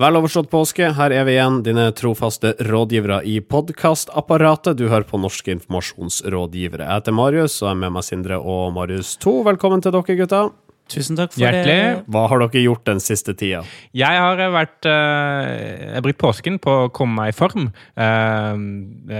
Vel 0.00 0.16
overstått 0.16 0.46
påske, 0.48 0.86
her 0.96 1.12
er 1.12 1.26
vi 1.28 1.34
igjen, 1.34 1.58
dine 1.60 1.90
trofaste 1.92 2.54
rådgivere 2.64 3.18
i 3.28 3.34
podkastapparatet. 3.44 4.78
Du 4.78 4.86
hører 4.88 5.04
på 5.04 5.20
Norske 5.20 5.52
informasjonsrådgivere. 5.52 6.86
Jeg 6.86 7.02
heter 7.02 7.12
Marius, 7.18 7.58
og 7.60 7.66
jeg 7.66 7.74
er 7.74 7.80
med 7.82 7.92
meg 7.98 8.06
Sindre 8.06 8.38
og 8.40 8.70
Marius 8.78 9.10
2. 9.20 9.34
Velkommen 9.50 9.84
til 9.84 9.92
dere, 9.92 10.16
gutta. 10.22 10.40
Tusen 10.90 11.20
takk 11.20 11.34
for 11.34 11.44
Hjertelig. 11.44 11.76
det. 11.76 12.08
Hva 12.16 12.22
har 12.32 12.40
dere 12.46 12.64
gjort 12.64 12.88
den 12.88 13.04
siste 13.04 13.36
tida? 13.36 13.60
Jeg 13.92 14.24
har 14.24 14.40
vært 14.56 14.88
eh, 14.88 15.52
Jeg 15.84 15.94
har 15.98 16.08
brukt 16.08 16.22
påsken 16.24 16.56
på 16.64 16.78
å 16.86 16.90
komme 16.96 17.20
meg 17.20 17.34
i 17.34 17.36
form. 17.36 17.68
Eh, 18.00 18.64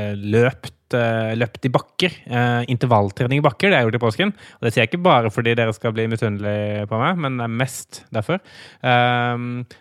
eh, 0.01 0.17
løpt, 0.17 0.73
løpt 0.95 1.67
i 1.67 1.73
bakker. 1.73 2.17
eh, 2.27 2.65
intervalltrening 2.73 3.41
i 3.41 3.45
bakker, 3.45 3.71
det 3.71 3.77
har 3.77 3.85
jeg 3.85 3.91
gjort 3.91 4.01
i 4.01 4.05
påsken. 4.07 4.35
Og 4.59 4.67
det 4.67 4.73
sier 4.73 4.85
jeg 4.85 4.91
ikke 4.93 5.03
bare 5.05 5.31
fordi 5.31 5.55
dere 5.59 5.75
skal 5.77 5.95
bli 5.97 6.07
misunnelige 6.11 6.87
på 6.91 7.01
meg, 7.01 7.19
men 7.19 7.39
det 7.39 7.47
er 7.47 7.57
mest 7.63 8.03
derfor. 8.15 8.41
Eh, 8.83 9.37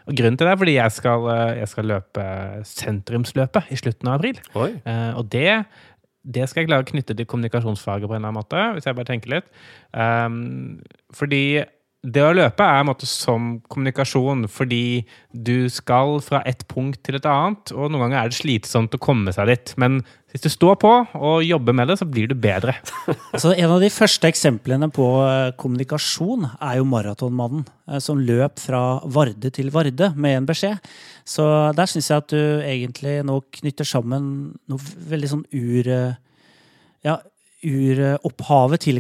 og 0.09 0.17
grunnen 0.19 0.39
til 0.39 0.47
det 0.47 0.53
er 0.53 0.63
fordi 0.63 0.75
jeg 0.77 0.91
skal, 0.91 1.29
eh, 1.33 1.59
jeg 1.61 1.71
skal 1.73 1.91
løpe 1.93 2.25
sentrumsløpet 2.65 3.71
i 3.71 3.79
slutten 3.79 4.11
av 4.11 4.19
april. 4.19 4.41
Oi. 4.55 4.71
Eh, 4.85 5.11
og 5.17 5.29
det, 5.31 5.65
det 6.23 6.49
skal 6.49 6.63
jeg 6.63 6.69
klare 6.69 6.85
å 6.85 6.91
knytte 6.91 7.15
til 7.15 7.27
kommunikasjonsfaget 7.29 8.07
på 8.07 8.15
en 8.15 8.21
eller 8.21 8.31
annen 8.31 8.41
måte, 8.41 8.63
hvis 8.75 8.89
jeg 8.89 8.97
bare 8.97 9.09
tenker 9.09 9.37
litt. 9.37 9.51
Um, 9.93 10.79
fordi 11.15 11.63
det 11.99 12.21
å 12.23 12.31
løpe 12.31 12.63
er 12.63 12.79
en 12.79 12.87
måte 12.87 13.07
som 13.09 13.57
kommunikasjon, 13.67 14.45
fordi 14.47 15.03
du 15.35 15.67
skal 15.67 16.21
fra 16.23 16.39
et 16.47 16.61
punkt 16.71 17.01
til 17.03 17.17
et 17.17 17.25
annet, 17.27 17.73
og 17.75 17.89
noen 17.91 18.05
ganger 18.05 18.21
er 18.21 18.29
det 18.31 18.37
slitsomt 18.37 18.93
å 18.95 18.99
komme 19.03 19.33
seg 19.35 19.49
dit. 19.51 19.73
Men 19.81 19.97
hvis 20.31 20.45
du 20.45 20.47
står 20.53 20.77
på 20.79 20.91
og 21.19 21.43
jobber 21.43 21.75
med 21.75 21.91
det, 21.91 21.97
så 21.99 22.07
blir 22.07 22.31
du 22.31 22.37
bedre. 22.39 22.77
Altså, 23.33 23.51
en 23.51 23.73
av 23.75 23.83
de 23.83 23.89
første 23.91 24.29
eksemplene 24.31 24.87
på 24.95 25.07
eh, 25.25 25.51
kommunikasjon 25.59 26.47
er 26.55 26.77
jo 26.79 26.87
Maratonmannen, 26.87 27.65
eh, 27.91 27.99
som 28.03 28.21
løp 28.23 28.63
fra 28.63 29.01
Varde 29.03 29.51
til 29.55 29.67
Varde 29.75 30.13
med 30.15 30.37
en 30.37 30.47
beskjed. 30.47 30.79
Så 31.27 31.43
der 31.75 31.91
syns 31.91 32.07
jeg 32.09 32.23
at 32.23 32.31
du 32.31 32.63
egentlig 32.63 33.17
nå 33.27 33.41
knytter 33.59 33.87
sammen 33.87 34.31
noe 34.71 34.95
veldig 35.11 35.33
sånn 35.35 35.45
ur... 35.51 35.91
eh, 35.99 36.17
Ja, 37.03 37.19
uropphavet 37.63 38.85
til 38.87 38.99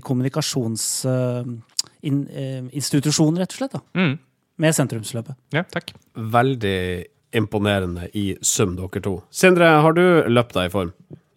kommunikasjonsinstitusjonen, 2.01 3.39
rett 3.39 3.53
og 3.53 3.57
slett. 3.61 3.71
da, 3.73 3.81
Mm. 3.95 4.19
Med 4.59 4.73
sentrumsløpet. 4.75 5.35
Ja, 5.53 5.63
takk. 5.63 5.93
Veldig 6.15 7.05
imponerende 7.33 8.09
i 8.13 8.37
sum, 8.41 8.75
dere 8.75 9.01
to. 9.01 9.23
Sindre, 9.31 9.81
har 9.81 9.93
du 9.93 10.23
løpt 10.27 10.53
deg 10.53 10.65
i 10.65 10.69
form 10.73 10.91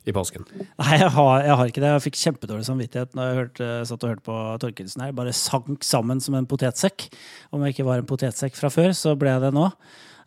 i 0.04 0.10
påsken? 0.10 0.44
Nei, 0.78 0.98
jeg 0.98 1.10
har, 1.10 1.42
jeg 1.42 1.56
har 1.56 1.66
ikke 1.66 1.80
det. 1.84 1.92
Jeg 1.92 2.02
fikk 2.12 2.18
kjempedårlig 2.18 2.64
samvittighet 2.66 3.14
når 3.14 3.22
jeg 3.28 3.36
hørte, 3.38 3.86
satt 3.86 4.02
og 4.02 4.10
hørte 4.10 4.24
på 4.26 4.58
Torkelsen 4.58 5.02
her. 5.04 5.12
Bare 5.12 5.32
sank 5.32 5.84
sammen 5.84 6.20
som 6.20 6.34
en 6.34 6.46
potetsekk. 6.46 7.06
Om 7.52 7.62
jeg 7.62 7.74
ikke 7.76 7.84
var 7.86 7.98
en 8.02 8.06
potetsekk 8.10 8.56
fra 8.58 8.68
før, 8.74 8.90
så 8.92 9.14
ble 9.16 9.30
jeg 9.30 9.40
det 9.40 9.52
nå. 9.54 9.68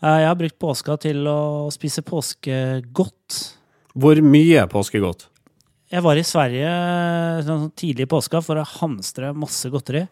Eh, 0.02 0.20
Jeg 0.22 0.28
har 0.28 0.36
brukt 0.36 0.60
påska 0.60 0.98
til 1.02 1.26
å 1.28 1.70
spise 1.74 2.02
påskegodt. 2.02 3.56
Hvor 3.96 4.22
mye 4.24 4.68
påskegodt? 4.72 5.28
Jeg 5.94 6.02
var 6.02 6.18
i 6.18 6.26
Sverige 6.26 6.70
sånn 7.46 7.68
tidlig 7.78 8.08
i 8.08 8.10
påska 8.10 8.42
for 8.44 8.58
å 8.58 8.66
hamstre 8.80 9.30
masse 9.38 9.70
godteri. 9.70 10.06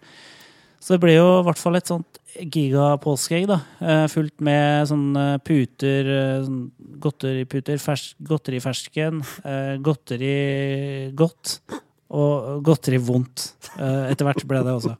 Så 0.83 0.93
det 0.95 1.01
ble 1.01 1.15
jo 1.15 1.27
i 1.39 1.45
hvert 1.47 1.59
fall 1.61 1.79
et 1.79 1.87
sånt 1.89 2.19
gigapåskeegg, 2.33 3.45
da. 3.47 3.59
eh, 3.79 4.05
Fullt 4.11 4.41
med 4.43 4.87
sånne 4.89 5.23
puter, 5.45 6.09
eh, 6.11 6.43
sånn 6.43 6.71
godteriputer, 6.99 7.79
fers 7.79 8.15
godterifersken, 8.21 9.21
eh, 9.45 9.77
godteri 9.79 11.13
godt 11.15 11.59
og 12.11 12.61
godteri 12.67 12.99
vondt. 12.99 13.53
Eh, 13.79 14.11
Etter 14.11 14.25
hvert 14.27 14.45
ble 14.45 14.61
det 14.65 14.75
også. 14.75 14.97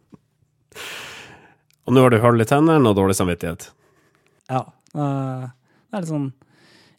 Og 1.85 1.94
nå 1.94 2.01
har 2.01 2.09
du 2.16 2.19
hull 2.23 2.41
i 2.41 2.47
tennene 2.47 2.90
og 2.90 2.95
dårlig 2.95 3.17
samvittighet. 3.19 3.69
Ja. 4.50 4.63
eh, 4.95 5.50
Det 5.91 5.97
er 5.97 6.01
litt 6.01 6.09
sånn 6.13 6.34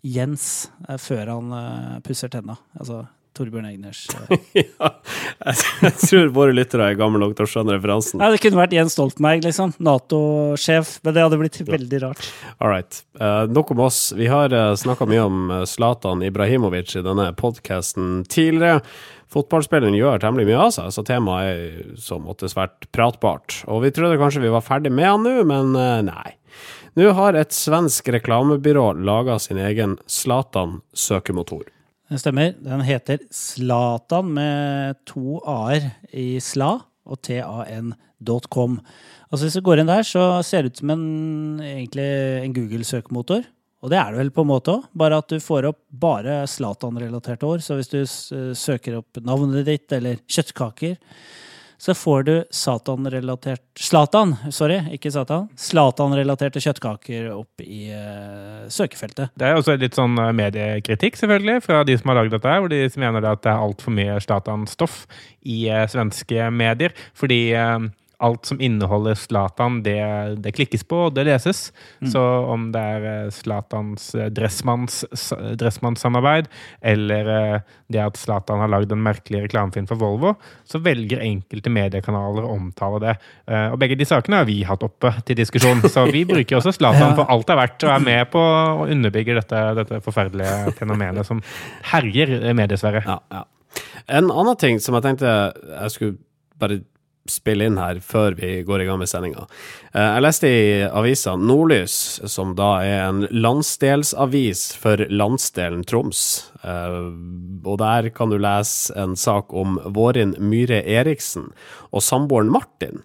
Jens 0.04 0.70
eh, 0.88 0.98
før 1.00 1.26
han 1.32 1.52
eh, 1.56 2.00
pusser 2.04 2.28
tenna. 2.28 2.58
Altså 2.78 3.06
Torbjørn 3.34 3.66
Egners. 3.66 4.04
eh. 4.30 4.44
ja, 4.60 4.90
jeg, 5.82 5.92
tror 6.00 6.30
våre 6.36 6.54
lyttere 6.54 6.90
er 6.92 6.98
gamle 6.98 7.18
nok 7.22 7.34
til 7.34 7.46
å 7.46 7.50
skjønne 7.50 7.74
referansen. 7.76 8.20
Nei, 8.22 8.30
det 8.34 8.40
kunne 8.44 8.60
vært 8.60 8.76
Jens 8.76 8.94
Stoltenberg, 8.94 9.42
liksom. 9.48 9.74
Nato-sjef. 9.82 10.98
Men 11.04 11.16
det 11.16 11.24
hadde 11.24 11.40
blitt 11.40 11.58
veldig 11.66 12.00
rart. 12.04 12.28
All 12.58 12.70
right. 12.70 13.00
Uh, 13.18 13.42
nok 13.50 13.74
om 13.74 13.82
oss. 13.88 14.06
Vi 14.16 14.30
har 14.30 14.54
uh, 14.54 14.70
snakka 14.78 15.08
mye 15.10 15.26
om 15.26 15.50
eh, 15.50 15.66
Zlatan 15.68 16.22
Ibrahimovic 16.26 16.94
i 16.94 17.04
denne 17.04 17.32
podkasten 17.38 18.22
tidligere. 18.30 18.84
Fotballspilleren 19.34 19.96
gjør 19.98 20.22
temmelig 20.22 20.46
mye 20.52 20.62
av 20.68 20.72
seg, 20.76 20.92
så 20.94 21.02
temaet 21.06 21.50
er 21.50 21.92
så 21.98 22.20
måtte 22.22 22.50
svært 22.52 22.86
pratbart. 22.94 23.64
Og 23.66 23.82
vi 23.82 23.90
trodde 23.94 24.20
kanskje 24.20 24.44
vi 24.44 24.54
var 24.54 24.62
ferdig 24.62 24.94
med 24.94 25.10
han 25.10 25.26
nå, 25.26 25.36
men 25.50 25.74
uh, 25.74 25.98
nei. 26.06 26.36
Nå 26.94 27.10
har 27.18 27.34
et 27.34 27.50
svensk 27.50 28.12
reklamebyrå 28.14 28.92
laga 29.02 29.40
sin 29.42 29.58
egen 29.58 29.98
Zlatan-søkemotor. 30.06 31.73
Det 32.12 32.20
stemmer. 32.20 32.52
Den 32.60 32.82
heter 32.84 33.22
Slatan 33.32 34.34
med 34.36 34.98
to 35.08 35.38
a-er 35.48 35.88
i 36.12 36.36
sla 36.44 36.76
og 37.04 37.20
tan.com. 37.24 38.78
Altså 39.30 39.46
Hvis 39.46 39.56
du 39.56 39.64
går 39.64 39.80
inn 39.80 39.90
der, 39.90 40.04
så 40.04 40.42
ser 40.44 40.62
det 40.62 40.74
ut 40.74 40.82
som 40.82 40.92
en, 40.94 41.06
en 41.64 42.56
Google-søkemotor. 42.56 43.46
Og 43.84 43.92
det 43.92 43.98
er 44.00 44.12
det 44.12 44.20
vel 44.22 44.32
på 44.32 44.44
en 44.44 44.48
måte 44.48 44.72
òg, 44.72 44.84
bare 44.96 45.18
at 45.20 45.32
du 45.32 45.40
får 45.44 45.68
opp 45.68 45.80
bare 45.88 46.44
Zlatan-relaterte 46.48 47.48
ord. 47.48 47.64
Så 47.64 47.76
hvis 47.76 47.92
du 47.92 48.04
søker 48.56 49.00
opp 49.00 49.20
navnet 49.24 49.66
ditt 49.68 49.92
eller 49.92 50.20
kjøttkaker, 50.24 50.96
så 51.84 51.94
får 51.94 52.22
du 52.22 52.44
Satan-relatert 52.50 53.60
Slatan, 53.76 54.30
sorry, 54.48 54.78
ikke 54.96 55.10
Satan. 55.12 55.50
Slatan-relaterte 55.60 56.62
kjøttkaker 56.64 57.26
opp 57.34 57.60
i 57.60 57.90
uh, 57.92 58.62
søkefeltet. 58.72 59.34
Det 59.36 59.50
er 59.50 59.58
også 59.58 59.74
litt 59.76 59.98
sånn 59.98 60.16
eh, 60.16 60.30
mediekritikk, 60.32 61.18
selvfølgelig, 61.20 61.58
fra 61.66 61.82
de 61.84 61.98
som 62.00 62.08
har 62.08 62.22
lagd 62.22 62.32
dette, 62.38 62.54
hvor 62.56 62.72
de 62.72 62.80
mener 63.02 63.28
at 63.28 63.42
det 63.44 63.52
er 63.52 63.66
altfor 63.66 63.92
mye 63.98 64.16
Slatan-stoff 64.24 65.02
i 65.44 65.58
uh, 65.68 65.84
svenske 65.92 66.48
medier. 66.56 66.96
Fordi 67.20 67.40
eh, 67.52 67.76
alt 68.22 68.46
som 68.46 68.60
inneholder 68.62 69.14
Zlatan, 69.18 69.80
det, 69.82 69.96
det 70.44 70.52
klikkes 70.54 70.84
på, 70.88 70.98
og 71.08 71.14
det 71.16 71.24
leses. 71.26 71.72
Så 72.12 72.20
om 72.52 72.68
det 72.74 72.80
er 72.80 73.06
eh, 73.10 73.30
Zlatans 73.34 74.10
eh, 74.14 74.28
s- 74.30 75.32
Dressmannssamarbeid, 75.58 76.46
eller 76.82 77.30
eh, 77.34 77.60
det 77.92 78.00
at 78.04 78.16
Zlatan 78.20 78.60
har 78.62 78.70
lagd 78.72 78.92
en 78.94 79.02
merkelig 79.04 79.44
reklamefilm 79.46 79.88
for 79.90 80.00
Volvo, 80.00 80.34
så 80.68 80.78
velger 80.84 81.22
enkelte 81.24 81.72
mediekanaler 81.74 82.46
å 82.46 82.54
omtale 82.54 83.00
det. 83.02 83.14
Eh, 83.50 83.66
og 83.74 83.78
begge 83.82 83.98
de 84.00 84.06
sakene 84.08 84.40
har 84.42 84.48
vi 84.48 84.60
hatt 84.68 84.84
oppe 84.86 85.10
til 85.26 85.38
diskusjon, 85.40 85.82
så 85.90 86.06
vi 86.10 86.24
bruker 86.30 86.60
også 86.60 86.74
Zlatan 86.78 87.16
for 87.18 87.28
alt 87.32 87.48
det 87.50 87.56
er 87.56 87.62
verdt, 87.64 87.84
og 87.88 87.94
er 87.96 88.06
med 88.10 88.30
på 88.32 88.40
å 88.44 88.86
underbygge 88.90 89.38
dette, 89.40 89.64
dette 89.80 90.00
forferdelige 90.04 90.74
fenomenet 90.78 91.26
som 91.28 91.42
herjer 91.92 92.38
mediesfære. 92.56 93.04
Ja, 93.08 93.18
ja. 93.34 93.44
En 94.14 94.28
annen 94.30 94.56
ting 94.60 94.76
som 94.82 94.94
jeg 94.94 95.02
tenkte 95.06 95.30
jeg 95.56 95.90
skulle 95.94 96.18
bare 96.60 96.76
spille 97.30 97.64
inn 97.68 97.78
her 97.80 98.00
før 98.04 98.34
vi 98.36 98.62
går 98.66 98.82
i 98.82 98.86
gang 98.88 98.98
med 99.00 99.08
sendinga. 99.08 99.46
Jeg 99.94 100.24
leste 100.24 100.50
i 100.50 100.82
avisa 100.84 101.36
Nordlys, 101.40 101.94
som 102.30 102.52
da 102.58 102.70
er 102.84 103.06
en 103.08 103.22
landsdelsavis 103.32 104.66
for 104.80 105.00
landsdelen 105.08 105.84
Troms. 105.88 106.50
Eh, 106.62 107.00
Og 107.64 107.78
der 107.80 108.10
kan 108.12 108.28
du 108.28 108.36
lese 108.36 108.92
en 109.00 109.16
sak 109.16 109.52
om 109.56 109.78
Vårin 109.96 110.34
Myhre 110.38 110.82
Eriksen 110.84 111.52
og 111.92 112.02
samboeren 112.04 112.52
Martin. 112.52 113.02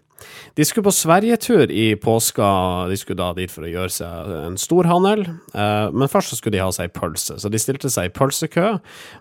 De 0.58 0.66
skulle 0.66 0.84
på 0.84 0.94
Sverigetur 0.94 1.72
i 1.72 1.96
påska. 1.96 2.50
De 2.90 2.98
skulle 2.98 3.20
da 3.22 3.30
dit 3.38 3.52
for 3.52 3.66
å 3.66 3.72
gjøre 3.72 3.94
seg 3.94 4.32
en 4.40 4.58
storhandel. 4.60 5.26
Eh, 5.54 5.92
men 5.94 6.12
først 6.12 6.34
så 6.34 6.40
skulle 6.40 6.58
de 6.58 6.64
ha 6.64 6.72
seg 6.76 6.94
pølse, 6.96 7.38
så 7.40 7.52
de 7.52 7.62
stilte 7.62 7.92
seg 7.94 8.10
i 8.10 8.14
pølsekø. 8.16 8.72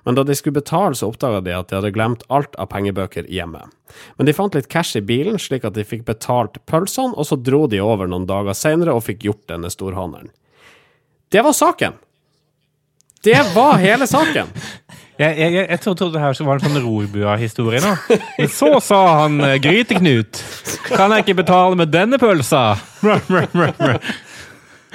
Men 0.09 0.19
da 0.19 0.25
de 0.27 0.37
skulle 0.39 0.59
betale, 0.59 0.99
så 0.99 1.11
oppdaga 1.13 1.43
de 1.45 1.55
at 1.57 1.71
de 1.71 1.79
hadde 1.79 1.93
glemt 1.95 2.25
alt 2.33 2.57
av 2.59 2.71
pengebøker 2.73 3.29
hjemme. 3.31 3.67
Men 4.19 4.29
de 4.29 4.37
fant 4.37 4.57
litt 4.57 4.71
cash 4.73 4.99
i 4.99 5.05
bilen, 5.05 5.39
slik 5.41 5.65
at 5.69 5.77
de 5.79 5.87
fikk 5.87 6.05
betalt 6.09 6.61
pølsene, 6.69 7.15
og 7.15 7.29
så 7.29 7.39
dro 7.41 7.67
de 7.71 7.81
over 7.85 8.11
noen 8.11 8.29
dager 8.29 8.57
seinere 8.57 8.97
og 8.97 9.07
fikk 9.07 9.29
gjort 9.29 9.47
denne 9.53 9.73
storhandelen. 9.73 10.33
Det 11.29 11.45
var 11.45 11.57
saken! 11.57 11.99
Det 13.23 13.41
var 13.55 13.81
hele 13.83 14.07
saken! 14.07 14.51
Jeg, 15.19 15.35
jeg, 15.35 15.53
jeg, 15.57 15.67
jeg 15.67 15.81
trodde 15.83 16.13
det 16.15 16.21
her 16.23 16.37
var 16.47 16.61
en 16.61 16.65
sånn 16.69 16.83
rorbua-historie 16.85 17.81
nå. 17.83 17.91
Men 18.39 18.53
så 18.55 18.71
sa 18.85 19.01
han 19.25 19.41
eh, 19.43 19.57
Gryteknut 19.63 20.43
Kan 20.93 21.11
jeg 21.17 21.27
ikke 21.27 21.41
betale 21.41 21.79
med 21.79 21.91
denne 21.91 22.21
pølsa? 22.23 22.79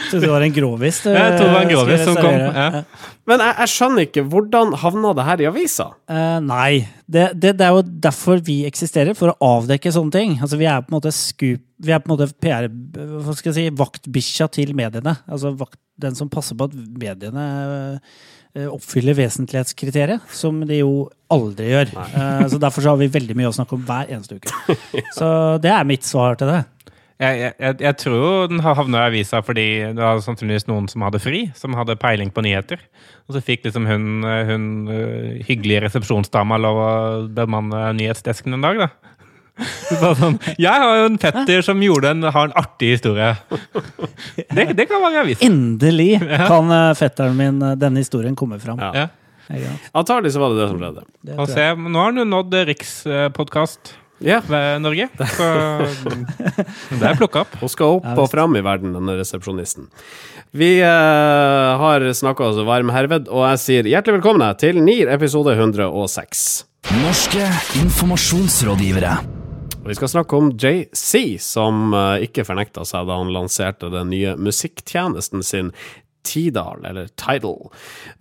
Så 0.10 0.20
det 0.20 0.30
var 0.30 0.42
en 0.42 0.54
grovis? 0.56 1.02
du 1.04 1.12
Jeg 1.12 1.36
trodde 1.36 1.50
det 1.50 1.54
var 1.54 1.66
en 1.66 1.74
grovis 1.74 2.06
som 2.08 2.16
kom. 2.18 2.40
Ja. 2.40 2.82
Men 3.30 3.44
jeg, 3.46 3.56
jeg 3.60 3.72
skjønner 3.74 4.08
ikke, 4.08 4.24
hvordan 4.32 4.74
havna 4.82 5.14
det 5.18 5.26
her 5.28 5.44
i 5.44 5.48
avisa? 5.52 5.86
Uh, 6.10 6.40
nei. 6.44 6.72
Det, 7.06 7.30
det, 7.38 7.54
det 7.60 7.68
er 7.68 7.78
jo 7.78 7.84
derfor 8.08 8.42
vi 8.44 8.64
eksisterer, 8.68 9.14
for 9.18 9.32
å 9.32 9.52
avdekke 9.60 9.94
sånne 9.94 10.16
ting. 10.16 10.36
Altså, 10.42 10.60
vi 10.60 10.68
er 10.72 10.82
på 10.84 10.92
en 10.92 10.98
måte 10.98 11.14
skup, 11.16 11.64
Vi 11.84 11.92
er 11.92 12.00
på 12.00 12.10
en 12.10 12.16
måte 12.16 12.30
PR 12.40 12.70
Hva 12.72 13.36
skal 13.36 13.52
jeg 13.52 13.58
si 13.58 13.78
Vaktbikkja 13.80 14.48
til 14.56 14.74
mediene. 14.78 15.18
Altså 15.28 15.54
vakt, 15.60 15.80
den 16.00 16.16
som 16.18 16.32
passer 16.32 16.58
på 16.58 16.72
at 16.72 16.78
mediene 16.98 17.48
oppfyller 18.70 19.18
vesentlighetskriteriet, 19.18 20.28
som 20.30 20.60
de 20.70 20.84
jo 20.84 21.08
aldri 21.34 21.72
gjør. 21.72 21.96
Eh, 22.06 22.46
så 22.52 22.60
derfor 22.62 22.86
så 22.86 22.94
har 22.94 23.02
vi 23.02 23.10
veldig 23.14 23.38
mye 23.40 23.50
å 23.50 23.56
snakke 23.56 23.78
om 23.78 23.88
hver 23.88 24.12
eneste 24.14 24.38
uke. 24.38 24.78
Så 25.18 25.28
det 25.64 25.72
er 25.74 25.90
mitt 25.90 26.06
svar 26.06 26.38
til 26.38 26.52
det. 26.52 26.62
Jeg, 27.24 27.54
jeg, 27.62 27.76
jeg 27.80 27.96
tror 28.02 28.48
den 28.52 28.60
har 28.66 28.76
havna 28.76 29.04
i 29.04 29.12
avisa 29.12 29.40
fordi 29.46 29.66
det 29.96 30.02
var 30.02 30.20
sannsynligvis 30.26 30.66
noen 30.68 30.90
som 30.92 31.06
hadde 31.06 31.22
fri, 31.24 31.46
som 31.56 31.76
hadde 31.78 31.96
peiling 32.02 32.34
på 32.34 32.44
nyheter. 32.44 32.82
Og 33.30 33.38
så 33.38 33.44
fikk 33.46 33.66
liksom 33.68 33.88
hun, 33.88 34.26
hun 34.26 34.66
øh, 34.92 35.42
hyggelige 35.48 35.86
resepsjonsdama 35.86 36.60
lov 36.60 36.82
å 36.84 36.92
bemanne 37.38 37.86
nyhetsdesken 37.98 38.58
en 38.58 38.66
dag, 38.66 38.82
da. 38.86 39.13
Sånn, 39.54 40.40
jeg 40.58 40.74
har 40.82 40.96
jo 40.98 41.10
en 41.12 41.18
fetter 41.22 41.62
som 41.66 41.82
gjorde 41.84 42.10
en, 42.10 42.26
har 42.34 42.48
en 42.50 42.56
artig 42.58 42.96
historie. 42.96 43.34
Det, 44.50 44.66
det 44.74 44.88
kan 44.90 45.04
være 45.04 45.22
avisen. 45.28 45.46
Endelig 45.46 46.16
kan 46.24 46.72
eh, 46.74 46.94
fetteren 46.98 47.38
min 47.38 47.60
eh, 47.62 47.76
denne 47.80 48.02
historien 48.02 48.38
komme 48.40 48.58
fram. 48.64 48.82
Ja. 48.82 49.10
Ja. 49.54 49.74
Antagelig 49.94 50.32
så 50.34 50.42
var 50.42 50.54
det 50.54 50.62
det 50.64 50.70
som 50.72 50.80
skjedde. 50.82 51.04
Det 51.28 51.36
Og 51.38 51.52
se, 51.52 51.68
nå 51.76 52.00
har 52.00 52.14
han 52.14 52.22
jo 52.24 52.26
nådd 52.32 52.56
rikspodkast 52.72 53.94
Ja. 54.24 54.40
ved 54.54 54.82
Norge. 54.82 55.10
Så 55.36 55.50
det 57.00 57.10
er 57.12 57.20
plukka 57.20 57.44
opp. 57.44 57.58
Hun 57.62 57.72
skal 57.72 58.00
opp 58.00 58.10
og 58.24 58.30
fram 58.32 58.56
i 58.58 58.64
verden, 58.66 58.96
denne 58.98 59.18
resepsjonisten. 59.20 59.90
Vi 60.54 60.78
eh, 60.86 61.84
har 61.84 62.08
snakka 62.14 62.50
oss 62.50 62.62
varm 62.66 62.90
herved, 62.94 63.30
og 63.30 63.46
jeg 63.52 63.64
sier 63.68 63.94
hjertelig 63.94 64.22
velkommen 64.22 64.48
til 64.62 64.82
NIR 64.82 65.14
episode 65.14 65.54
106. 65.58 66.50
Norske 67.04 67.48
informasjonsrådgivere. 67.84 69.43
Vi 69.86 69.96
skal 69.96 70.10
snakke 70.10 70.36
om 70.36 70.52
JC, 70.56 71.36
som 71.44 71.92
eh, 71.94 72.24
ikke 72.24 72.46
fornekta 72.48 72.86
seg 72.88 73.10
da 73.10 73.18
han 73.20 73.34
lanserte 73.36 73.90
den 73.92 74.14
nye 74.14 74.38
musikktjenesten 74.40 75.44
sin 75.44 75.74
Tidal, 76.24 76.86
eller 76.88 77.10
Tidal. 77.20 77.70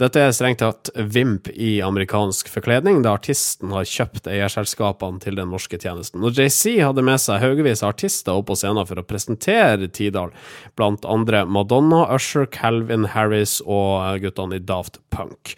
Dette 0.02 0.20
er 0.20 0.34
strengt 0.34 0.60
tatt 0.62 0.90
Vimp 0.94 1.48
i 1.54 1.76
amerikansk 1.84 2.50
forkledning, 2.52 3.02
da 3.04 3.14
artisten 3.16 3.72
har 3.74 3.88
kjøpt 3.88 4.28
eierselskapene 4.30 5.22
til 5.22 5.38
den 5.38 5.52
norske 5.54 5.78
tjenesten. 5.78 6.22
Og 6.24 6.36
JC 6.36 6.80
hadde 6.82 7.04
med 7.06 7.22
seg 7.22 7.42
haugevis 7.42 7.84
av 7.84 7.94
artister 7.94 8.34
opp 8.34 8.50
på 8.50 8.58
scenen 8.58 8.88
for 8.88 9.00
å 9.00 9.06
presentere 9.06 9.88
Tidal, 9.88 10.34
blant 10.78 11.06
andre 11.08 11.44
Madonna, 11.46 12.04
Usher, 12.14 12.48
Calvin 12.50 13.08
Harris 13.14 13.60
og 13.64 14.22
guttene 14.24 14.58
i 14.58 14.66
Daft 14.66 15.00
Punk. 15.14 15.56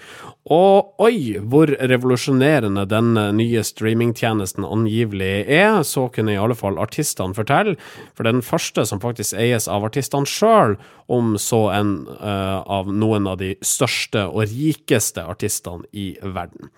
Og 0.52 1.00
oi, 1.00 1.38
hvor 1.40 1.70
revolusjonerende 1.72 2.84
denne 2.90 3.30
nye 3.32 3.62
streamingtjenesten 3.64 4.66
angivelig 4.68 5.46
er, 5.48 5.78
så 5.88 6.10
kunne 6.12 6.34
i 6.34 6.40
alle 6.40 6.56
fall 6.58 6.76
artistene 6.82 7.36
fortelle, 7.36 7.78
for 8.12 8.28
den 8.28 8.44
første 8.44 8.84
som 8.84 9.00
faktisk 9.00 9.38
eies 9.40 9.70
av 9.72 9.86
artistene 9.88 10.28
sjøl, 10.28 10.76
om 11.08 11.34
så 11.40 11.62
en 11.72 11.94
eh, 12.16 12.33
av 12.66 12.90
noen 12.92 13.28
av 13.30 13.38
de 13.40 13.54
største 13.64 14.26
og 14.30 14.48
rikeste 14.50 15.24
artistene 15.24 15.86
i 15.92 16.12
verden. 16.22 16.70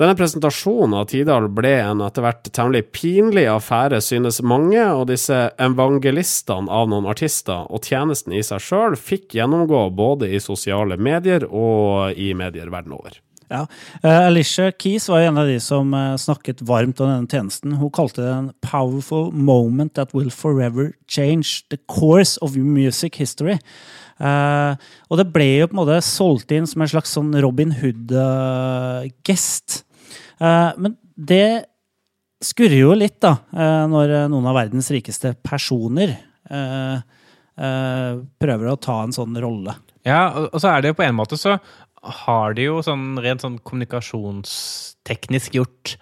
Denne 0.00 0.16
presentasjonen 0.16 0.96
av 0.98 1.08
Tidal 1.10 1.48
ble 1.52 1.74
en 1.82 2.00
etter 2.04 2.24
hvert 2.24 2.48
temmelig 2.48 2.86
pinlig 2.96 3.44
affære, 3.52 4.00
synes 4.02 4.40
mange, 4.42 4.80
og 4.80 5.08
disse 5.12 5.36
evangelistene 5.62 6.72
av 6.72 6.88
noen 6.90 7.08
artister 7.12 7.68
og 7.68 7.84
tjenesten 7.86 8.34
i 8.34 8.44
seg 8.46 8.64
sjøl 8.64 8.96
fikk 8.96 9.36
gjennomgå 9.38 9.84
både 9.94 10.32
i 10.32 10.40
sosiale 10.42 10.96
medier 10.96 11.44
og 11.48 12.16
i 12.16 12.32
medier 12.38 12.72
verden 12.72 12.96
over. 12.96 13.20
Ja. 13.52 13.66
Uh, 14.04 14.26
Alicia 14.26 14.70
Keys 14.72 15.08
var 15.08 15.20
en 15.20 15.38
av 15.38 15.46
de 15.46 15.58
som 15.60 15.92
uh, 15.94 16.16
snakket 16.16 16.62
varmt 16.64 17.00
om 17.04 17.10
denne 17.10 17.28
tjenesten. 17.28 17.76
Hun 17.76 17.92
kalte 17.92 18.24
det 18.24 18.30
en 18.32 18.52
powerful 18.64 19.28
moment 19.32 19.92
that 19.98 20.14
will 20.16 20.30
forever 20.32 20.94
change 21.06 21.66
the 21.68 21.76
course 21.88 22.38
of 22.40 22.56
music 22.56 23.20
history. 23.20 23.58
Eh, 24.18 24.88
og 25.08 25.20
det 25.20 25.28
ble 25.32 25.48
jo 25.62 25.70
på 25.70 25.76
en 25.76 25.82
måte 25.82 26.00
solgt 26.06 26.52
inn 26.54 26.68
som 26.68 26.84
en 26.84 26.92
slags 26.92 27.14
sånn 27.16 27.32
Robin 27.42 27.74
Hood-gest. 27.78 29.82
men 30.42 30.96
det 31.16 31.72
skurrer 32.42 32.80
jo 32.80 32.94
litt, 32.96 33.20
da, 33.22 33.36
eh, 33.54 33.84
når 33.90 34.14
noen 34.32 34.50
av 34.50 34.58
verdens 34.58 34.90
rikeste 34.92 35.34
personer 35.44 36.16
eh, 36.50 36.98
eh, 37.56 38.20
prøver 38.42 38.70
å 38.70 38.80
ta 38.80 39.02
en 39.04 39.14
sånn 39.14 39.38
rolle. 39.42 39.76
Ja, 40.06 40.48
og 40.48 40.58
så 40.58 40.72
er 40.72 40.82
det 40.82 40.92
jo 40.92 40.98
på 40.98 41.06
en 41.06 41.18
måte 41.18 41.38
så 41.38 41.58
har 42.26 42.56
de 42.58 42.66
jo 42.66 42.80
sånn 42.82 43.14
rent 43.22 43.44
sånn 43.44 43.60
kommunikasjonsteknisk 43.62 45.60
gjort 45.60 45.94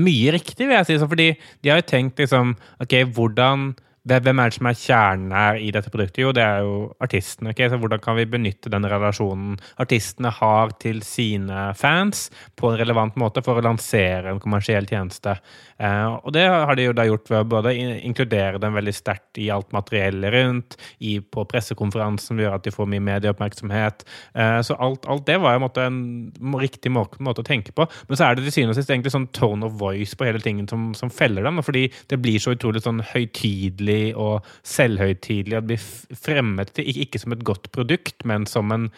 mye 0.00 0.32
riktig, 0.34 0.64
vil 0.64 0.78
jeg 0.78 0.88
si. 0.88 0.96
Fordi 1.02 1.26
de 1.62 1.70
har 1.70 1.82
jo 1.82 1.90
tenkt 1.90 2.22
liksom 2.22 2.54
Ok, 2.82 2.96
hvordan 3.14 3.74
hvem 4.04 4.40
er 4.40 4.50
det 4.50 4.56
som 4.58 4.66
er 4.68 4.76
kjernen 4.76 5.30
her 5.32 5.58
i 5.64 5.70
dette 5.72 5.88
produktet? 5.88 6.20
Jo, 6.20 6.32
det 6.36 6.42
er 6.44 6.60
jo 6.60 6.90
artistene. 7.00 7.54
ok? 7.54 7.62
Så 7.72 7.78
Hvordan 7.80 8.02
kan 8.04 8.18
vi 8.18 8.26
benytte 8.28 8.68
den 8.68 8.84
relasjonen 8.84 9.54
artistene 9.80 10.28
har 10.28 10.74
til 10.82 11.00
sine 11.02 11.70
fans, 11.74 12.28
på 12.56 12.68
en 12.68 12.78
relevant 12.78 13.16
måte 13.16 13.40
for 13.44 13.56
å 13.56 13.64
lansere 13.64 14.28
en 14.28 14.42
kommersiell 14.42 14.84
tjeneste? 14.84 15.38
Eh, 15.78 16.18
og 16.20 16.34
det 16.36 16.44
har 16.44 16.76
de 16.76 16.84
jo 16.90 16.92
da 16.92 17.06
gjort 17.08 17.32
ved 17.32 17.40
å 17.40 17.48
både 17.56 17.72
inkludere 18.04 18.60
dem 18.60 18.76
veldig 18.76 18.94
sterkt 18.94 19.40
i 19.40 19.48
alt 19.50 19.72
materiellet 19.72 20.36
rundt, 20.36 20.76
i, 21.00 21.16
på 21.20 21.46
pressekonferansen, 21.48 22.34
som 22.34 22.44
gjør 22.44 22.58
at 22.58 22.68
de 22.68 22.74
får 22.74 22.90
mye 22.92 23.06
medieoppmerksomhet. 23.08 24.04
Eh, 24.36 24.60
så 24.68 24.76
alt, 24.84 25.08
alt 25.08 25.24
det 25.26 25.38
var 25.40 25.56
en, 25.56 25.64
måte, 25.64 25.88
en 25.88 26.60
riktig 26.60 26.92
måte, 26.92 27.22
måte 27.24 27.40
å 27.40 27.48
tenke 27.48 27.72
på. 27.72 27.88
Men 28.10 28.20
så 28.20 28.28
er 28.28 28.36
det 28.36 28.44
til 28.44 28.58
syvende 28.58 28.76
og 28.76 28.82
sist 28.82 28.92
egentlig 28.92 29.16
sånn 29.16 29.30
tone 29.32 29.64
of 29.64 29.80
voice 29.80 30.12
på 30.12 30.28
hele 30.28 30.44
tingen 30.44 30.68
som, 30.68 30.92
som 30.92 31.08
feller 31.08 31.48
dem. 31.48 31.64
Fordi 31.64 31.88
det 32.12 32.20
blir 32.20 32.36
så 32.42 32.52
utrolig 32.52 32.84
sånn 32.84 33.00
høytidelig 33.14 33.93
og 34.18 34.46
selvhøytidelig. 34.66 35.58
At 35.58 35.66
det 35.66 35.74
blir 35.74 36.18
fremmet 36.26 36.82
ikke 36.84 37.20
som 37.22 37.36
et 37.36 37.44
godt 37.46 37.70
produkt, 37.74 38.24
men 38.28 38.48
som 38.50 38.72
en 38.74 38.90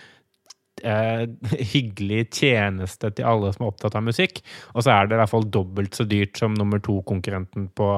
eh, 0.85 1.25
hyggelig 1.73 2.27
tjeneste 2.37 3.11
til 3.17 3.29
alle 3.29 3.53
som 3.55 3.65
er 3.65 3.73
opptatt 3.73 3.97
av 3.99 4.05
musikk. 4.07 4.43
Og 4.75 4.85
så 4.85 4.93
er 4.95 5.07
det 5.07 5.17
i 5.17 5.21
hvert 5.23 5.33
fall 5.33 5.49
dobbelt 5.53 5.97
så 5.97 6.07
dyrt 6.09 6.39
som 6.41 6.57
nummer 6.57 6.83
to-konkurrenten 6.83 7.69
på, 7.77 7.91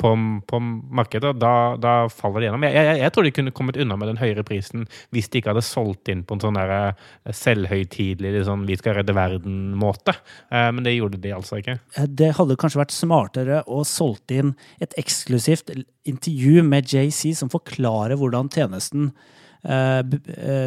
på, 0.00 0.14
på 0.50 0.60
markedet. 1.00 1.34
Da, 1.40 1.54
da 1.80 1.94
faller 2.12 2.40
det 2.42 2.48
gjennom. 2.48 2.66
Jeg, 2.68 2.78
jeg, 2.78 3.00
jeg 3.02 3.14
tror 3.14 3.28
de 3.28 3.34
kunne 3.40 3.54
kommet 3.56 3.80
unna 3.80 3.98
med 4.00 4.12
den 4.12 4.22
høyere 4.22 4.46
prisen 4.46 4.86
hvis 5.14 5.30
de 5.30 5.40
ikke 5.40 5.52
hadde 5.54 5.66
solgt 5.66 6.10
inn 6.12 6.24
på 6.26 6.36
en 6.36 6.44
sånn 6.44 6.60
eh, 6.62 7.06
selvhøytidelig 7.44 8.44
sånn 8.48 8.66
'vi 8.68 8.78
skal 8.80 8.98
redde 9.00 9.16
verden'-måte. 9.16 10.16
Eh, 10.50 10.70
men 10.72 10.84
det 10.86 10.96
gjorde 10.96 11.20
de 11.22 11.34
altså 11.36 11.60
ikke. 11.60 11.78
Eh, 11.98 12.08
Det 12.14 12.34
hadde 12.38 12.58
kanskje 12.60 12.82
vært 12.82 12.94
smartere 12.96 13.62
å 13.66 13.84
solgt 13.84 14.30
inn 14.34 14.54
et 14.80 14.94
eksklusivt 15.00 15.72
intervju 16.04 16.62
med 16.64 16.88
JC 16.92 17.34
som 17.36 17.50
forklarer 17.52 18.18
hvordan 18.20 18.50
tjenesten 18.52 19.12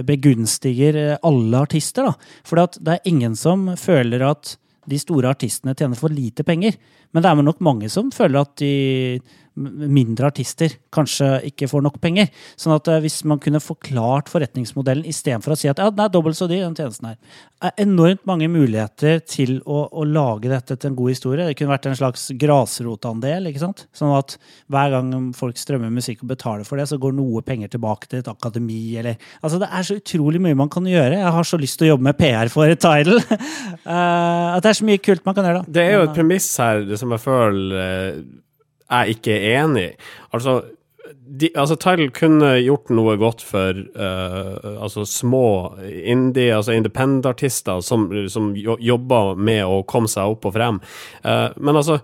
begunstiger 0.08 0.96
eh, 1.02 1.18
alle 1.28 1.64
artister. 1.68 2.10
da. 2.10 2.14
For 2.48 2.62
det 2.80 2.96
er 2.96 3.10
ingen 3.10 3.36
som 3.36 3.70
føler 3.78 4.26
at 4.28 4.56
de 4.88 5.00
store 5.00 5.34
artistene 5.36 5.76
tjener 5.76 6.00
for 6.00 6.14
lite 6.14 6.46
penger. 6.48 6.78
Men 7.12 7.24
det 7.24 7.30
er 7.30 7.44
nok 7.44 7.60
mange 7.64 7.90
som 7.92 8.12
føler 8.12 8.44
at 8.44 8.56
de 8.62 9.20
mindre 9.58 10.30
artister 10.30 10.76
kanskje 10.94 11.28
ikke 11.50 11.70
får 11.72 11.84
nok 11.86 12.00
penger. 12.04 12.30
Sånn 12.60 12.76
at 12.76 12.88
eh, 12.92 13.02
hvis 13.04 13.20
man 13.28 13.42
kunne 13.44 13.62
forklart 13.64 14.30
forretningsmodellen 14.32 15.08
istedenfor 15.10 15.56
å 15.56 15.60
si 15.60 15.70
at 15.72 15.82
ja, 15.82 15.90
den 15.92 16.04
er 16.06 16.14
dobbelt 16.14 16.38
så 16.38 16.48
dyr, 16.50 16.66
den 16.66 16.78
tjenesten 16.78 17.10
her. 17.12 17.18
er 17.68 17.84
enormt 17.84 18.24
mange 18.30 18.50
muligheter 18.52 19.22
til 19.26 19.58
å, 19.66 19.84
å 19.90 20.06
lage 20.06 20.52
dette 20.52 20.78
til 20.78 20.92
en 20.92 20.98
god 21.00 21.14
historie. 21.14 21.48
Det 21.48 21.58
kunne 21.58 21.74
vært 21.74 21.90
en 21.90 22.00
slags 22.00 22.28
grasrotandel. 22.38 23.50
ikke 23.50 23.64
sant? 23.64 23.88
Sånn 23.98 24.14
at 24.18 24.38
hver 24.72 24.94
gang 24.94 25.32
folk 25.38 25.60
strømmer 25.60 25.94
musikk 25.94 26.24
og 26.24 26.34
betaler 26.34 26.68
for 26.68 26.80
det, 26.80 26.88
så 26.92 27.02
går 27.02 27.18
noe 27.18 27.44
penger 27.46 27.74
tilbake 27.74 28.12
til 28.12 28.22
et 28.22 28.32
akademi 28.32 28.82
eller 29.00 29.18
Altså, 29.42 29.60
det 29.62 29.68
er 29.74 29.86
så 29.86 29.98
utrolig 29.98 30.40
mye 30.42 30.58
man 30.58 30.70
kan 30.72 30.86
gjøre. 30.88 31.20
Jeg 31.20 31.34
har 31.38 31.48
så 31.48 31.60
lyst 31.60 31.80
til 31.80 31.88
å 31.88 31.92
jobbe 31.94 32.08
med 32.10 32.18
PR 32.20 32.54
for 32.54 32.78
Tidal. 32.78 33.22
Eh, 33.88 34.48
at 34.58 34.64
det 34.64 34.70
er 34.70 34.76
så 34.76 34.86
mye 34.88 35.00
kult 35.00 35.24
man 35.24 35.36
kan 35.38 35.46
gjøre, 35.48 35.62
da. 35.62 35.74
Det 35.78 35.84
er 35.84 35.94
jo 35.94 36.06
et 36.08 36.16
premiss 36.16 36.48
her 36.60 36.82
som 37.00 37.14
jeg 37.14 37.22
føler 37.24 37.78
eh, 37.80 38.18
jeg 38.88 39.18
ikke 39.18 39.38
er 39.38 39.62
enig 39.64 39.86
i. 39.92 39.94
Altså, 40.36 40.60
altså 41.56 41.78
Tidal 41.80 42.12
kunne 42.16 42.52
gjort 42.64 42.92
noe 42.94 43.16
godt 43.20 43.44
for 43.46 43.82
uh, 44.00 44.84
altså 44.84 45.06
små 45.08 45.78
indie, 45.84 46.56
altså 46.56 46.76
independent-artister 46.78 47.82
som, 47.86 48.08
som 48.32 48.54
jobber 48.56 49.36
med 49.36 49.64
å 49.66 49.84
komme 49.88 50.12
seg 50.12 50.36
opp 50.36 50.48
og 50.50 50.56
frem. 50.58 50.80
Uh, 51.24 51.50
men 51.60 51.80
altså, 51.80 52.00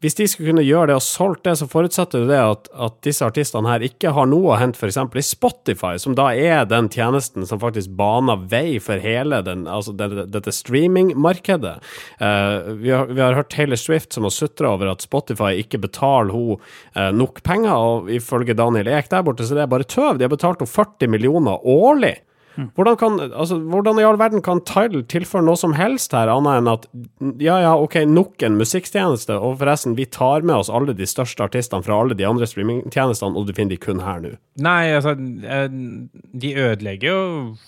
hvis 0.00 0.16
de 0.16 0.24
skulle 0.30 0.48
kunne 0.48 0.64
gjøre 0.64 0.88
det 0.88 0.94
og 0.96 1.04
solgt 1.04 1.42
det, 1.44 1.52
så 1.60 1.66
forutsetter 1.68 2.24
det 2.28 2.38
at, 2.40 2.70
at 2.72 2.94
disse 3.04 3.26
artistene 3.26 3.68
her 3.68 3.82
ikke 3.84 4.14
har 4.16 4.30
noe 4.30 4.54
å 4.54 4.56
hente 4.60 4.80
f.eks. 4.80 4.96
i 4.96 5.24
Spotify, 5.26 5.92
som 6.00 6.16
da 6.16 6.30
er 6.32 6.64
den 6.68 6.88
tjenesten 6.92 7.44
som 7.48 7.60
faktisk 7.60 7.92
baner 7.98 8.40
vei 8.48 8.78
for 8.80 9.02
hele 9.02 9.42
den, 9.44 9.66
altså 9.68 9.92
det, 9.92 10.08
dette 10.32 10.54
streamingmarkedet. 10.56 11.74
Uh, 12.16 12.72
vi, 12.80 12.94
har, 12.94 13.12
vi 13.12 13.20
har 13.20 13.36
hørt 13.36 13.52
Taylor 13.52 13.80
Swift 13.80 14.16
som 14.16 14.24
har 14.24 14.32
sutra 14.32 14.72
over 14.72 14.88
at 14.94 15.04
Spotify 15.04 15.52
ikke 15.60 15.82
betaler 15.84 16.32
hun 16.32 16.56
uh, 16.96 17.10
nok 17.12 17.44
penger, 17.44 17.76
og 17.76 18.08
ifølge 18.14 18.56
Daniel 18.56 18.88
Ek 18.96 19.12
der 19.12 19.26
borte, 19.26 19.44
så 19.44 19.58
det 19.58 19.66
er 19.66 19.72
bare 19.76 19.84
tøv. 19.84 20.16
De 20.16 20.24
har 20.24 20.32
betalt 20.32 20.64
henne 20.64 20.78
40 20.80 21.12
millioner 21.12 21.60
årlig. 21.68 22.16
Hvordan, 22.58 22.96
kan, 22.98 23.18
altså, 23.30 23.58
hvordan 23.72 24.00
i 24.00 24.04
all 24.04 24.18
verden 24.20 24.42
kan 24.44 24.60
Tidal 24.66 25.04
tilføre 25.10 25.44
noe 25.46 25.58
som 25.58 25.74
helst 25.78 26.14
her, 26.16 26.30
annet 26.32 26.60
enn 26.60 26.70
at 26.72 26.86
ja, 27.42 27.56
ja, 27.62 27.72
ok, 27.78 28.00
nok 28.10 28.42
en 28.46 28.58
musikktjeneste, 28.60 29.36
og 29.38 29.58
forresten, 29.60 29.96
vi 29.98 30.08
tar 30.10 30.44
med 30.46 30.56
oss 30.56 30.72
alle 30.72 30.94
de 30.96 31.08
største 31.08 31.44
artistene 31.46 31.86
fra 31.86 32.00
alle 32.02 32.16
de 32.18 32.26
andre 32.26 32.48
streamingtjenestene, 32.50 33.38
og 33.38 33.48
du 33.48 33.54
finner 33.56 33.76
de 33.76 33.80
kun 33.82 34.02
her 34.04 34.22
nå. 34.24 34.34
Nei, 34.60 34.92
altså 34.96 35.14
eh, 35.14 35.66
De 36.42 36.54
ødelegger 36.58 37.08
jo 37.08 37.20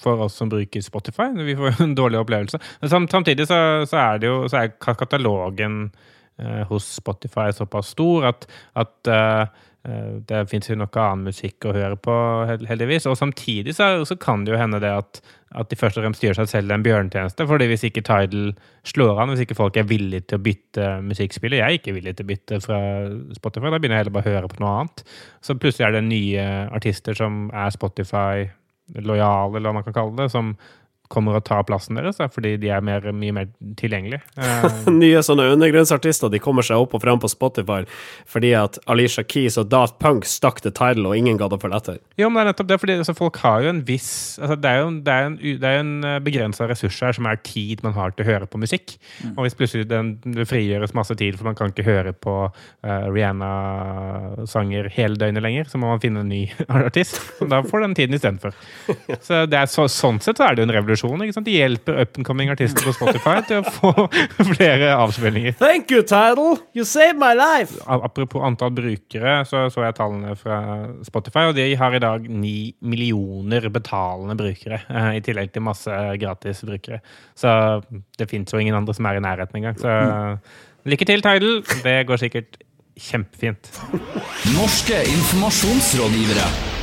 for 0.02 0.26
oss 0.26 0.36
som 0.40 0.50
bruker 0.52 0.84
Spotify. 0.84 1.30
Vi 1.38 1.56
får 1.58 1.72
jo 1.72 1.84
en 1.88 1.98
dårlig 1.98 2.22
opplevelse. 2.22 2.60
Men 2.82 3.08
samtidig 3.10 3.48
så, 3.50 3.60
så 3.88 4.00
er 4.02 4.22
det 4.22 4.30
jo 4.30 4.42
så 4.50 4.64
er 4.64 4.72
katalogen 4.82 5.84
eh, 6.42 6.62
hos 6.68 6.88
Spotify 6.98 7.50
såpass 7.54 7.94
stor 7.94 8.32
at, 8.32 8.48
at 8.78 9.10
eh, 9.10 9.62
det 9.82 10.44
fins 10.46 10.68
jo 10.70 10.76
noe 10.78 11.00
annen 11.02 11.26
musikk 11.26 11.66
å 11.66 11.72
høre 11.74 11.96
på, 11.98 12.14
heldigvis. 12.68 13.08
Og 13.10 13.16
samtidig 13.18 13.74
så, 13.74 13.88
så 14.06 14.14
kan 14.20 14.44
det 14.44 14.54
jo 14.54 14.60
hende 14.60 14.78
det 14.82 14.92
at, 14.94 15.18
at 15.58 15.72
de 15.72 15.78
først 15.78 15.98
og 15.98 16.04
fremst 16.06 16.22
gjør 16.22 16.38
seg 16.38 16.50
selv 16.52 16.74
en 16.74 16.84
bjørnetjeneste. 16.86 17.46
fordi 17.50 17.66
hvis 17.72 17.86
ikke 17.88 18.04
Tidal 18.06 18.52
slår 18.86 19.18
an, 19.18 19.32
hvis 19.34 19.42
ikke 19.42 19.58
folk 19.58 19.80
er 19.80 19.88
villige 19.90 20.28
til 20.28 20.38
å 20.38 20.44
bytte 20.44 20.92
musikkspiller 21.08 21.58
Jeg 21.58 21.66
er 21.66 21.80
ikke 21.80 21.96
villig 21.98 22.14
til 22.14 22.28
å 22.28 22.30
bytte 22.30 22.60
fra 22.62 22.78
Spotify, 23.34 23.72
da 23.72 23.80
begynner 23.82 23.98
jeg 23.98 24.04
heller 24.04 24.16
bare 24.18 24.30
å 24.30 24.36
høre 24.36 24.52
på 24.52 24.62
noe 24.62 24.76
annet. 24.76 25.02
Så 25.42 25.58
plutselig 25.58 25.88
er 25.88 25.96
det 25.98 26.04
nye 26.06 26.46
artister 26.70 27.18
som 27.18 27.48
er 27.50 27.74
Spotify-lojale, 27.74 29.56
eller 29.56 29.66
hva 29.66 29.76
man 29.80 29.88
kan 29.88 29.98
kalle 29.98 30.14
det, 30.22 30.30
som 30.30 30.54
kommer 31.12 31.38
og 31.38 31.44
tar 31.46 31.66
plassen 31.68 31.98
deres, 31.98 32.18
da, 32.20 32.28
fordi 32.32 32.54
de 32.62 32.72
er 32.72 32.84
mer, 32.84 33.04
mye 33.16 33.36
mer 33.36 33.50
tilgjengelige. 33.78 34.22
Uh. 34.38 34.88
Nye 35.02 35.22
sånne 35.24 35.50
undergrunnsartister 35.54 36.32
de 36.32 36.40
kommer 36.42 36.66
seg 36.66 36.82
opp 36.82 36.96
og 36.96 37.04
frem 37.04 37.20
på 37.22 37.30
Spotify 37.30 37.82
fordi 38.28 38.52
at 38.56 38.78
Alicia 38.90 39.24
Keys 39.26 39.58
og 39.60 39.70
Daft 39.72 39.98
Punk 40.02 40.26
stakk 40.28 40.62
the 40.64 40.72
title, 40.72 41.08
og 41.10 41.18
ingen 41.18 41.38
gadd 41.40 41.54
å 41.54 41.60
følge 41.60 41.80
etter. 41.82 42.00
Jo, 42.20 42.28
men 42.28 42.40
det 42.40 42.44
er 42.44 42.50
nettopp 42.52 42.70
det, 42.70 42.80
fordi 42.82 42.98
altså, 43.00 43.16
folk 43.18 43.38
har 43.42 43.64
jo 43.64 43.72
en 43.72 43.82
viss 43.86 44.10
altså, 44.40 44.56
Det 44.60 44.70
er 44.70 44.80
jo 44.80 44.90
det 45.02 45.14
er 45.14 45.28
en, 45.28 45.36
det 45.42 45.70
er 45.70 45.80
en 45.80 45.92
begrensa 46.24 46.68
ressurs 46.70 46.98
her, 47.04 47.16
som 47.16 47.28
er 47.28 47.40
tid 47.46 47.82
man 47.84 47.96
har 47.96 48.14
til 48.14 48.24
å 48.24 48.30
høre 48.30 48.48
på 48.50 48.60
musikk. 48.62 48.96
Og 49.34 49.44
hvis 49.44 49.56
plutselig 49.58 49.88
den, 49.90 50.14
det 50.24 50.48
frigjøres 50.50 50.94
masse 50.96 51.16
tid, 51.18 51.36
for 51.38 51.48
man 51.48 51.58
kan 51.58 51.72
ikke 51.72 51.86
høre 51.86 52.14
på 52.16 52.34
uh, 52.48 53.06
Rihanna-sanger 53.12 54.90
hele 54.96 55.18
døgnet 55.20 55.44
lenger, 55.44 55.68
så 55.70 55.80
må 55.80 55.90
man 55.92 56.02
finne 56.02 56.22
en 56.24 56.32
ny 56.32 56.44
artist. 56.82 57.20
Så 57.38 57.48
da 57.50 57.62
får 57.66 57.86
den 57.86 57.96
tiden 57.98 58.18
istedenfor. 58.18 58.56
Så 59.26 59.44
det 59.50 59.58
er 59.58 59.70
så, 59.70 59.86
sånn 59.90 60.20
sett 60.22 60.38
så 60.38 60.46
er 60.46 60.54
det 60.54 60.62
jo 60.62 60.68
en 60.68 60.74
revolusjon. 60.74 61.01
Ikke 61.10 61.34
sant? 61.36 61.48
De 61.48 61.54
hjelper 61.56 61.98
up 62.02 62.18
and 62.18 62.26
coming 62.26 62.52
artister 62.52 62.84
på 62.86 62.94
Spotify 62.96 63.40
til 63.48 63.60
å 63.60 63.72
få 63.74 64.06
flere 64.52 64.92
avspillinger. 64.94 65.56
Thank 65.60 65.92
you, 65.94 66.02
Tidal! 66.06 66.58
You 66.76 66.86
saved 66.88 67.20
my 67.20 67.32
life! 67.38 67.76
Apropos 67.86 68.44
antall 68.46 68.74
brukere, 68.76 69.40
så 69.48 69.66
så 69.72 69.84
jeg 69.86 69.96
tallene 69.98 70.34
fra 70.38 70.58
Spotify, 71.06 71.46
og 71.50 71.56
de 71.58 71.68
har 71.78 71.96
i 71.96 72.02
dag 72.02 72.26
ni 72.30 72.72
millioner 72.80 73.68
betalende 73.72 74.36
brukere, 74.38 74.82
eh, 74.88 75.12
i 75.18 75.24
tillegg 75.24 75.52
til 75.54 75.66
masse 75.66 76.02
gratis 76.22 76.62
brukere. 76.66 77.00
Så 77.38 77.52
det 78.18 78.28
fins 78.30 78.52
jo 78.52 78.60
ingen 78.62 78.76
andre 78.78 78.94
som 78.96 79.08
er 79.10 79.18
i 79.18 79.24
nærheten 79.24 79.62
engang. 79.62 79.80
Så 79.80 79.96
lykke 80.88 81.08
til, 81.08 81.24
Tidal. 81.24 81.62
Det 81.84 81.96
går 82.06 82.22
sikkert 82.26 82.62
kjempefint. 82.98 83.72
Norske 84.52 85.02
informasjonsrådgivere. 85.16 86.81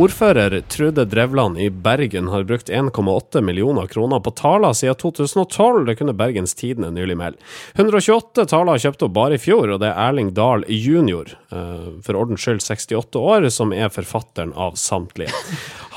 Ordfører 0.00 0.60
Trude 0.60 1.04
Drevland 1.04 1.58
i 1.60 1.70
Bergen 1.70 2.28
har 2.28 2.44
brukt 2.44 2.70
1,8 2.70 3.40
millioner 3.40 3.86
kroner 3.86 4.20
på 4.20 4.30
taler 4.30 4.72
siden 4.72 4.94
2012. 4.94 5.86
Det 5.86 5.96
kunne 5.98 6.14
Bergens 6.16 6.54
Tidende 6.54 6.88
nylig 6.90 7.18
melde. 7.20 7.36
128 7.74 8.46
taler 8.48 8.80
kjøpte 8.80 9.04
hun 9.04 9.12
bare 9.18 9.36
i 9.36 9.42
fjor, 9.42 9.74
og 9.74 9.82
det 9.82 9.90
er 9.90 10.00
Erling 10.06 10.32
Dahl 10.32 10.64
jr., 10.72 11.34
eh, 11.52 11.86
for 12.06 12.16
ordens 12.16 12.46
skyld 12.46 12.64
68 12.64 13.20
år, 13.20 13.50
som 13.52 13.76
er 13.76 13.92
forfatteren 13.92 14.56
av 14.56 14.80
samtlige. 14.80 15.36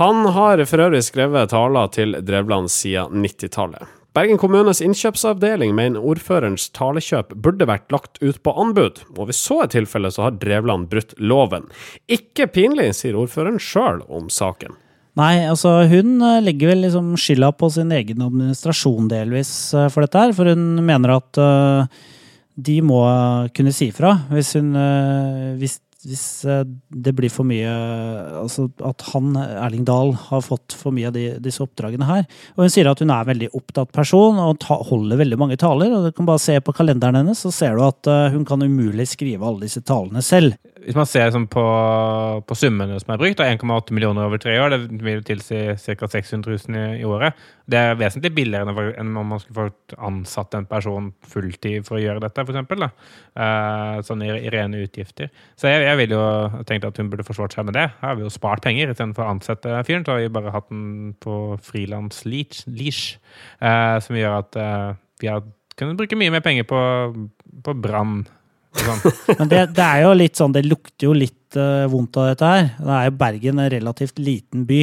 Han 0.01 0.25
har 0.35 0.65
for 0.67 0.83
øvrig 0.83 1.05
skrevet 1.07 1.55
taler 1.55 1.95
til 1.95 2.19
Drevland 2.19 2.75
siden 2.75 3.23
90-tallet. 3.23 3.87
Bergen 4.13 4.37
kommunes 4.37 4.77
innkjøpsavdeling 4.85 5.71
mener 5.73 6.03
ordførerens 6.05 6.67
talekjøp 6.75 7.31
burde 7.33 7.65
vært 7.65 7.89
lagt 7.93 8.19
ut 8.21 8.37
på 8.45 8.53
anbud, 8.61 9.01
og 9.17 9.25
hvis 9.29 9.41
så 9.41 9.63
er 9.63 9.71
tilfellet, 9.73 10.13
så 10.13 10.27
har 10.27 10.37
Drevland 10.37 10.91
brutt 10.91 11.15
loven. 11.17 11.65
Ikke 12.05 12.45
pinlig, 12.45 12.91
sier 12.99 13.17
ordføreren 13.17 13.57
sjøl 13.57 14.03
om 14.05 14.29
saken. 14.29 14.77
Nei, 15.17 15.43
altså 15.45 15.83
hun 15.89 16.17
eh, 16.25 16.39
legger 16.41 16.71
vel 16.71 16.85
liksom 16.87 17.11
skylda 17.21 17.51
på 17.57 17.69
sin 17.73 17.93
egen 17.93 18.21
administrasjon 18.25 19.09
delvis 19.11 19.51
eh, 19.77 19.89
for 19.93 20.05
dette 20.05 20.21
her. 20.23 20.33
For 20.33 20.49
hun 20.49 20.81
mener 20.85 21.15
at 21.19 21.41
eh, 21.41 21.99
de 22.53 22.79
må 22.85 23.01
kunne 23.53 23.73
si 23.73 23.89
fra 23.93 24.15
hvis 24.29 24.53
hun 24.57 24.73
hvis, 25.57 25.79
hvis 26.07 26.43
eh, 26.49 26.63
det 26.89 27.13
blir 27.15 27.31
for 27.31 27.47
mye 27.47 27.71
Altså 28.43 28.67
at 28.83 29.03
han, 29.13 29.33
Erling 29.37 29.85
Dahl, 29.87 30.13
har 30.29 30.43
fått 30.43 30.75
for 30.77 30.95
mye 30.95 31.09
av 31.09 31.15
de, 31.15 31.25
disse 31.43 31.63
oppdragene 31.63 32.07
her. 32.07 32.25
Og 32.55 32.65
hun 32.65 32.73
sier 32.73 32.89
at 32.89 32.99
hun 33.01 33.11
er 33.13 33.23
en 33.23 33.31
veldig 33.31 33.49
opptatt 33.55 33.93
person 33.95 34.39
og 34.41 34.59
ta, 34.63 34.77
holder 34.89 35.21
veldig 35.21 35.39
mange 35.39 35.57
taler. 35.61 35.93
Og 35.93 36.07
du 36.07 36.15
kan 36.15 36.27
bare 36.27 36.43
se 36.43 36.57
på 36.63 36.75
kalenderen 36.75 37.21
hennes, 37.21 37.39
så 37.39 37.53
ser 37.53 37.77
du 37.77 37.85
at 37.87 38.09
eh, 38.11 38.33
hun 38.35 38.45
kan 38.47 38.63
umulig 38.63 39.07
skrive 39.13 39.47
alle 39.47 39.67
disse 39.67 39.83
talene 39.85 40.23
selv. 40.25 40.57
Hvis 40.83 40.97
man 40.97 41.07
ser 41.07 41.27
liksom, 41.27 41.45
på, 41.51 41.63
på 42.47 42.55
summene 42.57 42.97
som 42.99 43.13
er 43.13 43.19
brukt, 43.21 43.41
1,8 43.43 43.95
millioner 43.95 44.27
over 44.27 44.41
tre 44.41 44.55
år, 44.59 44.73
det 44.73 44.99
vil 45.05 45.23
tilsi 45.25 45.61
ca. 45.79 46.09
600 46.11 46.57
000 46.67 46.77
i, 46.77 46.83
i 47.01 47.07
året. 47.07 47.39
Det 47.69 47.79
er 47.79 47.97
vesentlig 47.99 48.33
billigere 48.35 48.73
enn, 48.99 49.13
om 49.19 49.31
man 49.31 49.39
skulle 49.41 49.69
fått 49.69 49.95
ansatt 50.03 50.57
en 50.57 50.67
person 50.67 51.11
fulltid 51.29 51.87
for 51.87 51.99
å 51.99 52.03
gjøre 52.03 52.25
dette, 52.25 52.43
f.eks. 52.43 52.85
Uh, 53.39 54.01
sånn 54.03 54.25
i, 54.25 54.29
i 54.43 54.51
rene 54.53 54.83
utgifter. 54.83 55.31
Så 55.59 55.71
jeg, 55.71 55.87
jeg 55.87 56.01
ville 56.01 56.19
jo 56.19 56.63
tenkt 56.67 56.89
at 56.89 56.99
hun 56.99 57.11
burde 57.13 57.27
forsvart 57.27 57.55
seg 57.55 57.69
med 57.69 57.79
det. 57.79 57.87
Her 58.01 58.11
har 58.11 58.19
vi 58.19 58.27
jo 58.27 58.33
spart 58.33 58.65
penger 58.65 58.91
istedenfor 58.91 59.25
å 59.25 59.33
ansette 59.37 59.79
fyren. 59.87 60.03
Så 60.03 60.15
har 60.15 60.23
vi 60.25 60.35
bare 60.35 60.53
hatt 60.53 60.69
den 60.73 61.15
på 61.23 61.57
frilans-leash, 61.63 63.03
eh, 63.63 63.97
som 64.03 64.19
gjør 64.19 64.39
at 64.41 64.59
uh, 64.59 65.01
vi 65.23 65.31
har 65.31 65.45
kunnet 65.79 65.97
bruke 65.97 66.17
mye 66.19 66.33
mer 66.33 66.43
penger 66.45 66.67
på, 66.69 66.79
på 67.65 67.75
brann. 67.81 68.23
Men 69.39 69.49
det, 69.51 69.65
det 69.77 69.85
er 69.85 70.05
jo 70.05 70.13
litt 70.17 70.39
sånn, 70.39 70.55
det 70.55 70.65
lukter 70.65 71.09
jo 71.09 71.13
litt 71.17 71.57
uh, 71.59 71.85
vondt 71.91 72.17
av 72.19 72.31
dette 72.31 72.49
her. 72.49 72.71
Det 72.79 72.95
er 72.95 73.09
jo 73.09 73.19
Bergen 73.19 73.61
en 73.61 73.71
relativt 73.73 74.21
liten 74.21 74.65
by. 74.69 74.81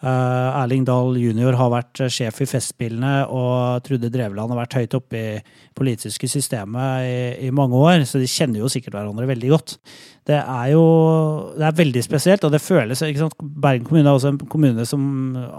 Uh, 0.00 0.62
Erling 0.62 0.86
Dahl 0.88 1.18
jr. 1.20 1.52
har 1.60 1.68
vært 1.74 2.00
eh, 2.00 2.08
sjef 2.08 2.38
i 2.40 2.46
Festspillene, 2.48 3.26
og 3.28 3.82
Trude 3.84 4.08
Drevland 4.08 4.54
har 4.54 4.62
vært 4.62 4.76
høyt 4.78 4.94
oppe 4.96 5.18
i 5.18 5.34
politiske 5.76 6.24
systemet 6.30 7.04
i, 7.04 7.18
i 7.44 7.50
mange 7.52 7.76
år, 7.76 8.06
så 8.08 8.16
de 8.16 8.30
kjenner 8.30 8.62
jo 8.62 8.70
sikkert 8.72 8.96
hverandre 8.96 9.28
veldig 9.28 9.50
godt. 9.52 9.74
Det 10.30 10.38
er 10.40 10.70
jo 10.72 10.86
det 11.52 11.66
er 11.68 11.76
veldig 11.82 12.04
spesielt, 12.06 12.46
og 12.48 12.54
det 12.54 12.62
føles 12.64 13.04
ikke 13.04 13.26
sant? 13.26 13.36
Bergen 13.44 13.84
kommune 13.90 14.08
er 14.08 14.16
også 14.16 14.32
en 14.32 14.40
kommune 14.48 14.88
som 14.88 15.04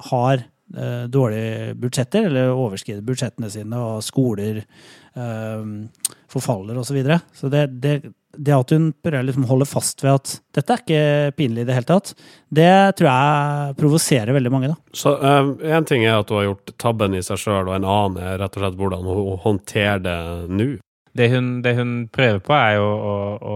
har 0.10 0.42
uh, 0.42 1.06
dårlige 1.13 1.75
budsjetter, 1.86 2.25
eller 2.32 2.56
overskrider 2.56 3.06
budsjettene 3.06 3.51
sine, 3.54 3.78
og 3.78 4.01
skoler 4.06 4.63
eh, 4.63 5.70
forfaller 6.32 6.80
osv. 6.80 6.92
Så, 6.92 6.98
videre. 6.98 7.20
så 7.36 7.50
det, 7.52 7.66
det, 7.84 7.96
det 8.38 8.56
at 8.56 8.74
hun 8.76 8.92
prøver 9.04 9.28
liksom 9.28 9.46
å 9.46 9.52
holde 9.54 9.68
fast 9.70 10.04
ved 10.04 10.14
at 10.14 10.36
dette 10.56 10.76
er 10.76 10.84
ikke 10.84 11.36
pinlig 11.40 11.66
i 11.66 11.70
det 11.70 11.78
hele 11.78 11.90
tatt, 11.90 12.14
det 12.52 12.72
tror 13.00 13.10
jeg 13.12 13.80
provoserer 13.80 14.36
veldig 14.36 14.54
mange. 14.54 14.72
da. 14.74 14.78
Så 14.96 15.16
Én 15.62 15.88
ting 15.88 16.06
er 16.06 16.20
at 16.20 16.32
hun 16.32 16.42
har 16.42 16.50
gjort 16.52 16.74
tabben 16.82 17.18
i 17.18 17.24
seg 17.26 17.40
sjøl, 17.42 17.68
og 17.68 17.76
en 17.76 17.88
annen 17.88 18.22
er 18.24 18.40
rett 18.42 18.58
og 18.58 18.66
slett 18.66 18.80
hvordan 18.80 19.12
hun 19.12 19.44
håndterer 19.46 20.04
det 20.06 20.20
nå. 20.52 20.72
Det 21.18 21.27
hun, 21.34 21.48
det 21.65 21.74
hun 21.75 21.94
prøver 22.13 22.39
på, 22.44 22.53
er 22.56 22.77
jo 22.77 22.86
å, 22.88 23.15
å 23.41 23.56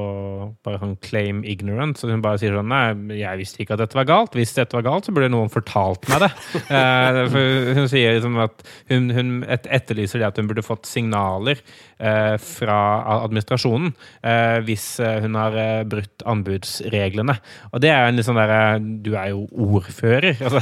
bare 0.66 0.80
sånn 0.82 0.98
claim 1.06 1.44
ignorance. 1.48 2.02
Så 2.02 2.10
hun 2.12 2.24
bare 2.24 2.40
sier 2.42 2.56
sånn 2.56 2.72
Nei, 2.72 3.16
jeg 3.22 3.40
visste 3.40 3.62
ikke 3.64 3.78
at 3.78 3.84
dette 3.84 3.98
var 3.98 4.08
galt. 4.10 4.36
Hvis 4.36 4.56
dette 4.58 4.76
var 4.76 4.86
galt, 4.88 5.08
så 5.08 5.16
burde 5.16 5.32
noen 5.32 5.52
fortalt 5.54 6.10
meg 6.12 6.26
det. 6.28 6.32
Eh, 6.76 7.18
for 7.32 7.76
hun 7.78 7.88
sier 7.88 8.16
liksom 8.16 8.36
at 8.42 8.64
hun, 8.90 9.08
hun 9.14 9.30
et, 9.52 9.68
etterlyser 9.72 10.20
det 10.20 10.28
at 10.28 10.40
hun 10.40 10.48
burde 10.50 10.64
fått 10.66 10.88
signaler 10.90 11.60
eh, 12.02 12.36
fra 12.42 12.78
administrasjonen 13.22 13.94
eh, 14.26 14.58
hvis 14.66 14.88
eh, 15.04 15.20
hun 15.24 15.38
har 15.40 15.56
eh, 15.60 15.84
brutt 15.88 16.26
anbudsreglene. 16.28 17.38
Og 17.72 17.84
det 17.84 17.92
er 17.94 18.10
en 18.10 18.18
litt 18.20 18.28
sånn 18.28 18.40
derre 18.40 18.80
Du 19.06 19.14
er 19.14 19.32
jo 19.34 19.46
ordfører. 19.52 20.36
Altså, 20.46 20.62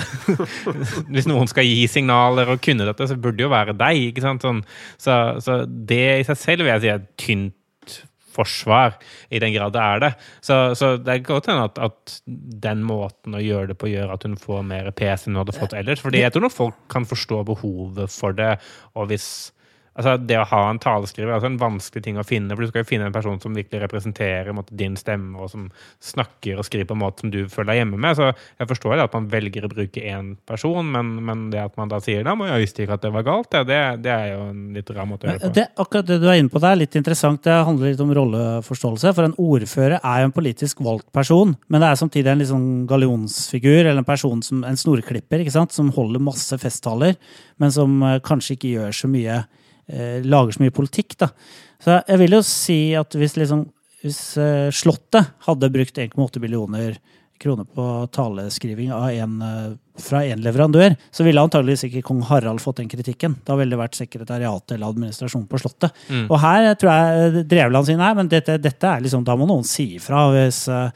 hvis 1.12 1.28
noen 1.28 1.50
skal 1.50 1.66
gi 1.68 1.88
signaler 1.92 2.54
og 2.54 2.62
kunne 2.64 2.86
dette, 2.88 3.08
så 3.10 3.18
burde 3.20 3.40
det 3.40 3.46
jo 3.48 3.52
være 3.52 3.76
deg. 3.78 4.20
Sånn, 4.24 4.62
så, 5.02 5.18
så 5.44 5.58
det 5.68 6.04
i 6.22 6.28
seg 6.28 6.40
selv 6.40 6.66
vil 6.66 6.74
jeg 6.76 6.83
si 6.84 6.92
et 6.94 7.12
tynt 7.20 7.58
forsvar, 8.34 8.96
i 9.30 9.40
den 9.42 9.54
grad 9.54 9.76
det 9.76 9.82
er 9.84 10.00
det. 10.02 10.12
Så, 10.42 10.60
så 10.78 10.96
det 10.98 11.20
kan 11.22 11.36
godt 11.36 11.50
hende 11.52 11.68
at, 11.70 11.82
at 11.86 12.16
den 12.66 12.84
måten 12.88 13.38
å 13.38 13.42
gjøre 13.44 13.74
det 13.74 13.80
på 13.82 13.92
gjør 13.92 14.16
at 14.16 14.26
hun 14.28 14.38
får 14.40 14.64
mer 14.70 14.90
PS 14.98 15.28
enn 15.28 15.36
hun 15.36 15.44
hadde 15.44 15.58
fått 15.58 15.76
ellers. 15.78 16.02
Fordi 16.04 16.24
jeg 16.24 16.34
tror 16.34 16.48
nok 16.48 16.56
folk 16.56 16.80
kan 16.94 17.06
forstå 17.10 17.44
behovet 17.52 18.14
for 18.14 18.38
det, 18.38 18.56
og 18.98 19.12
hvis 19.12 19.28
Altså, 19.94 20.16
det 20.18 20.40
å 20.42 20.46
ha 20.50 20.62
en 20.72 20.80
taleskriver 20.82 21.30
er 21.30 21.36
altså 21.38 21.52
en 21.52 21.60
vanskelig 21.62 22.02
ting 22.06 22.18
å 22.18 22.26
finne. 22.26 22.56
for 22.56 22.66
Du 22.66 22.72
skal 22.72 22.82
jo 22.82 22.90
finne 22.90 23.06
en 23.10 23.14
person 23.14 23.38
som 23.42 23.54
virkelig 23.54 23.84
representerer 23.84 24.50
en 24.50 24.58
måte, 24.58 24.74
din 24.78 24.96
stemme, 24.98 25.38
og 25.38 25.52
som 25.52 25.68
snakker 26.02 26.58
og 26.58 26.66
skriver 26.66 26.90
på 26.90 26.98
en 26.98 27.04
måte 27.04 27.22
som 27.22 27.34
du 27.34 27.44
føler 27.52 27.70
deg 27.70 27.82
hjemme 27.84 28.00
med. 28.02 28.18
Så 28.18 28.32
jeg 28.32 28.70
forstår 28.72 28.98
det 28.98 29.06
at 29.06 29.18
man 29.18 29.30
velger 29.30 29.68
å 29.68 29.72
bruke 29.72 30.02
én 30.02 30.34
person, 30.50 30.90
men, 30.96 31.14
men 31.28 31.46
det 31.54 31.62
at 31.62 31.78
man 31.78 31.94
da 31.94 32.02
sier 32.02 32.26
da, 32.26 32.34
jeg 32.50 32.66
visste 32.66 32.86
ikke 32.86 32.98
at 32.98 33.06
det 33.06 33.14
var 33.14 33.28
galt, 33.28 33.52
det, 33.54 33.64
det, 33.70 33.80
det 34.08 34.14
er 34.16 34.28
jo 34.34 34.42
en 34.50 34.66
litt 34.74 34.92
rar 34.98 35.10
måte 35.10 35.28
å 35.28 35.30
gjøre 35.30 35.44
det 35.44 35.52
på. 35.52 35.56
Det, 35.60 35.70
akkurat 35.86 36.10
det 36.10 36.20
du 36.24 36.28
er 36.28 36.42
inne 36.42 36.54
på 36.54 36.64
der, 36.64 36.74
er 36.74 36.82
litt 36.82 36.98
interessant. 36.98 37.44
Det 37.46 37.62
handler 37.70 37.94
litt 37.94 38.04
om 38.04 38.14
rolleforståelse. 38.18 39.14
For 39.14 39.30
en 39.30 39.38
ordfører 39.38 40.00
er 40.00 40.24
jo 40.24 40.32
en 40.32 40.38
politisk 40.42 40.82
valgt 40.86 41.12
person, 41.14 41.54
men 41.70 41.84
det 41.84 41.92
er 41.92 42.02
samtidig 42.02 42.34
en 42.34 42.48
sånn 42.50 42.70
gallionsfigur, 42.90 43.84
eller 43.84 44.02
en 44.02 44.10
person 44.10 44.42
som 44.46 44.66
en 44.66 44.80
snorklipper, 44.80 45.46
ikke 45.46 45.54
sant? 45.54 45.74
som 45.74 45.94
holder 45.94 46.22
masse 46.22 46.58
festtaler, 46.62 47.16
men 47.62 47.72
som 47.74 48.02
eh, 48.06 48.22
kanskje 48.26 48.58
ikke 48.58 48.74
gjør 48.74 48.98
så 48.98 49.10
mye 49.10 49.44
Lager 50.24 50.56
så 50.56 50.62
mye 50.64 50.74
politikk, 50.74 51.18
da. 51.20 51.28
Så 51.84 51.98
jeg 52.08 52.20
vil 52.22 52.38
jo 52.38 52.44
si 52.48 52.78
at 52.96 53.18
hvis 53.20 53.36
liksom 53.36 53.66
hvis 54.04 54.22
eh, 54.38 54.70
Slottet 54.76 55.34
hadde 55.48 55.72
brukt 55.72 56.00
1,8 56.00 56.42
millioner 56.44 56.98
kroner 57.44 57.68
på 57.68 57.86
taleskriving 58.12 58.92
av 58.96 59.10
en, 59.10 59.42
eh, 59.42 59.70
fra 60.00 60.24
én 60.28 60.44
leverandør, 60.44 60.96
så 61.12 61.26
ville 61.26 61.42
antageligvis 61.44 61.86
ikke 61.88 62.04
kong 62.10 62.22
Harald 62.28 62.62
fått 62.64 62.82
den 62.82 62.92
kritikken. 62.92 63.38
Da 63.48 63.56
ville 63.60 63.76
det 63.76 63.80
vært 63.80 64.00
sekretariatet 64.00 64.76
eller 64.76 64.92
administrasjon 64.92 65.48
på 65.48 65.60
Slottet. 65.62 65.96
Og 66.28 66.40
her 66.44 66.74
tror 66.80 66.92
jeg 66.92 67.46
Drevland 67.52 67.88
sier 67.88 68.00
nei, 68.00 68.14
men 68.18 68.32
dette, 68.32 68.58
dette 68.62 68.92
er 68.92 69.04
liksom, 69.06 69.24
da 69.28 69.38
må 69.40 69.48
noen 69.48 69.68
si 69.68 69.94
ifra 70.00 70.26
hvis, 70.36 70.66
eh, 70.68 70.90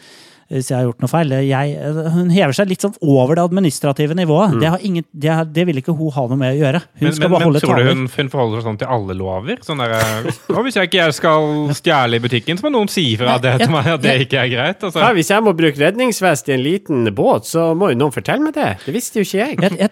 hvis 0.48 0.70
jeg 0.72 0.78
har 0.78 0.86
gjort 0.88 1.04
noe 1.04 1.12
feil. 1.12 1.34
Jeg, 1.44 1.94
hun 2.14 2.30
hever 2.32 2.56
seg 2.56 2.70
litt 2.72 2.84
sånn 2.86 2.94
over 3.04 3.36
det 3.36 3.44
administrative 3.50 4.16
nivået. 4.16 4.56
Det, 4.62 4.70
har 4.72 4.84
ingen, 4.88 5.04
det, 5.12 5.34
det 5.56 5.66
vil 5.68 5.82
ikke 5.82 5.96
hun 5.98 6.14
ha 6.16 6.24
noe 6.32 6.40
med 6.40 6.56
å 6.56 6.60
gjøre. 6.62 6.82
Hun 7.02 7.08
Men, 7.08 7.16
skal 7.18 7.26
men, 7.26 7.34
bare 7.34 7.42
men 7.42 7.50
holde 7.50 7.64
tror 7.64 7.82
du 7.82 7.90
hun, 7.90 8.06
hun 8.16 8.32
forholder 8.32 8.62
seg 8.62 8.70
sånn 8.70 8.80
til 8.80 8.94
alle 8.98 9.18
lover? 9.20 9.60
Sånn 9.68 9.84
der, 9.84 9.96
«Å, 9.98 10.64
Hvis 10.64 10.80
jeg 10.80 10.90
ikke 10.90 11.02
jeg 11.02 11.18
skal 11.18 11.50
stjele 11.78 12.20
i 12.20 12.24
butikken, 12.24 12.60
så 12.60 12.68
må 12.68 12.74
noen 12.78 12.92
si 12.92 13.04
ifra 13.14 13.36
at 13.36 13.44
det, 13.44 13.58
til 13.66 13.74
meg, 13.76 13.92
at 13.98 14.06
det 14.06 14.16
ikke 14.28 14.44
er 14.46 14.54
greit. 14.54 14.80
Altså. 14.80 15.04
Ja, 15.04 15.12
hvis 15.18 15.34
jeg 15.34 15.44
må 15.44 15.56
bruke 15.58 15.84
redningsvest 15.84 16.52
i 16.52 16.56
en 16.56 16.64
liten 16.64 17.12
båt, 17.18 17.50
så 17.52 17.74
må 17.78 17.92
jo 17.92 18.00
noen 18.00 18.16
fortelle 18.16 18.48
meg 18.48 18.56
det. 18.56 18.72
Det 18.86 18.96
visste 18.96 19.20
jo 19.20 19.28
ikke 19.28 19.44
jeg. 19.44 19.60
jeg, 19.68 19.82
jeg, 19.84 19.92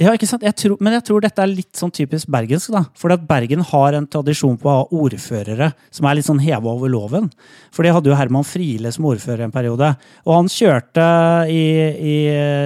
ja, 0.00 0.14
ikke 0.16 0.26
sant? 0.28 0.44
Jeg 0.46 0.56
tror, 0.56 0.78
men 0.80 0.94
jeg 0.96 1.04
tror 1.04 1.20
dette 1.20 1.42
er 1.44 1.50
litt 1.50 1.76
sånn 1.76 1.92
typisk 1.92 2.30
bergensk. 2.32 2.70
da. 2.72 2.80
For 2.96 3.12
at 3.12 3.26
Bergen 3.28 3.60
har 3.68 3.96
en 3.98 4.06
tradisjon 4.08 4.56
på 4.60 4.70
å 4.70 4.76
ha 4.78 4.86
ordførere 4.96 5.70
som 5.92 6.08
er 6.08 6.16
litt 6.16 6.24
sånn 6.28 6.40
heva 6.40 6.72
over 6.72 6.88
loven. 6.88 7.28
For 7.74 7.84
de 7.84 7.92
hadde 7.92 8.08
jo 8.08 8.16
Herman 8.16 8.46
Friele 8.48 8.92
som 8.94 9.04
ordfører 9.10 9.44
en 9.44 9.52
periode. 9.52 9.90
Og 10.24 10.32
han 10.38 10.48
kjørte 10.48 11.04
i, 11.52 11.64
i 12.00 12.16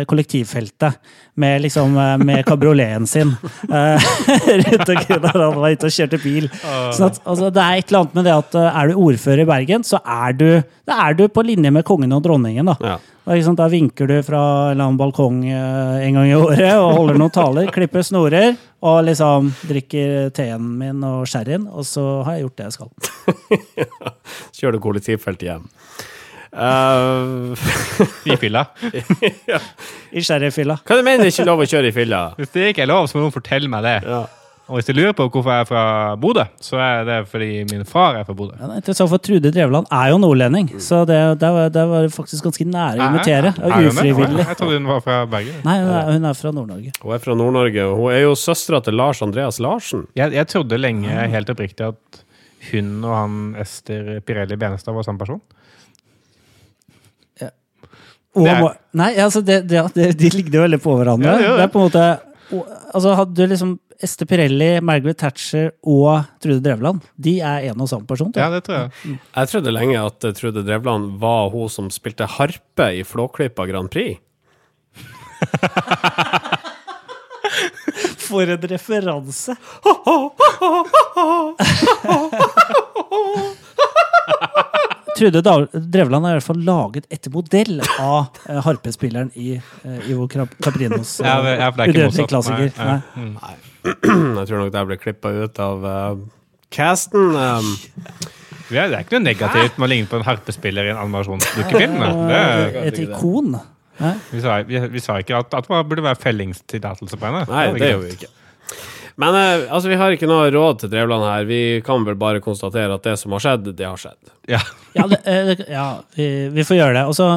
kollektivfeltet 0.07 1.01
med, 1.43 1.65
liksom, 1.65 1.97
eh, 1.99 2.19
med 2.23 2.45
kabrioleten 2.47 3.07
sin. 3.11 3.35
eh, 3.67 4.07
Rundt 4.63 4.89
omkring 4.95 5.23
der 5.27 5.41
han 5.41 5.59
var 5.59 5.75
ute 5.75 5.91
og 5.91 5.97
kjørte 5.97 6.21
bil. 6.23 6.47
Sånn 6.95 7.09
at, 7.11 7.19
altså, 7.27 7.51
det 7.51 7.65
er 7.65 7.81
et 7.81 7.91
eller 7.91 8.05
annet 8.05 8.15
med 8.21 8.29
det 8.31 8.37
at 8.37 8.55
eh, 8.61 8.79
er 8.83 8.93
du 8.93 9.01
ordfører 9.09 9.43
i 9.43 9.49
Bergen, 9.51 9.83
så 9.87 9.99
er 10.05 10.39
du, 10.39 10.49
er 10.87 11.19
du 11.19 11.27
på 11.29 11.45
linje 11.47 11.75
med 11.75 11.83
kongen 11.89 12.15
og 12.15 12.23
dronningen. 12.29 12.71
da. 12.71 12.79
Ja. 12.95 13.01
Da, 13.25 13.33
ikke 13.33 13.47
sant, 13.47 13.57
da 13.57 13.71
vinker 13.73 14.09
du 14.11 14.19
fra 14.21 14.41
en 14.69 14.75
eller 14.75 14.85
annen 14.85 14.99
balkong 15.01 15.39
eh, 15.49 16.03
en 16.05 16.19
gang 16.19 16.27
i 16.29 16.35
året 16.37 16.75
og 16.77 16.91
holder 16.99 17.17
noen 17.23 17.33
taler, 17.33 17.71
klipper 17.73 18.05
snorer 18.05 18.51
og 18.85 18.99
liksom 19.07 19.49
drikker 19.65 20.29
teen 20.37 20.67
min 20.77 21.01
og 21.09 21.25
sherryen, 21.31 21.65
og 21.73 21.89
så 21.89 22.05
har 22.27 22.37
jeg 22.37 22.45
gjort 22.45 22.59
det 22.59 22.67
jeg 22.67 22.77
skal. 22.77 22.91
Kjører 24.59 24.77
du 24.77 24.83
kollektivfelt 24.85 25.47
igjen? 25.47 25.65
Uh, 26.55 27.57
I 28.31 28.37
fylla. 28.39 28.67
I 30.15 30.23
sherryfylla. 30.23 30.77
hva 30.85 31.01
du 31.01 31.07
mener 31.07 31.25
det 31.25 31.33
ikke 31.33 31.49
lov 31.49 31.65
å 31.65 31.71
kjøre 31.73 31.89
i 31.91 31.97
fylla? 31.97 32.25
Hvis 32.37 32.53
det 32.53 32.75
ikke 32.75 32.85
er 32.85 32.93
lov, 32.93 33.09
så 33.09 33.17
må 33.17 33.25
noen 33.25 33.35
fortelle 33.35 33.73
meg 33.73 33.89
det. 33.89 33.99
Ja. 34.05 34.21
Og 34.65 34.79
hvis 34.79 34.87
du 34.89 34.95
lurer 34.97 35.13
på 35.13 35.27
hvorfor 35.29 35.51
jeg 35.53 35.61
er 35.61 35.67
fra 35.69 35.81
Bodø, 36.17 36.43
så 36.65 36.79
er 36.81 37.03
det 37.05 37.17
fordi 37.29 37.49
min 37.69 37.83
far 37.85 38.15
er 38.17 38.25
fra 38.25 38.33
Bodø. 38.33 38.55
Ja, 38.57 38.65
det 38.71 38.73
er 38.73 38.81
interessant, 38.81 39.11
for 39.13 39.21
Trude 39.21 39.51
Drevland 39.53 39.91
er 39.93 40.07
jo 40.15 40.17
nordlending, 40.23 40.71
så 40.81 41.03
det, 41.05 41.19
det, 41.43 41.51
var, 41.53 41.69
det 41.75 41.83
var 41.91 42.09
faktisk 42.15 42.47
ganske 42.49 42.65
nære 42.73 42.97
å 42.97 43.09
invitere. 43.11 43.51
Er- 43.59 43.67
er- 43.69 43.75
er? 43.83 43.89
Ufrivillig. 43.93 44.47
Jeg 44.49 44.57
trodde 44.63 44.79
hun 44.81 44.89
var 44.89 45.03
fra 45.05 45.19
Bergen. 45.29 45.59
Nei, 45.69 45.77
hun 45.85 46.25
er, 46.31 46.39
fra 46.41 46.55
Nord-Norge. 46.57 46.95
Hun 47.03 47.13
er 47.19 47.21
fra 47.27 47.37
Nord-Norge, 47.37 47.85
og 47.91 47.97
hun 48.01 48.13
er 48.17 48.23
jo 48.25 48.33
søstera 48.41 48.81
til 48.87 48.97
Lars 48.97 49.21
Andreas 49.27 49.61
Larsen. 49.61 50.07
Jeg, 50.17 50.33
jeg 50.33 50.49
trodde 50.55 50.81
lenge 50.81 51.13
helt 51.37 51.53
oppriktig 51.53 51.91
at 51.93 52.23
hun 52.73 52.95
og 53.05 53.13
han 53.19 53.37
Ester 53.61 54.15
Pirelli 54.25 54.57
Benestad 54.57 54.97
var 54.97 55.05
samme 55.05 55.21
person. 55.21 55.43
Og, 58.35 58.43
Det 58.49 58.51
er- 58.51 58.77
Nei, 58.99 59.13
altså 59.23 59.41
det, 59.47 59.61
det, 59.69 59.81
det, 59.95 60.09
de 60.19 60.29
ligner 60.31 60.57
jo 60.59 60.63
veldig 60.65 60.79
på 60.83 60.95
hverandre. 60.99 61.27
Ja, 61.29 61.35
ja, 61.39 61.51
ja. 61.53 61.57
Det 61.61 61.63
er 61.69 61.69
på 61.71 61.79
en 61.79 61.85
måte 61.87 62.07
og, 62.53 62.63
Altså 62.95 63.15
Hadde 63.17 63.35
du 63.39 63.47
liksom 63.51 63.71
Ester 64.05 64.27
Pirelli, 64.29 64.73
Margaret 64.85 65.17
Thatcher 65.23 65.71
og 65.87 66.25
Trude 66.43 66.61
Drevland, 66.65 67.01
de 67.17 67.37
er 67.41 67.59
en 67.71 67.81
og 67.81 67.89
samme 67.89 68.07
person. 68.11 68.33
tror 68.35 68.43
Ja, 68.43 68.49
jeg. 68.51 68.55
det 68.59 68.65
tror 68.67 68.77
jeg. 68.77 68.89
Jeg 69.37 69.49
trodde 69.53 69.71
lenge 69.73 69.97
at 70.03 70.25
eh, 70.29 70.35
Trude 70.37 70.63
Drevland 70.67 71.05
var 71.23 71.47
hun 71.55 71.69
som 71.71 71.87
spilte 71.95 72.27
harpe 72.27 72.87
i 72.99 73.03
Flåklypa 73.07 73.63
Grand 73.71 73.89
Prix. 73.95 74.19
For 78.25 78.49
en 78.51 78.63
referanse! 78.71 79.53
Trude 85.15 85.43
Drevland 85.43 86.27
har 86.27 86.35
i 86.35 86.39
hvert 86.39 86.47
fall 86.47 86.63
laget 86.67 87.07
etter 87.15 87.33
modell 87.35 87.81
av 88.03 88.41
eh, 88.49 88.61
harpespilleren 88.67 89.31
i 89.39 89.55
eh, 89.57 90.11
Ivo 90.11 90.27
Caprinos 90.29 91.17
Ja, 91.23 91.39
udødelige 91.41 92.27
klassiker. 92.31 92.73
Nei, 92.79 92.97
Nei. 93.17 93.29
nei. 93.37 93.55
Mm. 93.85 94.33
Jeg 94.41 94.49
tror 94.49 94.63
nok 94.65 94.73
det 94.75 94.87
ble 94.89 94.99
klippa 95.01 95.31
ut 95.45 95.61
av 95.61 95.85
uh, 95.85 96.25
casten. 96.75 97.35
Um, 97.37 97.75
Ja, 98.73 98.87
det 98.89 98.97
er 98.97 99.03
ikke 99.05 99.19
noe 99.19 99.27
negativt 99.27 99.77
med 99.77 99.87
å 99.87 99.91
ligne 99.93 100.09
på 100.09 100.17
en 100.17 100.25
harpespiller 100.25 100.87
i 100.89 100.93
en 100.95 101.01
animasjonsdukkefilm. 101.03 101.99
Et 102.81 103.03
ikon. 103.05 103.59
Vi, 104.01 104.41
sa, 104.43 104.57
vi, 104.67 104.81
vi 104.91 105.03
sa 105.05 105.19
ikke 105.21 105.37
at, 105.45 105.53
at 105.55 105.69
det 105.69 105.83
burde 105.91 106.03
være 106.07 106.19
fellingstillatelse 106.23 107.19
på 107.21 107.29
henne. 107.29 107.45
nei, 107.51 107.67
det 107.77 107.93
gjør 107.93 108.01
vi 108.07 108.15
ikke. 108.17 108.31
Men 109.17 109.35
eh, 109.39 109.73
altså, 109.73 109.89
vi 109.93 109.95
har 110.01 110.11
ikke 110.15 110.27
noe 110.27 110.49
råd 110.51 110.81
til 110.83 110.91
Drevland 110.91 111.23
her. 111.29 111.45
Vi 111.47 111.61
kan 111.87 112.03
vel 112.07 112.17
bare 112.19 112.41
konstatere 112.43 112.97
at 112.97 113.05
det 113.07 113.15
som 113.21 113.35
har 113.37 113.45
skjedd, 113.45 113.69
det 113.79 113.87
har 113.87 114.01
skjedd. 114.01 114.33
Ja. 114.51 114.61
Ja, 114.95 115.07
det, 115.11 115.21
eh, 115.25 115.45
det- 115.53 115.69
ja 115.71 115.87
vi, 116.17 116.27
vi 116.55 116.65
får 116.67 116.77
gjøre 116.81 116.95
det. 116.99 117.05
Og 117.11 117.15
så 117.19 117.29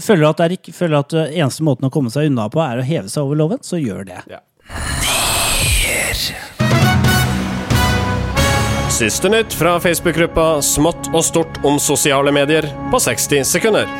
føler 0.00 0.24
du 0.24 0.28
at, 0.30 0.40
det 0.42 0.58
er 0.68 0.72
føler 0.76 0.98
at 1.04 1.16
eneste 1.28 1.62
måten 1.66 1.88
å 1.88 1.92
komme 1.92 2.12
seg 2.12 2.30
unna 2.30 2.48
på, 2.52 2.60
er 2.64 2.80
å 2.80 2.86
heve 2.88 3.08
seg 3.12 3.22
over 3.24 3.36
loven, 3.36 3.60
så 3.64 3.80
gjør 3.80 4.06
det. 4.08 4.22
Ja. 4.32 4.40
Siste 8.96 9.28
nytt 9.28 9.52
fra 9.52 9.74
Facebook-gruppa 9.80 10.62
Smått 10.64 11.10
og 11.12 11.20
stort 11.24 11.58
om 11.68 11.76
sosiale 11.82 12.32
medier 12.32 12.64
på 12.92 13.00
60 13.02 13.44
sekunder. 13.44 13.90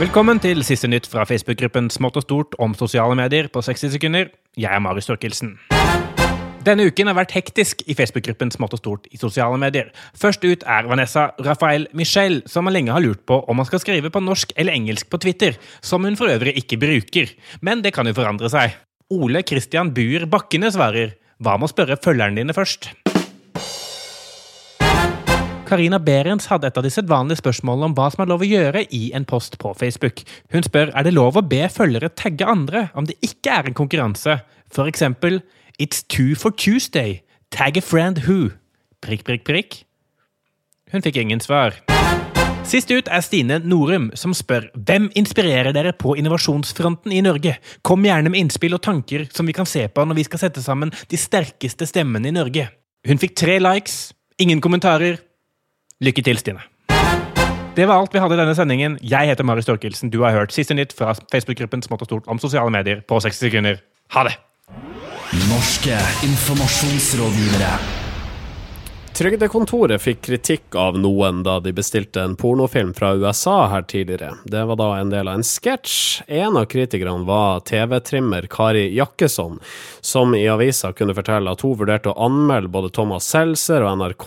Velkommen 0.00 0.38
til 0.40 0.62
siste 0.64 0.88
nytt 0.88 1.04
fra 1.04 1.26
Facebook-gruppen 1.28 1.90
Smått 1.92 2.16
og 2.16 2.24
stort 2.24 2.54
om 2.64 2.72
sosiale 2.72 3.12
medier 3.18 3.50
på 3.52 3.60
60 3.60 3.92
sekunder. 3.92 4.30
Jeg 4.56 4.72
er 4.72 4.80
Marius 4.80 5.10
Thorkildsen. 5.10 5.50
Denne 6.64 6.86
uken 6.88 7.10
har 7.10 7.18
vært 7.18 7.34
hektisk 7.36 7.82
i 7.84 7.96
Facebook-gruppen 7.98 8.48
Smått 8.54 8.72
og 8.72 8.80
stort 8.80 9.10
i 9.12 9.20
sosiale 9.20 9.60
medier. 9.60 9.90
Først 10.16 10.46
ut 10.48 10.64
er 10.64 10.88
Vanessa 10.88 11.26
Rafael 11.44 11.90
Michel, 11.92 12.40
som 12.48 12.72
lenge 12.72 12.94
har 12.94 13.04
lurt 13.04 13.20
på 13.28 13.42
om 13.44 13.60
man 13.60 13.68
skal 13.68 13.84
skrive 13.84 14.08
på 14.08 14.24
norsk 14.24 14.56
eller 14.56 14.72
engelsk 14.72 15.12
på 15.12 15.20
Twitter, 15.20 15.60
som 15.84 16.08
hun 16.08 16.16
for 16.16 16.32
øvrig 16.32 16.56
ikke 16.62 16.80
bruker. 16.80 17.36
Men 17.60 17.84
det 17.84 17.92
kan 17.92 18.08
jo 18.08 18.16
forandre 18.16 18.48
seg. 18.48 18.80
Ole 19.12 19.44
Christian 19.44 19.92
Buer 19.92 20.24
Bakkene 20.24 20.72
svarer 20.72 21.18
hva 21.36 21.60
med 21.60 21.68
å 21.68 21.74
spørre 21.76 22.00
følgerne 22.00 22.40
dine 22.40 22.56
først? 22.56 22.94
Karina 25.72 25.96
Berens 25.96 26.50
hadde 26.50 26.68
et 26.68 26.76
av 26.76 26.84
de 26.84 26.90
sedvanlige 26.92 27.40
spørsmålene 27.40 27.86
om 27.88 27.92
hva 27.96 28.10
som 28.12 28.20
er 28.20 28.28
lov 28.28 28.42
å 28.44 28.48
gjøre 28.48 28.82
i 28.92 29.06
en 29.16 29.24
post 29.24 29.54
på 29.62 29.70
Facebook. 29.80 30.20
Hun 30.52 30.66
spør 30.66 30.90
er 30.92 31.06
det 31.06 31.14
lov 31.14 31.38
å 31.40 31.42
be 31.48 31.62
følgere 31.72 32.10
tagge 32.12 32.44
andre 32.44 32.90
om 32.92 33.08
det 33.08 33.16
ikke 33.24 33.54
er 33.56 33.70
en 33.70 33.78
konkurranse. 33.78 34.34
For 34.68 34.90
eksempel 34.90 35.40
It's 35.80 36.04
two 36.04 36.36
for 36.36 36.52
Tuesday. 36.52 37.22
Tag 37.56 37.80
a 37.80 37.84
friend 37.84 38.26
who? 38.26 38.52
Prikk, 39.00 39.24
prikk, 39.24 39.46
prikk. 39.48 39.78
Hun 40.92 41.06
fikk 41.08 41.22
ingen 41.24 41.40
svar. 41.40 41.80
Sist 42.68 42.92
ut 42.92 43.08
er 43.08 43.24
Stine 43.24 43.62
Norum, 43.64 44.10
som 44.12 44.36
spør 44.36 44.68
hvem 44.76 45.08
inspirerer 45.16 45.72
dere 45.72 45.96
på 45.96 46.18
innovasjonsfronten 46.20 47.16
i 47.16 47.24
Norge? 47.24 47.56
Kom 47.80 48.04
gjerne 48.04 48.28
med 48.28 48.44
innspill 48.44 48.76
og 48.76 48.84
tanker 48.84 49.24
som 49.32 49.48
vi 49.48 49.56
kan 49.56 49.64
se 49.64 49.88
på 49.88 50.04
når 50.04 50.20
vi 50.20 50.28
skal 50.28 50.44
sette 50.44 50.68
sammen 50.68 50.92
de 51.08 51.16
sterkeste 51.16 51.88
stemmene 51.88 52.28
i 52.28 52.36
Norge. 52.36 52.68
Hun 53.08 53.24
fikk 53.24 53.40
tre 53.40 53.56
likes, 53.56 54.10
ingen 54.36 54.60
kommentarer. 54.60 55.22
Lykke 56.02 56.22
til, 56.22 56.38
Stine. 56.38 56.58
Det 57.76 57.86
var 57.88 58.00
alt 58.00 58.14
vi 58.14 58.20
hadde 58.20 58.34
i 58.34 58.40
denne 58.40 58.54
sendingen. 58.58 58.98
Jeg 59.06 59.30
heter 59.30 59.46
Marius 59.46 59.70
Torkelsen. 59.70 60.10
Du 60.10 60.22
har 60.22 60.34
hørt 60.34 60.52
Siste 60.52 60.74
nytt 60.74 60.92
fra 60.98 61.14
Facebook-gruppen 61.32 61.82
Smått 61.86 62.02
og 62.02 62.10
stort 62.10 62.26
om 62.26 62.42
sosiale 62.42 62.74
medier 62.74 63.00
på 63.06 63.20
60 63.22 63.46
sekunder. 63.46 63.80
Ha 64.12 64.26
det! 64.26 64.36
Norske 65.48 65.96
informasjonsrådgivere. 66.26 68.01
Trygdekontoret 69.12 70.00
fikk 70.00 70.22
kritikk 70.24 70.76
av 70.80 70.96
noen 70.96 71.42
da 71.44 71.58
de 71.60 71.74
bestilte 71.76 72.22
en 72.24 72.32
pornofilm 72.36 72.94
fra 72.96 73.10
USA 73.20 73.66
her 73.68 73.82
tidligere. 73.84 74.38
Det 74.48 74.62
var 74.64 74.78
da 74.80 74.86
en 74.96 75.10
del 75.12 75.28
av 75.28 75.36
en 75.36 75.44
sketsj. 75.44 76.22
En 76.32 76.56
av 76.56 76.64
kritikerne 76.72 77.26
var 77.28 77.60
TV-trimmer 77.68 78.48
Kari 78.50 78.86
Jakkesson, 78.96 79.60
som 80.00 80.32
i 80.34 80.46
avisa 80.48 80.94
kunne 80.96 81.12
fortelle 81.18 81.52
at 81.52 81.60
hun 81.60 81.76
vurderte 81.82 82.08
å 82.08 82.24
anmelde 82.24 82.72
både 82.72 82.88
Thomas 82.96 83.28
Seltzer 83.28 83.84
og 83.84 84.00
NRK, 84.00 84.26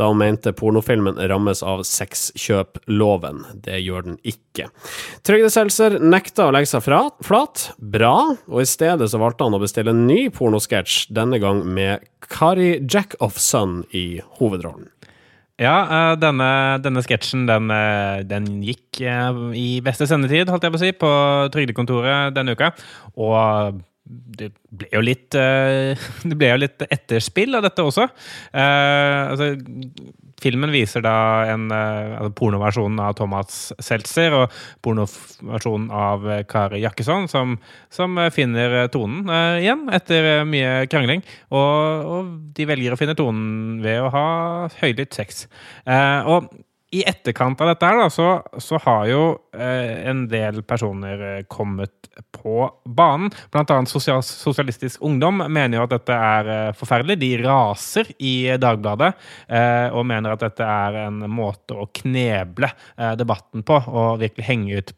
da 0.00 0.08
hun 0.08 0.22
mente 0.24 0.56
pornofilmen 0.56 1.20
rammes 1.28 1.60
av 1.60 1.84
sexkjøploven. 1.84 3.44
Det 3.68 3.84
gjør 3.84 4.08
den 4.08 4.20
ikke. 4.24 4.45
Trygde-Seltzer 5.26 5.98
nekta 6.00 6.48
å 6.48 6.54
legge 6.56 6.70
seg 6.72 6.84
fra, 6.86 7.04
flat. 7.26 7.68
Bra. 7.76 8.16
Og 8.48 8.64
i 8.64 8.68
stedet 8.68 9.10
så 9.12 9.20
valgte 9.20 9.46
han 9.46 9.56
å 9.58 9.62
bestille 9.62 9.92
en 9.92 10.06
ny 10.08 10.26
pornosketsj, 10.34 11.10
denne 11.14 11.40
gang 11.42 11.62
med 11.68 12.06
Kari 12.32 12.78
Jackoffson 12.88 13.82
i 13.94 14.08
hovedrollen. 14.40 14.88
Ja, 15.56 15.76
eh, 15.88 16.14
denne, 16.20 16.48
denne 16.84 17.00
sketsjen 17.04 17.46
den, 17.48 17.70
eh, 17.72 18.20
den 18.28 18.60
gikk 18.64 19.00
eh, 19.00 19.38
i 19.56 19.68
beste 19.84 20.04
sendetid, 20.08 20.50
holdt 20.52 20.66
jeg 20.66 20.74
på 20.74 20.80
å 20.80 20.82
si, 20.82 20.92
på 20.92 21.12
Trygdekontoret 21.54 22.34
denne 22.36 22.52
uka. 22.52 22.74
Og 23.16 23.80
det 24.06 24.52
ble 24.70 24.90
jo 24.92 25.00
litt 25.02 25.34
Det 26.28 26.36
ble 26.38 26.52
jo 26.52 26.60
litt 26.60 26.84
etterspill 26.84 27.56
av 27.58 27.64
dette 27.64 27.82
også. 27.82 28.04
Altså, 28.54 29.48
filmen 30.42 30.72
viser 30.74 31.04
da 31.04 31.16
en 31.52 31.68
uh, 31.72 32.18
altså 32.18 32.32
pornoversjon 32.36 33.00
av 33.02 33.16
Thomas 33.18 33.70
Seltzer 33.82 34.34
og 34.36 34.56
pornoversjonen 34.84 35.88
av 35.94 36.26
uh, 36.28 36.40
Kari 36.48 36.82
Jakkesson, 36.84 37.28
som, 37.32 37.56
som 37.92 38.18
uh, 38.20 38.28
finner 38.34 38.86
tonen 38.92 39.24
igjen 39.60 39.86
etter 39.94 40.44
mye 40.48 40.86
krangling. 40.92 41.24
Og, 41.50 42.06
og, 42.06 42.32
de 42.56 42.68
velger 42.68 42.94
å 42.94 43.00
finne 43.00 43.16
tonen 43.18 43.82
ved 43.84 44.00
å 44.02 44.12
ha 44.12 44.26
høylytt 44.80 45.16
sex. 45.16 45.44
og 45.86 46.48
i 46.94 47.02
etterkant 47.08 47.60
av 47.60 47.72
dette 47.72 47.88
her, 47.88 47.98
da, 47.98 48.10
så, 48.12 48.28
så 48.62 48.78
har 48.84 49.08
jo 49.10 49.22
en 49.56 50.26
del 50.30 50.60
personer 50.68 51.42
kommet 51.50 52.06
på 52.42 52.70
banen. 52.84 53.30
Blant 53.52 53.70
annet 53.70 53.90
Sosial 53.90 54.22
Sosialistisk 54.22 55.02
Ungdom 55.04 55.42
mener 55.48 55.78
jo 55.78 55.84
at 55.86 55.94
dette 55.96 56.16
er 56.16 56.50
eh, 56.52 56.74
forferdelig. 56.76 57.18
De 57.20 57.30
raser 57.44 58.10
i 58.18 58.34
Dagbladet 58.60 59.12
eh, 59.48 59.88
og 59.92 60.06
mener 60.08 60.34
at 60.34 60.44
dette 60.46 60.66
er 60.66 61.00
en 61.06 61.24
måte 61.30 61.76
å 61.76 61.88
kneble 61.96 62.70
uh, 62.70 63.14
debatten 63.18 63.64
på, 63.66 63.78
og 63.90 64.20
virkelig 64.22 64.46
henge 64.46 64.80
ut 64.80 64.92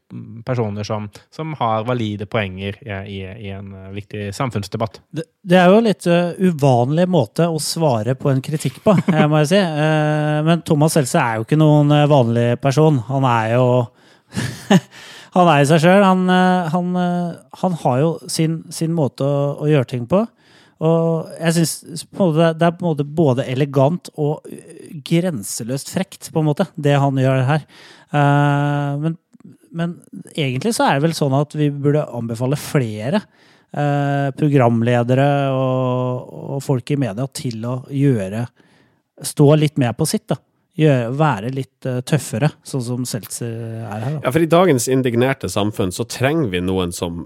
personer 0.47 0.87
som, 0.89 1.09
som 1.35 1.53
har 1.59 1.85
valide 1.89 2.25
poenger 2.31 2.79
i, 2.83 3.19
i, 3.23 3.51
en 3.53 3.75
viktig 3.93 4.31
samfunnsdebatt. 4.37 5.03
Det, 5.11 5.27
det, 5.45 5.59
er 5.61 5.69
jo 5.69 5.83
en 5.83 5.89
litt 5.89 6.09
uvanlig 6.39 7.05
måte 7.13 7.49
å 7.49 7.61
svare 7.61 8.17
på 8.17 8.33
en 8.33 8.41
kritikk 8.45 8.81
på, 8.85 8.97
må 9.31 9.43
jeg 9.45 9.53
si. 9.53 9.61
men 10.49 10.65
Thomas 10.65 10.97
Helse 10.97 11.21
er 11.21 11.39
jo 11.39 11.47
ikke 11.49 11.61
noen 11.61 11.93
vanlig 12.09 12.51
person. 12.63 13.03
Han 13.11 13.29
er 13.29 13.55
jo 13.59 13.69
han 15.37 15.51
er 15.51 15.63
i 15.63 15.69
seg 15.69 15.85
sjøl. 15.85 16.05
Han, 16.05 16.27
eh, 16.33 16.73
han, 16.75 16.91
eh, 16.99 17.39
han, 17.63 17.79
har 17.85 18.03
jo 18.03 18.11
sin, 18.31 18.61
sin 18.75 18.95
måte 18.97 19.27
å, 19.27 19.55
å, 19.63 19.71
gjøre 19.71 19.91
ting 19.93 20.09
på. 20.11 20.25
Og 20.85 21.31
jeg 21.41 21.57
syns 21.57 22.05
det 22.07 22.67
er 22.69 22.77
på 22.77 22.85
en 22.85 22.91
måte 22.93 23.07
både 23.07 23.49
elegant 23.51 24.13
og 24.15 24.47
grenseløst 25.09 25.91
frekt, 25.91 26.31
på 26.31 26.43
en 26.43 26.47
måte, 26.53 26.69
det 26.79 26.95
han 27.03 27.19
gjør 27.19 27.43
her. 27.49 27.65
Uh, 28.15 28.95
men, 29.03 29.17
men, 29.79 29.95
egentlig 30.35 30.75
så 30.77 30.89
er 30.89 30.99
det 30.99 31.07
vel 31.07 31.17
sånn 31.17 31.37
at 31.39 31.55
vi 31.59 31.71
burde 31.73 32.05
anbefale 32.19 32.59
flere 32.61 33.23
eh, 33.23 34.29
programledere 34.39 35.29
og, 35.55 36.35
og, 36.57 36.59
folk 36.65 36.95
i 36.95 37.01
media 37.01 37.29
til 37.33 37.65
å 37.69 37.81
gjøre 37.93 38.47
Stå 39.19 39.49
litt 39.59 39.81
mer 39.83 39.97
på 39.99 40.07
sitt, 40.07 40.29
da 40.31 40.37
gjøre, 40.79 41.15
være 41.19 41.49
litt 41.55 41.87
uh, 41.89 42.01
tøffere, 42.07 42.53
sånn 42.67 42.85
som 42.85 43.07
Seltzer 43.09 43.51
er 43.51 44.05
her. 44.05 44.19
Da. 44.19 44.21
Ja, 44.27 44.35
for 44.35 44.45
i 44.45 44.51
dagens 44.51 44.89
indignerte 44.93 45.51
samfunn 45.53 45.95
så 45.95 46.07
trenger 46.09 46.53
vi 46.55 46.65
noen 46.65 46.95
som 46.95 47.25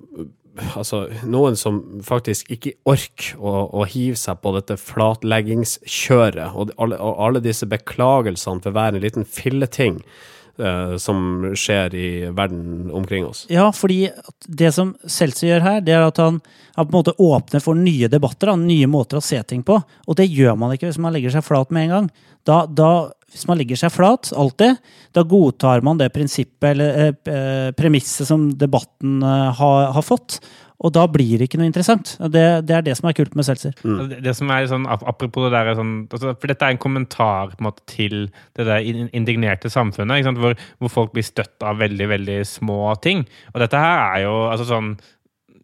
Altså, 0.77 1.07
noen 1.25 1.55
som 1.57 1.79
faktisk 2.05 2.51
ikke 2.53 2.75
orker 2.85 3.39
å, 3.41 3.53
å 3.73 3.87
hive 3.89 4.19
seg 4.21 4.43
på 4.45 4.51
dette 4.53 4.75
flatleggingskjøret, 4.77 6.53
og 6.53 6.75
alle, 6.77 6.99
og 7.01 7.23
alle 7.25 7.41
disse 7.41 7.65
beklagelsene 7.71 8.61
for 8.61 8.77
hver 8.77 8.93
en 8.93 9.01
liten 9.01 9.25
filleting 9.25 10.03
uh, 10.63 10.97
som 11.03 11.53
skjer 11.59 11.95
i 11.99 12.09
verden 12.31 12.91
omkring 12.95 13.27
oss. 13.29 13.45
Ja, 13.53 13.69
fordi 13.75 14.07
det 14.47 14.73
som 14.77 14.95
Seltzer 15.05 15.51
gjør 15.51 15.67
her, 15.67 15.81
det 15.85 15.97
er 15.97 16.07
at 16.07 16.21
han, 16.23 16.41
han, 16.77 16.87
på 16.87 16.91
en 16.93 17.01
måte 17.01 17.17
åpner 17.19 17.65
for 17.65 17.79
nye 17.79 18.11
debatter, 18.13 18.53
da, 18.53 18.59
nye 18.59 18.91
måter 18.91 19.21
å 19.21 19.25
se 19.25 19.43
ting 19.43 19.65
på. 19.67 19.81
Og 20.07 20.19
det 20.19 20.31
gjør 20.31 20.57
man 20.61 20.75
ikke 20.75 20.89
hvis 20.91 21.03
man 21.03 21.15
legger 21.17 21.35
seg 21.35 21.47
flat 21.47 21.75
med 21.75 21.89
en 21.89 21.97
gang. 21.97 22.13
Da, 22.49 22.65
da 22.67 22.93
hvis 23.33 23.47
man 23.49 23.59
legger 23.61 23.79
seg 23.81 23.93
flat, 23.95 24.31
alltid, 24.37 24.81
da 25.17 25.25
godtar 25.25 25.83
man 25.85 26.01
det 26.01 26.11
prinsippet 26.13 26.69
eller 26.75 26.99
eh, 27.01 27.15
eh, 27.33 27.71
premisset 27.77 28.29
som 28.29 28.51
debatten 28.61 29.23
eh, 29.25 29.49
har, 29.59 29.87
har, 29.97 30.05
fått. 30.05 30.41
Og 30.83 30.93
da 30.95 31.05
blir 31.11 31.39
det 31.39 31.47
ikke 31.49 31.61
noe 31.61 31.71
interessant. 31.71 32.17
Det, 32.35 32.45
det 32.67 32.77
er 32.77 32.85
det 32.87 32.97
som 32.99 33.09
er 33.09 33.17
kult 33.17 33.37
med 33.39 33.47
Seltzer. 33.47 33.75
Mm. 33.87 34.01
Det, 34.11 34.19
det, 34.27 34.35
som 34.39 34.51
er 34.51 34.67
sånn, 34.71 34.89
Apropos 34.91 35.47
det 35.47 35.55
der 35.55 35.79
sånn, 35.79 35.95
altså, 36.11 36.35
For 36.43 36.51
dette 36.51 36.67
er 36.67 36.75
en 36.75 36.83
kommentar 36.83 37.55
på 37.55 37.63
en 37.63 37.69
måte, 37.69 37.87
til 37.93 38.27
det 38.59 38.67
der 38.69 38.83
indignerte 39.15 39.71
samfunnet, 39.73 40.27
hvor, 40.39 40.59
hvor, 40.83 40.93
folk 40.93 41.15
blir 41.15 41.27
støtt 41.27 41.63
av 41.67 41.81
veldig 41.83 42.09
veldig 42.17 42.39
små 42.49 42.95
ting. 43.05 43.25
Og 43.55 43.63
dette 43.63 43.79
her 43.79 44.03
er 44.03 44.25
jo 44.27 44.37
altså 44.51 44.69
sånn 44.69 44.95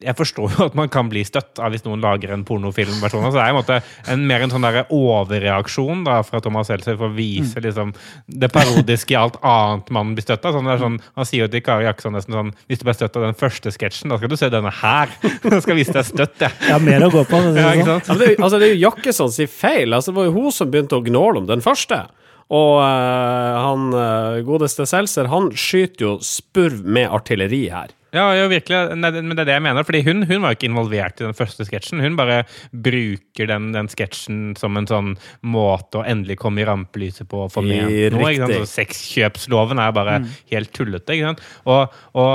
jeg 0.03 0.15
forstår 0.19 0.55
jo 0.55 0.67
at 0.69 0.77
man 0.79 0.91
kan 0.93 1.09
bli 1.11 1.25
støtt 1.27 1.59
av 1.63 1.73
hvis 1.75 1.85
noen 1.87 2.03
lager 2.03 2.31
en 2.35 2.45
pornofilmversjon. 2.47 3.25
Så 3.29 3.35
det 3.35 3.43
er 3.43 3.53
en 3.53 3.59
måte 3.59 3.79
en, 4.11 4.25
mer 4.31 4.45
en 4.45 4.53
sånn 4.53 4.67
der 4.67 4.81
overreaksjon 4.95 6.05
da, 6.07 6.21
fra 6.27 6.41
Thomas 6.45 6.71
Seltzer 6.71 6.99
for 6.99 7.11
å 7.11 7.17
vise 7.17 7.59
mm. 7.59 7.65
liksom, 7.67 7.93
det 8.27 8.51
parodiske 8.55 9.17
i 9.17 9.19
alt 9.19 9.41
annet 9.43 9.91
man 9.95 10.15
blir 10.15 10.27
støtt 10.27 10.47
av. 10.47 10.55
Sånn, 10.57 10.71
sånn, 10.83 11.01
han 11.19 11.29
sier 11.29 11.47
jo 11.47 11.53
til 11.53 11.65
Kari 11.67 11.89
Jaksson 11.89 12.15
nesten 12.17 12.37
sånn 12.37 12.53
Hvis 12.71 12.83
du 12.83 12.87
ble 12.87 12.95
støtt 12.97 13.19
av 13.19 13.27
den 13.27 13.39
første 13.39 13.73
sketsjen, 13.75 14.13
da 14.13 14.21
skal 14.21 14.33
du 14.33 14.39
se 14.39 14.53
denne 14.53 14.75
her! 14.83 15.15
Da 15.49 15.63
skal 15.65 15.79
vise 15.79 15.95
deg 15.95 16.05
støtt, 16.05 16.37
jeg. 16.43 16.53
Ja. 16.61 16.75
ja, 16.75 16.79
mer 16.83 17.07
å 17.07 17.11
gå 17.13 17.23
på. 17.27 17.39
Det, 17.55 17.63
ja, 17.63 17.73
sånn. 17.87 18.03
ja, 18.05 18.17
det, 18.21 18.29
altså, 18.37 18.59
det 18.61 18.69
er 18.69 18.75
jo 18.75 18.81
Jakkesson 18.83 19.31
sin 19.33 19.51
feil. 19.51 19.95
Altså, 19.97 20.13
det 20.13 20.19
var 20.19 20.29
jo 20.29 20.35
hun 20.35 20.55
som 20.55 20.71
begynte 20.71 20.99
å 20.99 21.05
gnåle 21.05 21.43
om 21.43 21.49
den 21.49 21.65
første. 21.65 22.03
Og 22.49 22.79
uh, 22.81 23.59
han 23.61 23.93
uh, 23.93 24.41
godeste 24.47 24.87
Seltzer, 24.89 25.29
han 25.29 25.51
skyter 25.53 26.07
jo 26.07 26.13
spurv 26.25 26.81
med 26.87 27.11
artilleri 27.13 27.67
her. 27.73 27.93
Ja, 28.15 28.31
jo, 28.33 28.47
virkelig. 28.49 28.97
Nei, 28.97 29.11
men 29.21 29.37
det 29.37 29.43
er 29.43 29.49
det 29.51 29.57
jeg 29.59 29.65
mener. 29.67 29.85
fordi 29.85 30.01
hun, 30.07 30.25
hun 30.31 30.45
var 30.45 30.57
ikke 30.57 30.69
involvert 30.71 31.21
i 31.21 31.27
den 31.27 31.37
første 31.37 31.67
sketsjen. 31.69 32.01
Hun 32.01 32.17
bare 32.17 32.39
bruker 32.73 33.51
den, 33.51 33.69
den 33.75 33.91
sketsjen 33.93 34.55
som 34.57 34.79
en 34.81 34.89
sånn 34.89 35.11
måte 35.45 36.01
å 36.01 36.07
endelig 36.09 36.39
komme 36.41 36.63
i 36.63 36.69
rampelyset 36.69 37.29
på 37.29 37.45
og 37.45 37.53
få 37.53 37.65
med 37.67 38.17
noe. 38.17 38.31
ikke 38.33 38.47
sant? 38.47 38.57
Så 38.63 38.71
Sexkjøpsloven 38.79 39.83
er 39.85 39.93
bare 39.97 40.23
mm. 40.25 40.31
helt 40.55 40.73
tullete. 40.77 41.19
ikke 41.19 41.35
sant? 41.35 41.45
Og, 41.69 42.01
og 42.17 42.33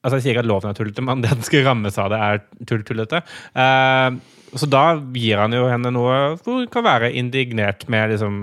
Altså, 0.00 0.16
jeg 0.16 0.22
sier 0.24 0.32
ikke 0.32 0.46
at 0.46 0.48
loven 0.48 0.70
er 0.70 0.76
tullete, 0.78 1.02
men 1.04 1.20
det 1.20 1.28
den 1.34 1.44
skal 1.44 1.66
rammes 1.66 1.98
av 2.00 2.06
det, 2.08 2.18
er 2.24 2.38
tull-tullete. 2.70 3.18
Uh, 3.52 4.16
så 4.58 4.66
da 4.66 4.84
gir 5.14 5.38
han 5.38 5.54
jo 5.54 5.66
henne 5.70 5.92
noe 5.94 6.16
hvor 6.40 6.60
hun 6.60 6.68
kan 6.72 6.84
være 6.86 7.10
indignert 7.18 7.86
med 7.92 8.14
liksom, 8.14 8.34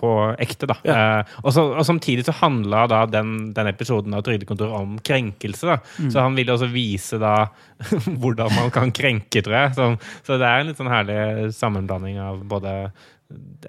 på 0.00 0.12
ekte. 0.40 0.68
da. 0.70 0.76
Ja. 0.86 0.96
Eh, 0.96 1.34
og, 1.42 1.50
så, 1.54 1.66
og, 1.74 1.84
Samtidig 1.86 2.24
så 2.26 2.34
handla 2.40 2.86
da 2.90 3.02
den, 3.10 3.52
den, 3.56 3.68
episoden 3.68 4.16
av 4.16 4.24
Trygdekontoret 4.26 4.76
om 4.78 4.96
krenkelse. 5.04 5.74
da. 5.74 5.78
Mm. 5.98 6.10
Så 6.14 6.24
han 6.24 6.38
vil 6.38 6.52
også 6.54 6.70
vise 6.72 7.20
da 7.22 7.34
hvordan 8.22 8.54
man 8.56 8.72
kan 8.74 8.94
krenke, 8.96 9.44
tror 9.44 9.58
jeg. 9.58 9.74
Så, 9.76 9.90
så, 10.22 10.38
det 10.40 10.48
er 10.48 10.62
en 10.62 10.72
litt 10.72 10.80
sånn 10.80 10.92
herlig 10.92 11.52
sammenblanding 11.58 12.20
av 12.22 12.42
både 12.48 12.76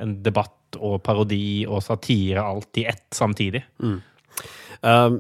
en 0.04 0.18
debatt 0.24 0.80
og 0.80 0.98
parodi 1.06 1.64
og 1.68 1.84
satire 1.86 2.44
alt 2.44 2.82
i 2.82 2.88
ett 2.90 3.06
samtidig. 3.14 3.62
Mm. 3.84 4.00
Uh, 4.84 5.16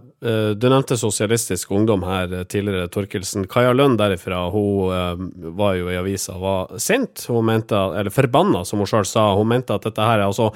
du 0.59 0.67
nevnte 0.67 0.97
Sosialistisk 0.99 1.71
Ungdom 1.71 2.03
her 2.03 2.31
uh, 2.33 2.43
tidligere, 2.43 2.89
Torkelsen. 2.91 3.47
Kaja 3.51 3.71
Lund 3.73 3.97
derifra 4.01 4.45
hun 4.51 5.31
var 5.57 5.77
jo 5.79 5.87
i 5.91 5.97
avisa 5.99 6.35
og 6.35 6.43
var 6.43 6.83
sint. 6.83 7.25
Hun 7.31 7.47
mente, 7.47 7.77
eller 7.77 8.13
forbanna, 8.13 8.65
som 8.67 8.83
hun 8.83 8.89
sjøl 8.89 9.07
sa. 9.07 9.29
Hun 9.39 9.51
mente 9.55 9.75
at 9.75 9.87
dette 9.87 10.03
her 10.03 10.19
er 10.19 10.27
altså 10.27 10.51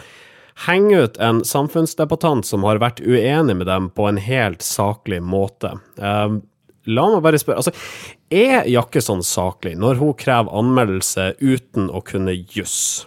henge 0.67 1.03
ut 1.05 1.17
en 1.21 1.43
samfunnsdebattant 1.45 2.47
som 2.49 2.63
har 2.65 2.81
vært 2.81 3.03
uenig 3.05 3.55
med 3.59 3.67
dem 3.69 3.91
på 3.93 4.07
en 4.09 4.17
helt 4.17 4.65
saklig 4.65 5.19
måte. 5.21 5.75
La 6.87 7.03
meg 7.11 7.21
bare 7.23 7.39
spørre, 7.39 7.61
altså, 7.61 7.73
er 8.31 8.67
Jakkesson 8.71 9.21
saklig 9.25 9.75
når 9.79 9.99
hun 9.99 10.15
krever 10.17 10.55
anmeldelse 10.55 11.33
uten 11.43 11.91
å 11.91 12.01
kunne 12.05 12.33
juss? 12.55 13.05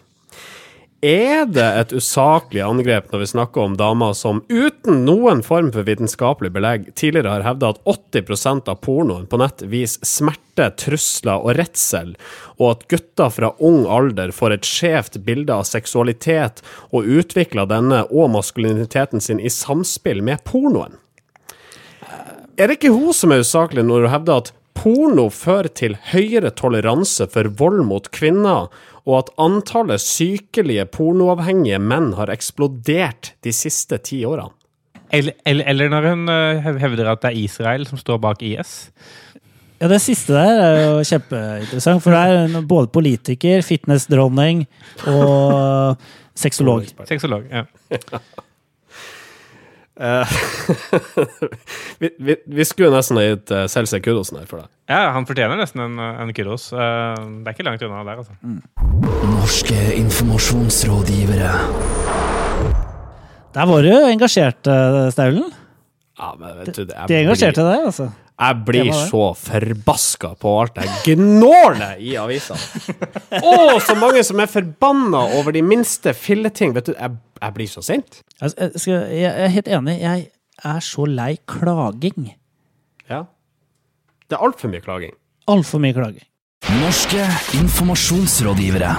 Er 1.00 1.46
det 1.48 1.64
et 1.64 1.92
usaklig 1.96 2.60
angrep 2.60 3.06
når 3.08 3.22
vi 3.22 3.28
snakker 3.30 3.62
om 3.64 3.76
damer 3.80 4.12
som 4.12 4.42
uten 4.52 4.98
noen 5.06 5.38
form 5.40 5.70
for 5.72 5.86
vitenskapelig 5.88 6.50
belegg 6.52 6.90
tidligere 6.92 7.38
har 7.38 7.46
hevda 7.46 7.70
at 7.72 7.80
80% 7.88 8.68
av 8.68 8.82
pornoen 8.84 9.24
på 9.24 9.40
nett 9.40 9.64
viser 9.72 10.04
smerte, 10.04 10.66
trusler 10.76 11.40
og 11.40 11.56
redsel, 11.56 12.12
og 12.60 12.66
at 12.74 12.84
gutter 12.92 13.32
fra 13.32 13.52
ung 13.64 13.86
alder 13.88 14.28
får 14.36 14.58
et 14.58 14.68
skjevt 14.68 15.16
bilde 15.24 15.56
av 15.56 15.64
seksualitet 15.64 16.60
og 16.92 17.08
utvikler 17.08 17.72
denne 17.72 18.02
og 18.12 18.34
maskuliniteten 18.36 19.24
sin 19.24 19.40
i 19.40 19.48
samspill 19.48 20.20
med 20.20 20.44
pornoen? 20.44 21.00
Er 22.60 22.68
det 22.68 22.76
ikke 22.76 22.92
hun 22.92 23.16
som 23.16 23.32
er 23.32 23.40
usaklig 23.40 23.88
når 23.88 24.04
hun 24.04 24.12
hevder 24.18 24.44
at 24.44 24.52
porno 24.76 25.28
fører 25.32 25.70
til 25.76 25.96
høyere 26.12 26.52
toleranse 26.56 27.26
for 27.32 27.50
vold 27.60 27.82
mot 27.88 28.08
kvinner, 28.14 28.70
og 29.08 29.14
at 29.18 29.32
antallet 29.40 30.02
sykelige 30.02 30.86
pornoavhengige 30.94 31.80
menn 31.82 32.12
har 32.18 32.32
eksplodert 32.32 33.34
de 33.44 33.54
siste 33.54 33.98
ti 34.06 34.22
årene. 34.28 34.52
Eller, 35.10 35.34
eller, 35.48 35.66
eller, 35.66 35.88
når 35.90 36.06
hun 36.06 36.28
eh, 36.30 36.68
hevder 36.78 37.08
at 37.10 37.22
det 37.24 37.32
er 37.32 37.40
Israel 37.40 37.86
som 37.88 37.98
står 37.98 38.20
bak 38.22 38.44
IS. 38.46 38.92
Ja, 39.80 39.88
Det 39.88 39.98
siste 40.04 40.36
der 40.36 40.60
er 40.60 40.76
jo 40.84 41.00
kjempeinteressant. 41.08 42.02
For 42.04 42.14
det 42.14 42.20
er 42.20 42.68
både 42.68 42.92
politiker, 42.94 43.64
fitnessdronning 43.66 44.66
og 45.08 45.96
sexolog. 46.38 46.86
Sexolog, 47.08 47.48
ja. 47.50 47.64
Eh, 50.00 50.26
vi, 51.98 52.10
vi, 52.18 52.36
vi, 52.46 52.64
skulle 52.64 52.88
nesten 52.94 53.18
ha 53.20 53.24
gitt 53.26 53.50
uh, 53.52 53.66
Selse 53.68 54.00
kudosen 54.00 54.38
her 54.40 54.46
for 54.48 54.62
deg. 54.62 54.70
Ja, 54.88 55.10
han 55.12 55.26
fortjener 55.28 55.60
nesten 55.60 55.82
en, 55.84 55.98
en 56.00 56.32
kudos. 56.36 56.70
Uh, 56.72 57.12
det 57.44 57.52
er 57.52 57.56
ikke 57.58 57.66
langt 57.68 57.84
unna 57.84 58.00
der, 58.08 58.22
altså. 58.22 58.32
Mm. 58.40 58.62
Norske 59.34 59.78
informasjonsrådgivere. 59.98 61.52
Der 63.50 63.66
var 63.66 63.84
du 63.84 63.92
engasjert, 63.92 64.68
Staulen. 65.12 65.50
Ja, 66.20 66.32
men 66.38 66.58
vet 66.60 66.74
du, 66.76 66.84
det 66.86 66.96
er 66.96 67.10
De 67.10 67.20
engasjerte 67.20 67.64
deg, 67.66 67.86
altså. 67.90 68.08
Jeg 68.40 68.56
blir 68.64 68.88
så 68.96 69.24
forbaska 69.36 70.30
på 70.40 70.52
alt 70.62 70.78
det 70.78 70.88
gnålet 71.04 72.00
i 72.00 72.14
avisene. 72.16 72.60
Å, 73.44 73.76
så 73.84 73.96
mange 74.00 74.22
som 74.24 74.40
er 74.40 74.48
forbanna 74.48 75.20
over 75.36 75.52
de 75.52 75.60
minste 75.64 76.14
filleting. 76.16 76.72
Vet 76.76 76.88
du, 76.88 76.94
jeg, 76.96 77.18
jeg 77.42 77.56
blir 77.58 77.68
så 77.68 77.84
sint. 77.84 78.22
Jeg, 78.40 78.54
jeg, 78.56 78.80
skal, 78.80 79.04
jeg 79.12 79.44
er 79.44 79.52
helt 79.52 79.68
enig. 79.68 79.98
Jeg 80.00 80.26
er 80.72 80.80
så 80.84 81.04
lei 81.04 81.34
klaging. 81.50 82.32
Ja. 83.12 83.26
Det 84.24 84.38
er 84.38 84.48
altfor 84.48 84.72
mye 84.72 84.84
klaging. 84.84 85.12
Altfor 85.50 85.82
mye 85.84 85.96
klaging. 85.96 86.24
Norske 86.80 87.26
informasjonsrådgivere. 87.60 88.94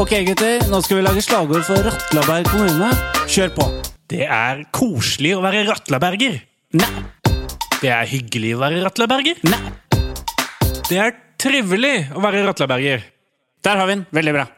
Ok, 0.00 0.12
gutter. 0.28 0.68
Nå 0.72 0.80
skal 0.84 1.00
vi 1.00 1.06
lage 1.08 1.24
slagord 1.24 1.64
for 1.68 1.88
Ratlaberg 1.88 2.52
kommune. 2.52 2.92
Kjør 3.28 3.56
på. 3.56 3.70
Det 4.10 4.24
er 4.26 4.64
koselig 4.74 5.36
å 5.36 5.42
være 5.44 5.60
ratlaberger. 5.68 6.40
Nei. 6.74 6.88
Det 7.78 7.92
er 7.94 8.08
hyggelig 8.10 8.56
å 8.56 8.58
være 8.64 8.80
ratlaberger. 8.82 9.38
Nei. 9.46 9.60
Det 10.88 10.98
er 10.98 11.14
trivelig 11.38 12.08
å 12.18 12.24
være 12.24 12.42
ratlaberger. 12.48 13.06
Der 13.62 13.78
har 13.78 13.86
vi 13.86 14.00
den. 14.00 14.06
Veldig 14.10 14.34
bra. 14.34 14.48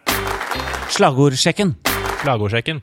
Slagordsjekken. 0.96 1.76
Slagordsjekken. 2.22 2.80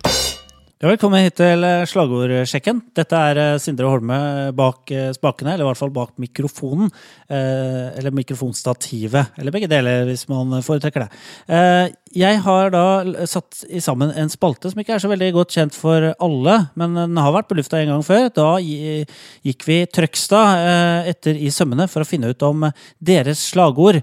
Velkommen 0.80 1.26
hit 1.26 1.36
til 1.36 1.60
eh, 1.68 1.82
Slagordsjekken. 1.92 2.78
Dette 2.96 3.18
er 3.20 3.40
eh, 3.42 3.58
Sindre 3.60 3.90
Holme 3.92 4.16
bak 4.56 4.88
eh, 4.96 5.10
spakene, 5.12 5.52
eller 5.52 5.66
i 5.66 5.68
hvert 5.68 5.80
fall 5.82 5.92
bak 5.92 6.14
mikrofonen. 6.24 6.88
Eller 7.30 8.16
mikrofonstativet, 8.16 9.36
eller 9.38 9.54
begge 9.54 9.68
deler, 9.70 10.06
hvis 10.08 10.24
man 10.32 10.56
foretrekker 10.66 11.04
det. 11.04 11.92
Jeg 12.16 12.40
har 12.42 12.72
da 12.74 13.26
satt 13.30 13.60
sammen 13.84 14.10
en 14.18 14.32
spalte 14.34 14.72
som 14.72 14.82
ikke 14.82 14.96
er 14.96 15.04
så 15.04 15.12
veldig 15.12 15.28
godt 15.36 15.54
kjent 15.54 15.76
for 15.78 16.08
alle, 16.16 16.56
men 16.80 16.98
den 16.98 17.20
har 17.22 17.36
vært 17.36 17.52
på 17.52 17.60
lufta 17.60 17.78
en 17.78 17.92
gang 17.92 18.06
før. 18.08 18.32
Da 18.34 18.48
gikk 18.64 19.68
vi 19.68 19.78
Trøgstad 19.94 21.06
etter 21.12 21.38
i 21.38 21.52
sømmene 21.54 21.86
for 21.92 22.02
å 22.02 22.10
finne 22.10 22.32
ut 22.34 22.48
om 22.48 22.66
deres 22.98 23.44
slagord 23.52 24.02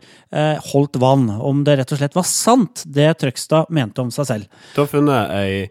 holdt 0.71 1.01
vann. 1.03 1.27
Om 1.35 1.65
det 1.67 1.81
rett 1.81 1.97
og 1.97 2.03
slett 2.05 2.21
var 2.21 2.29
sant, 2.31 2.85
det 2.87 3.11
Trøgstad 3.25 3.75
mente 3.75 4.07
om 4.07 4.15
seg 4.15 4.31
selv. 4.31 4.63
Du 4.77 4.85
har 4.85 4.93
funnet 4.93 5.35
ei 5.41 5.67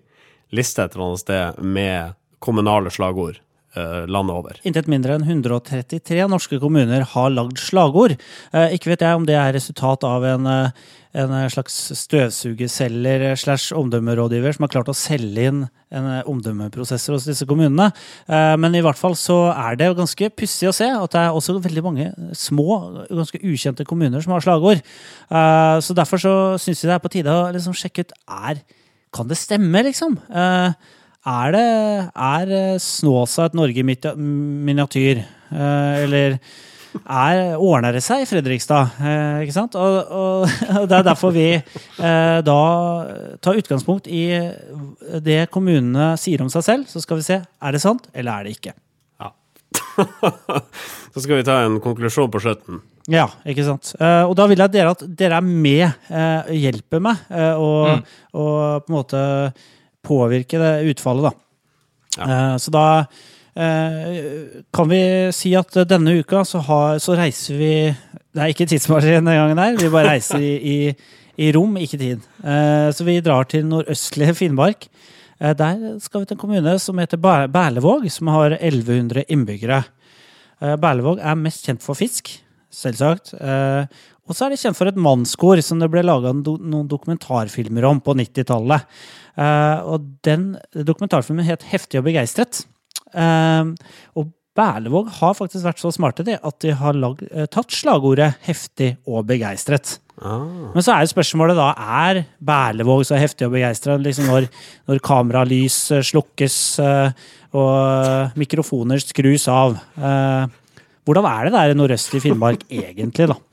liste 0.53 0.83
et 0.83 0.93
eller 0.95 1.09
annet 1.09 1.23
sted 1.25 1.63
med 1.63 2.15
kommunale 2.45 2.91
slagord 2.93 3.39
eh, 3.77 4.03
landet 4.11 4.35
over. 4.35 4.59
Intet 4.67 4.89
mindre 4.91 5.17
enn 5.17 5.25
133 5.25 6.27
norske 6.31 6.59
kommuner 6.61 7.05
har 7.15 7.31
lagd 7.33 7.61
slagord. 7.61 8.17
Eh, 8.53 8.75
ikke 8.77 8.93
vet 8.93 9.05
jeg 9.05 9.17
om 9.17 9.25
det 9.27 9.37
er 9.39 9.55
resultat 9.55 10.05
av 10.07 10.25
en, 10.29 10.49
eh, 10.51 10.85
en 11.15 11.33
slags 11.51 11.77
støvsugerselger 11.95 13.23
slash 13.39 13.71
omdømmerådgiver 13.77 14.55
som 14.55 14.67
har 14.67 14.73
klart 14.73 14.91
å 14.91 14.97
selge 14.99 15.47
inn 15.47 15.61
en 15.95 16.09
omdømmeprosesser 16.27 17.15
hos 17.15 17.23
disse 17.29 17.45
kommunene. 17.47 17.85
Men 18.27 18.75
i 18.75 18.81
hvert 18.83 18.99
fall 18.99 19.15
så 19.15 19.37
er 19.53 19.77
det 19.79 19.93
ganske 19.95 20.27
pussig 20.35 20.67
å 20.67 20.73
se 20.75 20.89
at 20.91 21.13
det 21.13 21.21
er 21.21 21.31
også 21.31 21.55
veldig 21.63 21.83
mange 21.85 22.09
små, 22.35 23.07
ganske 23.07 23.39
ukjente 23.39 23.87
kommuner 23.87 24.19
som 24.25 24.35
har 24.35 24.43
slagord. 24.43 24.83
Så 25.79 25.95
derfor 25.95 26.19
så 26.19 26.35
syns 26.59 26.83
vi 26.83 26.91
det 26.91 26.97
er 26.97 27.05
på 27.05 27.13
tide 27.15 27.31
å 27.31 27.47
liksom 27.55 27.77
sjekke 27.79 28.03
ut 28.03 28.11
er 28.27 28.59
kan 29.15 29.31
det 29.31 29.39
stemme, 29.39 29.83
liksom? 29.87 30.17
Eh, 30.29 30.69
er 31.25 31.55
det 31.55 31.65
Er 32.13 32.53
eh, 32.53 32.77
Snåsa 32.81 33.47
et 33.49 33.57
Norge 33.57 33.83
miniatyr? 33.83 35.23
Eh, 35.51 36.03
eller 36.03 36.37
er, 36.95 37.57
ordner 37.59 37.95
det 37.95 38.03
seg 38.05 38.23
i 38.23 38.27
Fredrikstad? 38.29 38.95
Ikke 39.43 39.55
sant? 39.55 39.75
Og, 39.75 39.97
og, 40.05 40.45
og 40.79 40.87
det 40.89 40.99
er 40.99 41.07
derfor 41.09 41.33
vi 41.35 41.49
da 41.99 42.61
tar 43.43 43.59
utgangspunkt 43.59 44.07
i 44.07 44.29
det 45.19 45.41
kommunene 45.51 46.13
sier 46.19 46.45
om 46.45 46.51
seg 46.53 46.63
selv. 46.63 46.87
Så 46.87 47.03
skal 47.03 47.19
vi 47.19 47.27
se 47.27 47.41
er 47.43 47.75
det 47.75 47.83
sant, 47.83 48.07
eller 48.15 48.31
er 48.31 48.47
det 48.47 48.55
ikke. 48.55 48.75
Ja. 49.19 49.33
Så 51.13 51.25
skal 51.25 51.41
vi 51.41 51.47
ta 51.47 51.65
en 51.65 51.81
konklusjon 51.83 52.31
på 52.31 52.43
slutten. 52.47 52.79
Ja, 53.11 53.27
ikke 53.45 53.65
sant. 53.67 53.91
Eh, 53.99 54.23
og 54.25 54.33
da 54.37 54.47
vil 54.49 54.61
jeg 54.63 54.73
dere, 54.73 54.95
at 54.95 55.03
dere 55.05 55.37
er 55.37 55.45
med, 55.45 55.85
uh, 56.09 56.49
hjelper 56.49 57.03
meg, 57.05 57.19
eh, 57.29 57.53
og, 57.53 58.07
og 58.33 58.85
på 58.85 58.89
en 58.89 58.95
måte 58.95 59.21
påvirke 60.05 60.61
det 60.61 60.73
utfallet, 60.93 61.29
da. 61.29 61.45
Eh, 62.25 62.55
så 62.61 62.71
da 62.71 62.85
eh, 63.59 64.21
kan 64.73 64.89
vi 64.89 65.01
si 65.35 65.51
at 65.57 65.77
denne 65.89 66.17
uka 66.21 66.45
så, 66.47 66.61
har, 66.63 67.01
så 67.03 67.17
reiser 67.19 67.59
vi 67.59 67.73
Det 67.91 68.43
er 68.43 68.53
ikke 68.53 68.67
tidsmaskin 68.71 69.19
denne 69.19 69.35
gangen 69.35 69.59
her, 69.59 69.77
vi 69.79 69.91
bare 69.91 70.15
reiser 70.15 70.43
i, 70.43 70.53
i, 70.55 70.77
i 71.45 71.51
rom, 71.55 71.75
ikke 71.79 71.99
tid. 71.99 72.23
Eh, 72.43 72.87
så 72.95 73.07
vi 73.07 73.19
drar 73.23 73.47
til 73.51 73.67
nordøstlige 73.69 74.35
Finnmark. 74.41 74.89
Eh, 75.39 75.53
der 75.55 75.99
skal 76.03 76.23
vi 76.23 76.29
til 76.29 76.37
en 76.37 76.41
kommune 76.41 76.77
som 76.83 76.99
heter 76.99 77.19
Berlevåg, 77.19 78.09
som 78.11 78.31
har 78.33 78.57
1100 78.57 79.27
innbyggere. 79.31 79.83
Eh, 80.61 80.75
Berlevåg 80.79 81.23
er 81.23 81.39
mest 81.39 81.67
kjent 81.67 81.83
for 81.83 81.95
fisk, 81.99 82.33
selvsagt. 82.75 83.33
Eh, 83.39 84.05
og 84.25 84.33
så 84.35 84.45
er 84.45 84.53
det 84.53 84.61
kjent 84.61 84.77
for 84.77 84.89
et 84.89 84.99
mannskor 84.99 85.61
som 85.65 85.81
det 85.81 85.91
ble 85.93 86.05
laga 86.05 86.33
noen 86.35 86.87
dokumentarfilmer 86.89 87.85
om 87.89 88.01
på 88.03 88.15
90-tallet. 88.17 88.87
Eh, 89.37 89.83
og 89.85 90.07
den 90.25 90.55
dokumentarfilmen 90.73 91.45
het 91.45 91.67
'Heftig 91.69 91.99
og 91.99 92.07
begeistret'. 92.09 92.65
Eh, 93.13 93.63
og 94.15 94.31
Berlevåg 94.55 95.09
har 95.19 95.33
faktisk 95.35 95.65
vært 95.65 95.81
så 95.83 95.91
smarte 95.91 96.23
de, 96.23 96.39
at 96.41 96.59
de 96.59 96.71
har 96.71 96.93
lag, 96.93 97.19
tatt 97.51 97.71
slagordet 97.71 98.35
'heftig 98.41 98.97
og 99.05 99.27
begeistret'. 99.27 99.99
Ah. 100.21 100.71
Men 100.73 100.81
så 100.81 100.95
er 100.95 101.03
jo 101.03 101.11
spørsmålet 101.11 101.57
da, 101.57 101.75
er 101.75 102.25
Berlevåg 102.39 103.03
så 103.05 103.19
heftig 103.19 103.47
og 103.47 103.51
begeistra 103.51 103.97
liksom 103.99 104.25
når, 104.31 104.47
når 104.87 105.01
kameralys 105.03 105.91
slukkes 106.07 106.79
og 107.55 108.37
mikrofoner 108.39 109.01
skrus 109.03 109.47
av? 109.51 109.75
Eh, 109.97 110.47
hvordan 111.05 111.27
er 111.29 111.47
det 111.47 111.55
der 111.55 111.77
nordøst 111.77 112.13
i 112.17 112.21
Finnmark 112.23 112.67
egentlig, 112.71 113.31
da? 113.33 113.39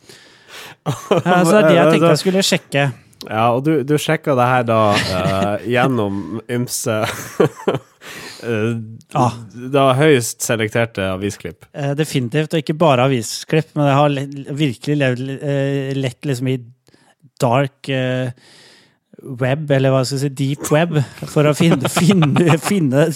Eh, 0.83 1.45
så 1.47 1.53
det 1.53 1.59
er 1.61 1.67
det 1.69 1.75
jeg 1.77 1.91
tenkte 1.93 2.09
jeg 2.09 2.21
skulle 2.21 2.43
sjekke. 2.43 2.85
Ja, 3.29 3.45
og 3.55 3.61
du, 3.63 3.71
du 3.87 3.93
sjekka 4.03 4.35
det 4.35 4.47
her 4.51 4.65
da 4.67 4.79
uh, 4.99 5.67
gjennom 5.69 6.41
ymse 6.51 6.97
uh, 7.07 7.77
Ah. 9.15 9.37
Da 9.71 9.85
høyst 9.95 10.43
selekterte 10.43 11.05
avisklipp. 11.13 11.69
Uh, 11.71 11.93
definitivt, 11.95 12.57
og 12.57 12.65
ikke 12.65 12.75
bare 12.81 13.07
avisklipp, 13.07 13.71
men 13.79 13.87
jeg 13.87 13.99
har 14.01 14.11
le 14.17 14.25
virkelig 14.59 14.97
levd 14.99 15.23
lett 16.01 16.27
liksom 16.27 16.51
i 16.51 16.57
dark 17.43 17.93
web, 19.23 19.71
eller 19.71 19.95
hva 19.95 20.03
skal 20.03 20.19
jeg 20.19 20.25
si, 20.25 20.33
deep 20.41 20.67
web, 20.75 20.99
for 21.31 21.47
å 21.47 21.55
finne, 21.55 21.91
finne, 21.93 22.59
finne 22.59 23.07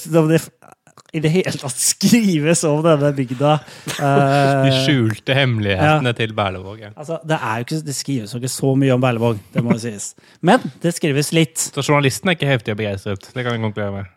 i 1.14 1.20
det 1.22 1.30
hele 1.30 1.52
tatt 1.60 1.78
skrives 1.78 2.64
om 2.68 2.82
denne 2.84 3.12
bygda. 3.16 3.52
De 3.96 4.72
Eh, 4.72 4.80
skjulte 4.84 5.34
hemmelighetene 5.36 6.12
til 6.18 6.34
Berlevåg. 6.36 6.80
Ja. 6.82 6.90
altså, 6.96 7.20
det, 7.24 7.38
er 7.38 7.62
ikke, 7.64 7.78
det 7.86 7.94
skrives 7.96 8.34
jo 8.34 8.40
ikke 8.42 8.52
så 8.52 8.72
mye 8.78 8.96
om 8.96 9.00
Berlevåg, 9.04 9.38
det 9.54 9.62
må 9.64 9.76
jo 9.76 9.82
sies. 9.86 10.10
Men 10.44 10.60
det 10.82 10.94
skrives 10.96 11.32
litt. 11.36 11.56
Så 11.72 11.84
journalisten 11.86 12.28
er 12.32 12.36
ikke 12.38 12.50
heftig 12.50 12.76
begeistret. 12.76 13.30
Det 13.32 13.44
kan 13.46 13.56
vi 13.56 13.62
konkludere 13.62 13.94
med. 14.00 14.12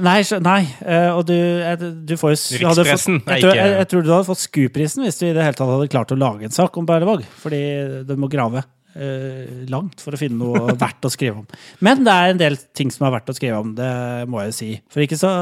Nei, 0.00 0.22
nei, 0.40 0.60
eh, 0.86 1.10
og 1.12 1.26
du, 1.28 1.34
eh, 1.36 1.74
du 1.76 2.14
får 2.16 2.30
jo 2.32 2.38
Rikspressen 2.62 3.18
er 3.26 3.36
ikke- 3.36 3.56
jeg, 3.58 3.72
jeg 3.82 3.88
tror 3.90 4.02
du 4.06 4.12
hadde 4.14 4.24
fått 4.30 4.40
SKU-prisen 4.46 5.04
hvis 5.04 5.18
du 5.20 5.26
i 5.26 5.34
det 5.36 5.42
hele 5.44 5.52
tatt 5.58 5.68
hadde 5.68 5.90
klart 5.92 6.14
å 6.14 6.16
lage 6.16 6.46
en 6.48 6.54
sak 6.54 6.76
om 6.80 6.86
Berlevåg. 6.88 7.26
Fordi 7.42 7.60
du 8.08 8.14
må 8.16 8.30
grave 8.32 8.62
eh, 8.94 9.64
langt 9.70 10.02
for 10.02 10.16
å 10.16 10.20
finne 10.20 10.38
noe 10.40 10.74
verdt 10.84 11.06
å 11.06 11.12
skrive 11.12 11.42
om. 11.42 11.46
Men 11.84 12.04
det 12.06 12.14
er 12.14 12.32
en 12.32 12.40
del 12.40 12.58
ting 12.76 12.92
som 12.94 13.06
er 13.08 13.14
verdt 13.16 13.32
å 13.32 13.36
skrive 13.36 13.60
om, 13.60 13.74
det 13.78 13.90
må 14.30 14.42
jeg 14.42 14.52
jo 14.52 14.56
si. 14.58 14.70
For 14.92 15.04
ikke 15.04 15.20
så, 15.20 15.32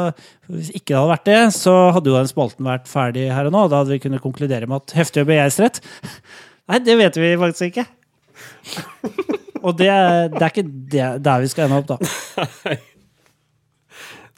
hvis 0.53 0.73
ikke 0.75 0.93
det 0.93 0.99
hadde 1.01 1.13
vært 1.15 1.29
det, 1.31 1.41
så 1.57 1.77
hadde 1.97 2.13
jo 2.13 2.19
den 2.19 2.31
spalten 2.31 2.69
vært 2.69 2.91
ferdig 2.91 3.29
her 3.33 3.51
og 3.51 3.57
nå. 3.57 3.67
Da 3.69 3.83
hadde 3.83 3.95
vi 3.95 4.03
kunnet 4.05 4.25
konkludere 4.25 4.69
med 4.71 4.83
at 4.83 4.97
heftig 5.03 5.25
og 5.25 5.31
begeistret 5.33 5.83
Nei, 6.71 6.79
det 6.87 6.95
vet 6.97 7.17
vi 7.19 7.33
faktisk 7.41 7.73
ikke. 7.73 7.85
Og 9.63 9.77
det, 9.79 9.91
det 10.33 10.41
er 10.43 10.49
ikke 10.49 10.65
det, 10.67 11.09
der 11.23 11.43
vi 11.43 11.51
skal 11.51 11.69
ende 11.69 11.79
opp, 11.83 11.91
da. 11.93 12.77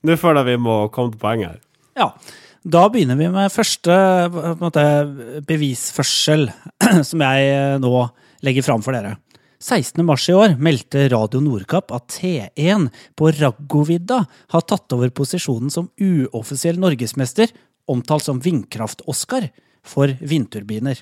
Nå 0.04 0.16
føler 0.20 0.42
jeg 0.42 0.58
vi 0.58 0.64
må 0.66 0.78
komme 0.92 1.14
til 1.14 1.20
poenget 1.20 1.54
her. 1.54 1.60
Ja. 1.96 2.08
Da 2.64 2.86
begynner 2.88 3.16
vi 3.20 3.28
med 3.28 3.52
første 3.52 3.94
måte, 4.60 4.82
bevisførsel, 5.48 6.46
som 7.08 7.24
jeg 7.24 7.48
eh, 7.52 7.76
nå 7.80 7.92
legger 8.44 8.66
fram 8.66 8.84
for 8.84 8.96
dere. 8.96 9.16
16. 9.64 10.02
mars 10.04 10.26
i 10.28 10.34
år 10.36 10.56
meldte 10.60 11.06
Radio 11.08 11.40
Nordkapp 11.40 11.92
at 11.96 12.18
T1 12.18 12.90
på 13.16 13.30
Raggovidda 13.32 14.18
har 14.52 14.64
tatt 14.68 14.92
over 14.92 15.12
posisjonen 15.14 15.72
som 15.72 15.88
uoffisiell 15.96 16.80
norgesmester, 16.80 17.48
omtalt 17.88 18.26
som 18.26 18.42
Vindkraft-Oscar, 18.44 19.48
for 19.84 20.12
vindturbiner. 20.24 21.00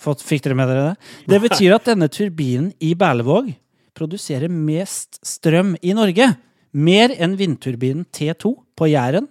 Fikk 0.00 0.46
dere 0.46 0.56
med 0.58 0.70
dere 0.70 0.86
det? 0.88 1.10
Det 1.30 1.42
betyr 1.44 1.74
at 1.76 1.90
denne 1.90 2.08
turbinen 2.10 2.70
i 2.82 2.94
Berlevåg 2.98 3.52
produserer 3.94 4.50
mest 4.50 5.20
strøm 5.26 5.76
i 5.82 5.94
Norge. 5.96 6.32
Mer 6.72 7.12
enn 7.18 7.36
vindturbinen 7.38 8.06
T2 8.14 8.54
på 8.78 8.88
Jæren. 8.90 9.28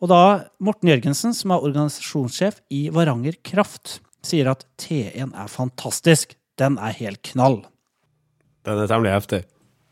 Og 0.00 0.08
da 0.08 0.22
Morten 0.64 0.88
Jørgensen, 0.88 1.36
som 1.36 1.52
er 1.52 1.64
organisasjonssjef 1.64 2.62
i 2.72 2.86
Varanger 2.92 3.36
Kraft, 3.44 3.98
sier 4.26 4.50
at 4.52 4.66
T1 4.80 5.34
er 5.34 5.50
fantastisk. 5.50 6.36
Den 6.60 6.78
er 6.78 6.96
helt 6.98 7.22
knall. 7.32 7.62
Den 8.68 8.82
er 8.82 8.90
temmelig 8.90 9.14
heftig. 9.14 9.44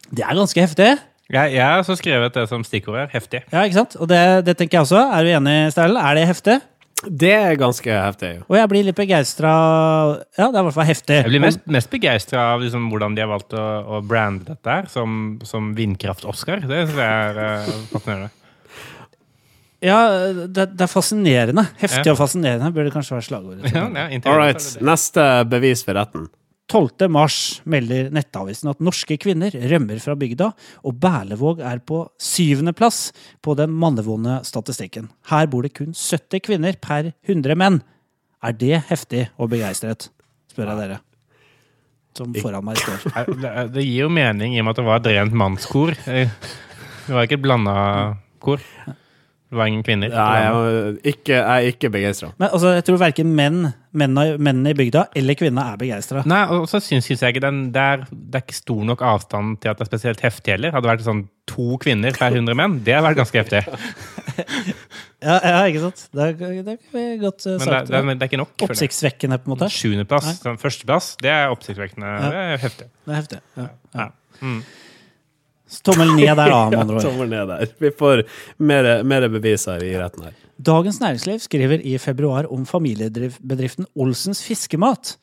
Det 0.08 0.24
er 0.24 0.36
ganske 0.36 0.64
heftig. 0.64 0.90
Jeg, 1.28 1.52
jeg 1.52 1.60
har 1.64 1.82
også 1.82 1.98
skrevet 2.00 2.34
det 2.34 2.46
som 2.48 2.64
stikkord 2.64 2.96
her. 3.02 3.08
Heftig. 3.12 3.42
Ja, 3.52 3.66
ikke 3.68 3.82
sant? 3.82 3.98
Og 4.00 4.08
det, 4.08 4.20
det 4.46 4.56
tenker 4.56 4.78
jeg 4.78 4.86
også. 4.86 5.00
Er 5.12 5.24
du 5.24 5.32
enig, 5.36 5.56
Steilen? 5.74 6.00
Er 6.00 6.16
det 6.16 6.28
heftig? 6.30 6.56
Det 6.98 7.30
er 7.30 7.54
ganske 7.60 7.92
heftig. 7.94 8.30
jo. 8.38 8.44
Og 8.48 8.56
jeg 8.58 8.70
blir 8.72 8.86
litt 8.88 8.96
begeistra 8.98 9.50
Ja, 10.34 10.48
det 10.48 10.56
er 10.56 10.62
i 10.62 10.66
hvert 10.66 10.74
fall 10.74 10.88
heftig. 10.88 11.18
Jeg 11.20 11.30
blir 11.30 11.44
mest, 11.44 11.60
mest 11.70 11.90
begeistra 11.92 12.48
av 12.54 12.64
liksom 12.64 12.88
hvordan 12.90 13.14
de 13.14 13.22
har 13.22 13.30
valgt 13.30 13.54
å, 13.54 13.66
å 13.86 14.00
brande 14.02 14.48
dette 14.48 14.72
her 14.72 14.88
som, 14.90 15.36
som 15.46 15.70
Vindkraft-Oscar. 15.78 16.64
Det 16.66 16.80
syns 16.88 16.98
jeg 16.98 17.28
er 17.28 17.38
uh, 17.38 17.70
fascinerende. 17.92 18.32
Ja, 19.84 19.98
det, 20.50 20.64
det 20.74 20.82
er 20.84 20.90
fascinerende. 20.90 21.62
Heftig 21.78 22.06
Ja. 22.08 22.12
og 22.16 22.18
fascinerende 22.18 22.72
burde 22.74 22.90
kanskje 22.90 23.14
være 23.18 23.26
slagordet. 23.28 23.70
Ja, 23.72 24.34
right. 24.34 24.64
Neste 24.82 25.26
bevis 25.48 25.84
for 25.86 25.94
retten. 25.94 26.26
12. 26.68 27.06
mars 27.08 27.36
melder 27.64 28.10
Nettavisen 28.12 28.68
at 28.68 28.82
norske 28.84 29.16
kvinner 29.22 29.54
rømmer 29.70 30.02
fra 30.04 30.12
bygda, 30.20 30.50
og 30.84 30.98
Berlevåg 31.00 31.62
er 31.64 31.78
på 31.80 32.02
syvendeplass 32.20 33.06
på 33.40 33.54
den 33.56 33.72
mannevonde 33.72 34.40
statistikken. 34.44 35.06
Her 35.30 35.46
bor 35.48 35.64
det 35.64 35.72
kun 35.78 35.94
70 35.96 36.42
kvinner 36.44 36.76
per 36.82 37.12
100 37.24 37.56
menn. 37.56 37.80
Er 38.44 38.52
det 38.52 38.82
heftig 38.90 39.28
og 39.38 39.48
begeistret? 39.54 40.10
Spør 40.52 40.74
jeg 40.74 40.82
dere. 40.82 41.00
Som 42.18 42.34
foran 42.36 42.66
meg 42.66 42.76
står. 42.82 43.08
Det, 43.40 43.54
det 43.78 43.86
gir 43.86 44.02
jo 44.04 44.12
mening 44.12 44.56
i 44.56 44.60
og 44.60 44.66
med 44.68 44.74
at 44.74 44.82
det 44.82 44.86
var 44.90 45.00
et 45.00 45.10
rent 45.14 45.38
mannskor. 45.38 45.94
Eh, 46.10 46.28
Det 47.08 47.14
var 47.16 47.24
ikke 47.24 47.38
et 47.38 47.46
blanda 47.46 47.74
kor. 48.44 48.60
Det 49.48 49.56
var 49.56 49.64
ingen 49.70 49.80
kvinner. 49.86 50.10
Nei, 50.12 50.40
jeg, 50.44 50.96
ikke, 51.14 51.32
jeg 51.38 51.40
er 51.64 51.70
ikke 51.72 51.88
begeistra. 51.94 52.28
Men 52.36 52.50
altså, 52.52 52.74
jeg 52.76 52.84
tror 52.84 52.98
verken 53.00 53.30
menn, 53.32 53.62
mennene, 53.96 54.34
mennene 54.44 54.74
i 54.74 54.76
bygda 54.76 55.06
eller 55.16 55.38
kvinner 55.40 55.70
er 55.72 55.78
begeistra. 55.80 56.20
Nei, 56.28 56.42
og 56.52 56.66
så 56.68 56.82
syns 56.84 57.08
jeg 57.08 57.16
ikke 57.32 57.40
den 57.46 57.62
det 57.72 57.80
er, 57.94 58.04
det 58.12 58.42
er 58.42 58.44
ikke 58.44 58.58
stor 58.58 58.82
nok 58.90 59.04
avstand 59.08 59.56
til 59.62 59.72
at 59.72 59.80
det 59.80 59.86
er 59.86 59.90
spesielt 59.94 60.20
heftig 60.26 60.52
heller. 60.52 60.74
Hadde 60.76 60.84
det 60.84 60.92
vært 60.92 61.06
sånn 61.08 61.24
to 61.48 61.78
kvinner 61.80 62.12
per 62.20 62.36
100 62.36 62.58
menn, 62.60 62.76
det 62.84 62.98
hadde 62.98 63.08
vært 63.08 63.22
ganske 63.22 63.40
heftig. 63.40 63.64
Ja, 65.18 65.34
ja, 65.42 65.62
ikke 65.66 65.80
sant? 65.82 66.04
Det 66.14 66.22
er, 66.28 66.34
det 66.62 66.74
er 66.76 67.16
godt 67.18 67.42
uh, 67.42 67.56
Men 67.56 67.58
det, 67.58 67.64
sagt. 67.66 67.88
det, 67.90 67.96
er- 67.98 68.04
det 68.12 68.22
er 68.22 68.28
ikke 68.28 68.38
nok. 68.38 68.52
Oppsiktsvekkende, 68.68 69.38
på 69.42 69.48
en 69.50 69.54
måte. 69.56 69.66
Sjuendeplass. 69.74 70.28
sånn 70.44 70.60
Førsteplass, 70.62 71.08
det 71.24 71.32
er 71.34 71.50
oppsiktsvekkende. 71.50 72.12
Ja. 72.12 72.28
Det 72.30 72.44
er 72.44 72.60
heftig. 72.62 72.86
Det 73.02 73.10
er 73.14 73.18
heftig. 73.18 73.40
Ja. 73.58 73.64
Ja. 73.98 74.06
Mm. 74.38 74.60
Tommel 75.84 76.14
ned 76.16 76.32
der, 76.32 76.48
da, 76.48 76.58
med 76.70 76.80
andre 76.80 76.98
ord. 76.98 77.04
Tommel 77.04 77.32
ned 77.32 77.48
der. 77.52 77.72
Vi 77.78 77.92
får 77.98 78.24
mer, 78.58 79.28
beviser 79.32 79.84
i 79.84 79.94
retten 80.00 80.28
her. 80.28 80.36
Dagens 80.58 80.98
Næringsliv 81.00 81.38
skriver 81.44 81.80
i 81.86 81.98
februar 82.02 82.48
om 82.52 82.66
familiebedriften 82.66 83.86
Olsens 83.94 84.40
Fiskemat, 84.42 85.14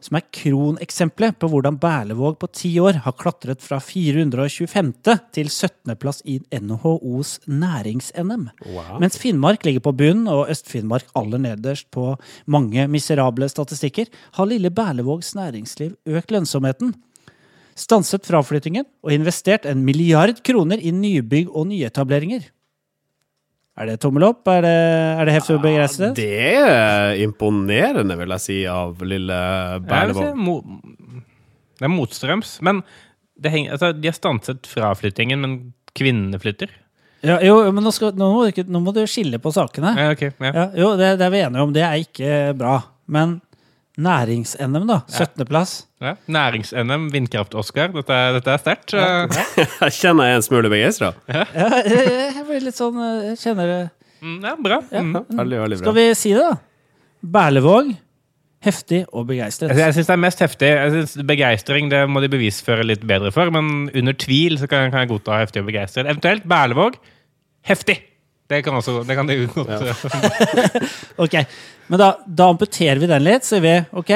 som 0.00 0.16
er 0.16 0.24
kroneksempelet 0.34 1.36
på 1.38 1.50
hvordan 1.52 1.76
Berlevåg 1.78 2.38
på 2.40 2.48
ti 2.56 2.72
år 2.80 3.02
har 3.04 3.14
klatret 3.20 3.60
fra 3.62 3.78
425. 3.84 4.94
til 5.36 5.50
17. 5.50 5.94
plass 6.00 6.24
i 6.24 6.38
NHOs 6.56 7.36
nærings-NM. 7.46 8.48
Wow. 8.64 8.96
Mens 9.02 9.20
Finnmark 9.20 9.64
ligger 9.68 9.84
på 9.84 9.92
bunnen, 9.92 10.26
og 10.26 10.48
Øst-Finnmark 10.50 11.12
aller 11.14 11.38
nederst 11.38 11.90
på 11.92 12.16
mange 12.46 12.88
miserable 12.88 13.48
statistikker, 13.52 14.08
har 14.32 14.50
lille 14.50 14.72
Berlevågs 14.72 15.34
næringsliv 15.36 15.94
økt 16.06 16.34
lønnsomheten. 16.34 16.96
Stanset 17.78 18.26
fraflyttingen 18.28 18.84
og 19.04 19.12
investert 19.14 19.66
en 19.66 19.84
milliard 19.86 20.40
kroner 20.46 20.80
i 20.82 20.90
nybygg 20.92 21.48
og 21.54 21.66
nyetableringer. 21.70 22.48
Er 23.80 23.86
det 23.88 24.00
tommel 24.02 24.26
opp? 24.26 24.42
Er 24.50 24.60
det, 24.66 24.74
er 25.20 25.24
det 25.28 25.34
heftig 25.38 25.54
og 25.56 25.62
begeistret? 25.64 26.16
Det 26.18 26.26
er 26.58 27.14
imponerende, 27.22 28.16
vil 28.20 28.34
jeg 28.34 28.44
si, 28.44 28.58
av 28.68 28.98
lille 29.06 29.38
Berlevåg. 29.86 30.34
si 30.34 30.36
mo- 30.36 31.22
Det 31.80 31.86
er 31.88 31.94
motstrøms. 31.94 32.58
Men 32.60 32.82
det 33.40 33.50
henger, 33.54 33.72
altså, 33.78 33.92
de 33.96 34.08
har 34.10 34.12
stanset 34.18 34.66
fraflyttingen, 34.68 35.40
men 35.40 35.54
kvinnene 35.96 36.36
flytter. 36.42 36.68
Ja, 37.24 37.38
jo, 37.44 37.54
men 37.72 37.84
nå, 37.84 37.90
skal, 37.92 38.12
nå, 38.16 38.28
må 38.32 38.44
du 38.52 38.62
nå 38.68 38.80
må 38.84 38.92
du 38.96 39.00
skille 39.08 39.38
på 39.40 39.52
sakene. 39.52 39.94
Ja, 39.96 40.10
okay, 40.12 40.30
ja. 40.40 40.52
Ja, 40.52 40.66
jo, 40.76 40.90
det, 41.00 41.14
det 41.20 41.26
er 41.26 41.32
vi 41.32 41.40
enige 41.46 41.64
om. 41.64 41.72
Det 41.72 41.82
er 41.86 41.96
ikke 42.04 42.58
bra. 42.58 42.82
Men 43.08 43.38
nærings-NM, 44.00 44.86
da. 44.88 45.00
17. 45.08 45.46
Ja. 46.00 46.14
Nærings-NM, 46.32 47.08
vindkraft-Oscar. 47.12 47.90
Dette, 47.92 48.18
dette 48.38 48.52
er 48.54 48.60
sterkt. 48.62 48.94
Eh, 48.96 49.40
Jeg 49.84 49.96
kjenner 49.98 50.30
jeg 50.30 50.36
er 50.36 50.38
en 50.40 50.44
smule 50.46 50.70
begeistra. 50.72 51.10
Ja, 51.28 51.42
jeg, 51.52 52.04
jeg 52.38 52.44
blir 52.48 52.62
litt 52.64 52.78
sånn 52.78 52.96
Jeg 53.26 53.34
kjenner 53.42 53.68
det 53.68 53.80
mm, 54.24 54.38
Ja, 54.46 54.54
bra. 54.56 54.78
ja. 54.88 55.02
Mm. 55.04 55.18
Veldig, 55.28 55.58
veldig 55.66 55.78
bra. 55.80 55.84
Skal 55.84 55.98
vi 55.98 56.06
si 56.16 56.32
det, 56.36 56.46
da? 56.46 56.54
Berlevåg. 57.36 57.90
Heftig 58.64 59.02
og 59.16 59.24
begeistret. 59.28 59.72
Jeg 59.76 59.96
syns 59.96 60.08
det 60.08 60.14
er 60.14 60.20
mest 60.20 60.40
heftig. 60.44 60.68
Jeg 60.76 60.92
synes 60.92 61.12
Begeistring 61.28 61.88
det 61.92 62.00
må 62.12 62.20
de 62.24 62.28
bevisføre 62.32 62.84
litt 62.84 63.04
bedre 63.08 63.30
for, 63.32 63.48
men 63.52 63.88
under 63.96 64.16
tvil 64.20 64.58
så 64.60 64.68
kan, 64.68 64.90
kan 64.92 65.04
jeg 65.04 65.10
godta 65.14 65.38
heftig 65.40 65.62
og 65.62 65.68
begeistret. 65.70 66.08
Eventuelt 66.08 66.44
Berlevåg 66.48 66.96
heftig! 67.68 67.96
Det 68.50 68.62
kan 68.66 68.74
også 68.74 69.02
det 69.06 69.14
kan 69.14 69.28
de 69.28 69.36
godt 69.52 69.68
ja. 69.70 69.92
Ok, 71.24 71.36
Men 71.92 72.00
da, 72.02 72.08
da 72.26 72.48
amputerer 72.52 72.98
vi 73.00 73.08
den 73.08 73.22
litt. 73.24 73.46
Sier 73.48 73.62
vi 73.64 73.76
OK, 74.00 74.10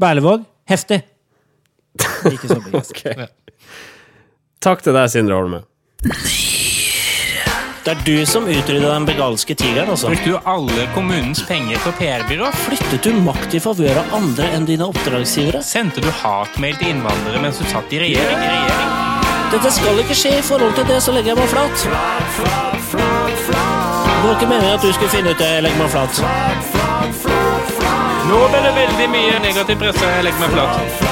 Berlevåg. 0.00 0.44
Heftig. 0.68 1.02
Ikke 2.32 2.48
så 2.50 2.60
begeistret. 2.60 3.16
Ok. 3.26 3.32
Takk 4.66 4.82
til 4.82 4.96
deg, 4.96 5.10
Sindre 5.12 5.36
Holme. 5.38 5.58
Det 7.86 7.92
er 7.92 8.00
du 8.02 8.16
som 8.26 8.48
utrydda 8.50 8.88
den 8.90 9.04
begalske 9.06 9.54
tigeren, 9.54 9.92
altså. 9.92 10.08
Brukte 10.10 10.32
du 10.32 10.48
alle 10.50 10.86
kommunens 10.96 11.42
penger 11.46 11.78
på 11.84 11.92
PR-byrå? 12.00 12.48
Flyttet 12.64 13.04
du 13.06 13.12
makt 13.22 13.54
i 13.54 13.60
favør 13.62 14.00
av 14.02 14.16
andre 14.18 14.48
enn 14.56 14.66
dine 14.66 14.88
oppdragsgivere? 14.90 15.60
Sendte 15.62 16.02
du 16.02 16.08
hatmail 16.10 16.74
til 16.80 16.96
innvandrere 16.96 17.44
mens 17.44 17.60
du 17.62 17.68
satt 17.70 17.94
i 17.94 18.00
regjering? 18.02 18.42
I 18.42 18.50
regjering? 18.56 18.96
Dette 19.54 19.70
skal 19.76 20.02
ikke 20.02 20.16
skje. 20.18 20.32
I 20.40 20.42
forhold 20.48 20.74
til 20.80 20.88
det 20.90 20.98
så 21.04 21.14
legger 21.14 21.36
jeg 21.36 21.38
meg 21.38 21.52
flat. 21.54 21.86
Det 22.90 24.24
var 24.24 24.34
ikke 24.34 24.50
meningen 24.50 24.74
at 24.74 24.82
du 24.82 24.90
skulle 24.90 25.14
finne 25.14 25.30
ut 25.30 25.38
det. 25.38 25.52
Jeg 25.54 25.68
legger 25.68 25.84
meg 25.84 25.94
flat. 25.94 26.75
Det 28.66 28.72
veldig 28.74 29.04
mye 29.12 29.34
negativ 29.44 29.76
presse. 29.78 30.06
Jeg 30.10 30.24
legger 30.26 30.40
meg 30.42 30.54
flat. 30.56 31.02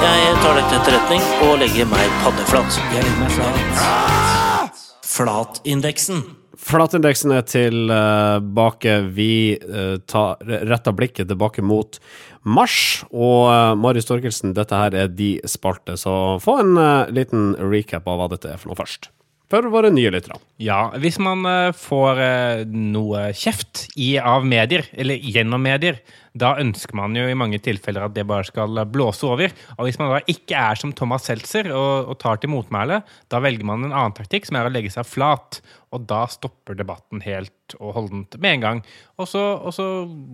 Jeg 0.00 0.36
tar 0.40 0.54
det 0.56 0.62
til 0.70 0.76
etterretning 0.78 1.26
og 1.44 1.58
legger 1.60 1.90
meg 1.90 2.14
paddeflat. 2.22 2.78
Jeg 2.94 3.02
legger 3.04 3.18
meg 3.20 3.34
flat. 3.34 4.80
Flatindeksen. 5.04 6.24
Flatindeksen 6.70 7.36
er 7.36 7.44
tilbake. 7.44 8.96
Vi 9.12 9.30
uh, 9.60 10.00
tar 10.08 10.40
retter 10.72 10.96
blikket 10.96 11.28
tilbake 11.28 11.60
mot 11.60 12.00
mars. 12.40 12.80
Og 13.12 13.52
uh, 13.52 13.76
Marius 13.76 14.08
Torkelsen, 14.08 14.56
dette 14.56 14.80
her 14.80 14.96
er 14.96 15.12
de 15.12 15.34
spalte, 15.44 16.00
så 16.00 16.40
få 16.40 16.62
en 16.64 16.72
eh, 16.80 17.16
liten 17.20 17.52
recap 17.60 18.08
av 18.08 18.16
hva 18.16 18.32
dette 18.32 18.54
er 18.54 18.56
for 18.56 18.72
noe 18.72 18.80
først. 18.80 19.12
For 19.50 19.66
våre 19.66 19.90
nye 19.90 20.12
lyttere. 20.14 20.38
Ja, 20.62 20.92
hvis 21.02 21.18
man 21.22 21.42
eh, 21.48 21.74
får 21.74 22.22
eh, 22.22 22.60
noe 22.70 23.30
kjeft 23.34 23.88
i, 23.98 24.14
av 24.14 24.46
medier, 24.46 24.86
eller 24.94 25.18
gjennom 25.18 25.64
medier, 25.66 25.98
da 26.38 26.52
ønsker 26.62 26.94
man 26.94 27.16
jo 27.18 27.24
i 27.26 27.36
mange 27.38 27.58
tilfeller 27.62 28.06
at 28.06 28.14
det 28.14 28.26
bare 28.28 28.46
skal 28.46 28.82
blåse 28.86 29.26
over. 29.26 29.50
Og 29.78 29.86
hvis 29.86 29.98
man 29.98 30.12
da 30.14 30.20
ikke 30.30 30.54
er 30.58 30.78
som 30.78 30.94
Thomas 30.96 31.26
Seltzer 31.26 31.72
og, 31.74 32.10
og 32.12 32.18
tar 32.22 32.38
til 32.42 32.52
motmæle, 32.52 33.00
da 33.32 33.42
velger 33.42 33.66
man 33.66 33.84
en 33.84 33.94
annen 33.94 34.14
taktikk, 34.16 34.46
som 34.46 34.60
er 34.60 34.68
å 34.68 34.72
legge 34.72 34.92
seg 34.94 35.08
flat. 35.08 35.58
Og 35.90 36.04
da 36.06 36.22
stopper 36.30 36.76
debatten 36.78 37.18
helt 37.24 37.74
og 37.80 37.96
holdent 37.96 38.36
med 38.38 38.56
en 38.56 38.62
gang. 38.62 38.80
Og 39.18 39.26
så, 39.26 39.40
og 39.58 39.74
så 39.74 39.86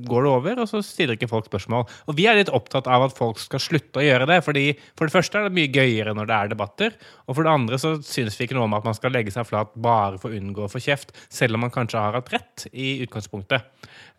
går 0.05 0.27
det 0.27 0.33
over, 0.35 0.61
og 0.61 0.69
så 0.69 0.83
stiller 0.85 1.17
ikke 1.17 1.31
folk 1.31 1.49
spørsmål. 1.49 1.87
Og 2.11 2.19
vi 2.19 2.27
er 2.29 2.37
litt 2.37 2.53
opptatt 2.53 2.89
av 2.93 3.07
at 3.07 3.17
folk 3.17 3.41
skal 3.41 3.63
slutte 3.65 4.03
å 4.03 4.05
gjøre 4.05 4.29
det. 4.29 4.43
fordi 4.45 4.67
For 4.99 5.09
det 5.09 5.17
første 5.17 5.41
er 5.41 5.49
det 5.49 5.57
mye 5.57 5.73
gøyere 5.73 6.13
når 6.17 6.29
det 6.29 6.37
er 6.37 6.53
debatter. 6.53 6.99
Og 7.25 7.39
for 7.39 7.49
det 7.49 7.55
andre 7.57 7.81
så 7.81 7.95
synes 8.05 8.37
vi 8.37 8.45
ikke 8.45 8.59
noe 8.59 8.69
om 8.69 8.77
at 8.77 8.85
man 8.85 8.97
skal 8.99 9.17
legge 9.17 9.33
seg 9.33 9.49
flat 9.49 9.73
bare 9.81 10.21
for 10.21 10.29
å 10.29 10.37
unngå 10.37 10.67
å 10.67 10.73
få 10.73 10.83
kjeft, 10.83 11.17
selv 11.33 11.57
om 11.57 11.65
man 11.65 11.73
kanskje 11.73 12.05
har 12.05 12.21
hatt 12.21 12.33
rett 12.37 12.69
i 12.77 12.99
utgangspunktet. 13.07 13.65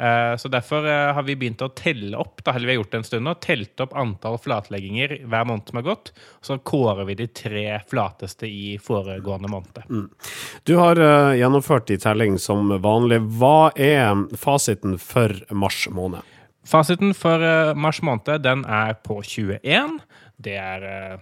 Eh, 0.02 0.34
Så 0.42 0.50
derfor 0.50 0.90
eh, 0.90 1.14
har 1.14 1.26
vi 1.26 1.38
begynt 1.38 1.62
å 1.62 1.67
telle 1.76 2.18
opp 2.18 2.44
da, 2.44 2.54
eller 2.54 2.68
vi 2.68 2.74
har 2.74 2.80
gjort 2.82 2.92
det 2.92 3.02
en 3.02 3.08
stund 3.08 3.28
nå, 3.28 3.34
telt 3.44 3.84
opp 3.84 3.96
antall 3.98 4.38
flatlegginger 4.42 5.18
hver 5.28 5.48
måned 5.50 5.70
som 5.70 5.82
har 5.82 5.88
gått. 5.88 6.14
Og 6.40 6.50
så 6.50 6.58
kårer 6.60 7.10
vi 7.10 7.18
de 7.20 7.28
tre 7.28 7.66
flateste 7.90 8.48
i 8.48 8.78
foregående 8.84 9.52
måned. 9.52 10.08
Du 10.68 10.76
har 10.80 11.00
uh, 11.02 11.36
gjennomført 11.38 11.92
i 11.94 12.00
telling 12.02 12.38
som 12.42 12.72
vanlig. 12.84 13.22
Hva 13.40 13.72
er 13.76 14.28
fasiten 14.38 14.98
for 15.02 15.36
mars 15.52 15.86
måned? 15.92 16.36
Fasiten 16.68 17.14
for 17.16 17.44
uh, 17.44 17.74
mars 17.78 18.02
måned 18.04 18.44
den 18.44 18.66
er 18.68 18.98
på 19.04 19.22
21. 19.24 20.00
Det 20.38 20.54
er, 20.54 20.84
eh, 20.86 21.18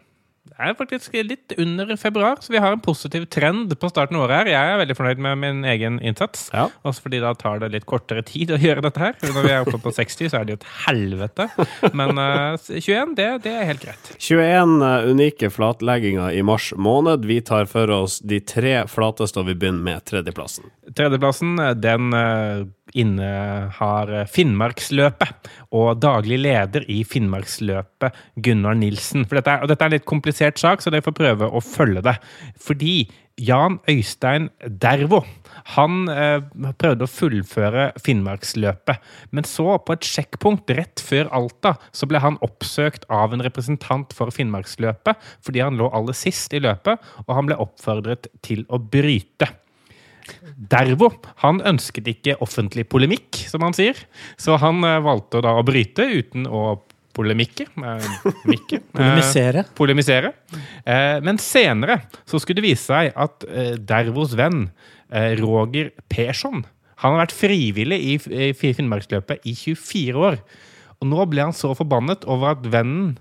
det 0.46 0.56
er 0.62 0.76
faktisk 0.78 1.16
litt 1.26 1.54
under 1.58 1.89
februar, 1.98 2.38
så 2.39 2.54
vi 2.54 2.60
har 2.62 2.76
en 2.76 2.82
positiv 2.84 3.26
trend 3.34 3.74
på 3.82 3.89
starten 3.89 4.16
av 4.16 4.28
året 4.28 4.43
her. 4.43 4.50
Jeg 4.54 4.74
er 4.74 4.78
veldig 4.80 4.96
fornøyd 5.00 5.24
med 5.26 5.39
min 5.41 5.64
egen 5.68 5.98
innsats. 6.06 6.46
Ja. 6.54 6.68
Også 6.86 7.08
fordi 7.08 7.20
da 7.24 7.34
tar 7.36 7.64
det 7.64 7.72
litt 7.74 7.88
kortere 7.89 8.22
tid 8.24 8.54
å 8.54 8.60
gjøre 8.62 8.84
dette 8.86 9.02
her. 9.02 9.18
Når 9.26 9.48
vi 9.48 9.52
er 9.56 9.66
oppe 9.66 9.82
på 9.82 9.93
60, 9.98 10.30
så 10.30 10.39
er 10.39 10.46
det 10.46 10.56
jo 10.56 10.60
et 10.62 10.70
helvete. 10.86 11.50
Men 11.98 12.22
uh, 12.22 12.54
21, 12.62 13.16
det, 13.18 13.28
det 13.48 13.56
er 13.56 13.68
helt 13.72 13.84
greit. 13.84 14.14
21 14.22 14.78
eh, 14.86 15.10
unike 15.12 15.50
flatlegginger 15.52 16.38
i 16.38 16.46
mars 16.46 16.70
måned. 16.78 17.26
Vi 17.26 17.41
tar 17.46 17.66
for 17.72 17.91
oss 17.98 18.22
de 18.22 18.39
tre 18.46 18.78
flateste, 18.91 19.41
og 19.41 19.50
vi 19.50 19.58
begynner 19.58 19.84
med 19.89 20.06
tredjeplassen. 20.08 20.70
Tredjeplassen, 20.93 21.58
den 21.82 22.16
eh, 22.16 22.68
innehar 22.96 24.14
Finnmarksløpet 24.32 25.52
og 25.76 26.00
daglig 26.04 26.39
leder 26.43 26.88
i 26.91 27.02
Finnmarksløpet, 27.08 28.16
Gunnar 28.41 28.78
Nilsen. 28.80 29.28
For 29.28 29.39
dette 29.39 29.58
er, 29.58 29.66
og 29.66 29.72
dette 29.72 29.86
er 29.86 29.91
en 29.91 29.98
litt 29.98 30.10
komplisert 30.10 30.62
sak, 30.62 30.82
så 30.82 30.93
dere 30.93 31.06
får 31.06 31.18
prøve 31.20 31.52
å 31.52 31.64
følge 31.64 32.06
det. 32.06 32.18
Fordi 32.62 32.98
Jan 33.36 33.82
Øystein 33.91 34.48
Dervo 34.64 35.26
han 35.76 36.06
eh, 36.12 36.39
prøvde 36.80 37.04
å 37.04 37.12
fullføre 37.12 37.89
Finnmarksløpet. 38.00 39.02
Men 39.36 39.48
så, 39.50 39.76
på 39.82 39.96
et 39.96 40.08
sjekkpunkt 40.08 40.72
rett 40.78 41.04
før 41.04 41.32
Alta, 41.36 41.76
så 41.96 42.08
ble 42.08 42.22
han 42.24 42.39
oppsøkt 42.46 43.08
av 43.12 43.36
en 43.36 43.43
representant 43.43 44.16
for 44.16 44.32
Finnmarksløpet 44.36 45.20
fordi 45.43 45.64
han 45.66 45.80
lå 45.80 45.89
aller 45.96 46.16
sist 46.16 46.54
i 46.56 46.62
løpet, 46.64 47.02
og 47.26 47.36
han 47.36 47.50
ble 47.50 47.60
oppfordret 47.60 48.30
til 48.46 48.64
å 48.70 48.80
bryte. 48.80 49.50
Dervo 50.55 51.11
han 51.43 51.61
ønsket 51.67 52.07
ikke 52.11 52.38
offentlig 52.43 52.88
polemikk, 52.91 53.43
som 53.51 53.63
han 53.65 53.76
sier, 53.78 53.99
så 54.41 54.57
han 54.61 54.84
eh, 54.88 54.99
valgte 55.05 55.41
da 55.45 55.55
å 55.59 55.63
bryte 55.67 56.05
uten 56.09 56.47
å 56.47 56.65
polemikke. 57.15 57.67
Eh, 57.80 58.07
mikke, 58.51 58.82
eh, 58.82 58.93
Polemisere. 58.97 59.65
polemisere. 59.78 60.34
Eh, 60.84 61.17
men 61.26 61.39
senere 61.41 62.01
så 62.28 62.41
skulle 62.41 62.61
det 62.61 62.69
vise 62.71 62.89
seg 62.89 63.11
at 63.15 63.45
eh, 63.47 63.76
Dervos 63.80 64.36
venn 64.39 64.67
eh, 65.11 65.34
Roger 65.41 65.93
Persson 66.11 66.65
han 67.03 67.11
har 67.11 67.26
vært 67.26 67.36
frivillig 67.36 67.97
i, 67.99 68.13
i 68.47 68.53
Finnmarksløpet 68.55 69.43
i 69.45 69.51
24 69.59 70.21
år. 70.30 70.38
Og 71.03 71.09
nå 71.11 71.26
ble 71.28 71.43
han 71.43 71.55
så 71.55 71.73
forbannet 71.76 72.23
over 72.32 72.53
at 72.55 72.63
vennen 72.71 73.17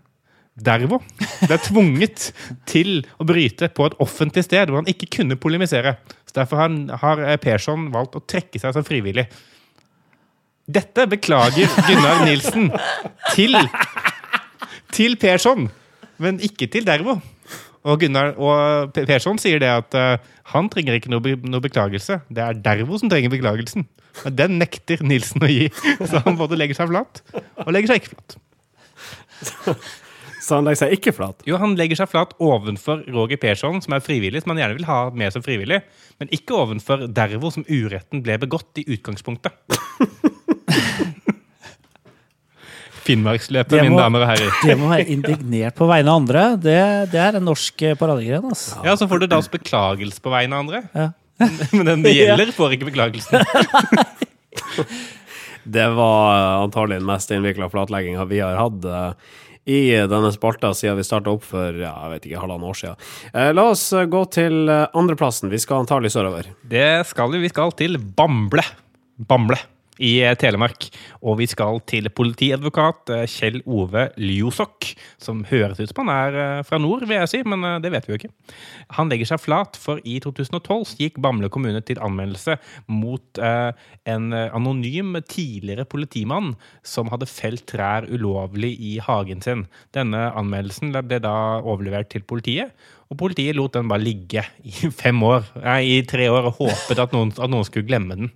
Dervo 0.55 1.00
ble 1.42 1.57
tvunget 1.59 2.28
til 2.70 3.00
å 3.18 3.26
bryte 3.26 3.66
på 3.74 3.88
et 3.88 3.96
offentlig 4.02 4.44
sted 4.46 4.70
hvor 4.70 4.82
han 4.82 4.90
ikke 4.90 5.11
kunne 5.16 5.38
polemisere. 5.40 5.96
Så 6.28 6.36
Derfor 6.38 6.62
har, 6.62 6.76
har 7.02 7.24
Persson 7.42 7.88
valgt 7.94 8.14
å 8.18 8.22
trekke 8.22 8.61
seg 8.62 8.76
som 8.76 8.86
frivillig. 8.86 9.26
Dette 10.64 11.09
beklager 11.11 11.68
Gunnar 11.88 12.22
Nilsen 12.24 12.70
til, 13.34 13.59
til 14.94 15.18
Persson, 15.20 15.66
men 16.22 16.38
ikke 16.38 16.70
til 16.70 16.86
Dervo. 16.86 17.18
Og, 17.84 17.98
Gunnar, 18.00 18.32
og 18.40 18.94
Persson 18.94 19.36
sier 19.42 19.61
det 19.61 19.68
at 19.68 19.98
uh, 19.98 20.30
han 20.55 20.70
trenger 20.72 20.96
ikke 20.96 21.11
noe, 21.12 21.34
noe 21.44 21.64
beklagelse. 21.66 22.22
Det 22.32 22.46
er 22.46 22.62
Dervo 22.64 22.96
som 23.02 23.11
trenger 23.12 23.34
beklagelsen. 23.34 23.84
Men 24.22 24.38
den 24.38 24.57
nekter 24.62 25.02
Nilsen 25.05 25.44
å 25.44 25.50
gi. 25.50 25.66
Så 26.07 26.22
han 26.24 26.38
både 26.38 26.57
legger 26.57 26.78
seg 26.78 26.94
flat 26.94 27.20
og 27.34 27.74
legger 27.74 27.92
seg 27.92 28.00
ikke 28.00 28.14
flat. 28.14 28.38
Så 30.45 30.59
han 30.59 30.66
legger 30.68 30.82
seg 30.82 30.92
ikke 30.99 31.12
flat. 31.16 31.40
Jo, 31.49 31.57
han 31.61 31.72
legger 31.78 31.97
seg 31.97 32.11
flat 32.12 32.34
ovenfor 32.42 33.01
Roger 33.14 33.38
Persson, 33.40 33.80
som 33.84 33.97
er 33.97 34.03
frivillig, 34.05 34.42
som 34.45 34.53
han 34.53 34.61
gjerne 34.61 34.76
vil 34.76 34.88
ha 34.88 34.99
med 35.16 35.32
som 35.32 35.45
frivillig, 35.45 35.80
men 36.20 36.32
ikke 36.36 36.59
ovenfor 36.59 37.07
Dervo, 37.16 37.49
som 37.55 37.64
uretten 37.64 38.20
ble 38.24 38.36
begått 38.42 38.82
i 38.82 38.84
utgangspunktet. 38.97 39.57
Finnmarksløpet, 43.05 43.82
mine 43.84 44.01
damer 44.01 44.24
og 44.24 44.30
herrer. 44.30 44.53
Det 44.64 44.76
må 44.80 44.88
være 44.88 45.09
indignert 45.12 45.76
på 45.76 45.88
vegne 45.88 46.09
av 46.12 46.22
andre. 46.22 46.45
Det, 46.57 46.78
det 47.12 47.20
er 47.20 47.36
en 47.36 47.45
norsk 47.45 47.84
eh, 47.84 47.97
paradegren. 48.01 48.47
Altså. 48.49 48.78
Ja, 48.86 48.95
så 48.97 49.09
får 49.11 49.20
du 49.20 49.26
da 49.28 49.40
også 49.42 49.53
beklagelse 49.59 50.24
på 50.24 50.32
vegne 50.32 50.57
av 50.57 50.64
andre. 50.64 50.80
Ja. 50.97 51.11
Men 51.76 51.90
den 51.90 52.05
det 52.07 52.14
gjelder, 52.16 52.53
får 52.57 52.76
ikke 52.76 52.88
beklagelsen. 52.92 53.45
Det 55.64 55.84
var 55.97 56.61
antagelig 56.61 56.99
den 56.99 57.07
mest 57.09 57.30
innvikla 57.32 57.70
flatlegginga 57.72 58.26
vi 58.28 58.42
har 58.45 58.59
hatt 58.61 58.84
eh, 58.84 59.30
i 59.64 59.80
denne 60.10 60.32
spalta 60.34 60.74
siden 60.76 60.98
vi 60.98 61.06
starta 61.06 61.32
opp 61.32 61.44
for 61.48 61.76
ja, 61.80 61.92
jeg 62.04 62.14
vet 62.14 62.26
ikke, 62.28 62.40
halvannet 62.42 62.70
år 62.70 62.80
siden. 62.80 63.04
Eh, 63.32 63.52
La 63.56 63.68
oss 63.72 63.86
eh, 63.96 64.08
gå 64.10 64.24
til 64.34 64.68
eh, 64.68 64.86
andreplassen. 64.96 65.52
Vi 65.52 65.62
skal 65.62 65.84
antagelig 65.84 66.12
sørover. 66.14 66.50
Det 66.62 67.04
skal 67.08 67.32
vi. 67.32 67.44
Vi 67.46 67.52
skal 67.52 67.72
til 67.78 67.96
Bamble. 67.98 68.66
Bamble 69.16 69.60
i 70.03 70.16
eh, 70.24 70.34
Telemark. 70.38 70.88
Og 71.22 71.38
vi 71.40 71.49
skal 71.51 71.80
til 71.88 72.09
politiadvokat 72.11 73.12
eh, 73.14 73.24
Kjell 73.30 73.61
Ove 73.64 74.09
Ljosok, 74.20 74.90
som 75.22 75.45
høres 75.51 75.80
ut 75.80 75.92
som 75.92 76.05
han 76.05 76.12
er 76.14 76.38
eh, 76.40 76.62
fra 76.66 76.80
nord, 76.82 77.07
vil 77.09 77.20
jeg 77.20 77.30
si, 77.30 77.42
men 77.47 77.66
det 77.82 77.92
vet 77.95 78.09
vi 78.09 78.14
jo 78.14 78.20
ikke. 78.20 78.32
Han 78.99 79.12
legger 79.12 79.32
seg 79.32 79.42
flat, 79.42 79.78
for 79.80 80.03
i 80.07 80.18
2012 80.22 80.97
gikk 81.01 81.20
Bamble 81.22 81.51
kommune 81.53 81.82
til 81.86 82.01
anmeldelse 82.03 82.57
mot 82.90 83.38
en 83.40 84.34
anonym 84.34 85.16
tidligere 85.28 85.86
politimann 85.88 86.53
som 86.86 87.11
hadde 87.12 87.28
felt 87.30 87.64
trær 87.70 88.07
ulovlig 88.11 88.74
i 88.82 88.97
hagen 89.03 89.42
sin. 89.45 89.64
Denne 89.97 90.26
anmeldelsen 90.36 90.92
ble 90.95 91.20
da 91.22 91.34
overlevert 91.62 92.12
til 92.12 92.26
politiet. 92.28 92.74
Og 93.12 93.18
politiet 93.20 93.57
lot 93.57 93.74
den 93.76 93.90
bare 93.90 94.02
ligge 94.02 94.44
i 94.64 94.90
fem 95.02 95.20
år, 95.26 95.46
nei, 95.61 95.80
i 95.96 96.00
tre 96.09 96.30
år 96.32 96.50
og 96.50 96.59
håpet 96.62 97.02
at 97.05 97.14
noen, 97.14 97.34
at 97.36 97.52
noen 97.52 97.66
skulle 97.68 97.88
glemme 97.88 98.16
den. 98.18 98.32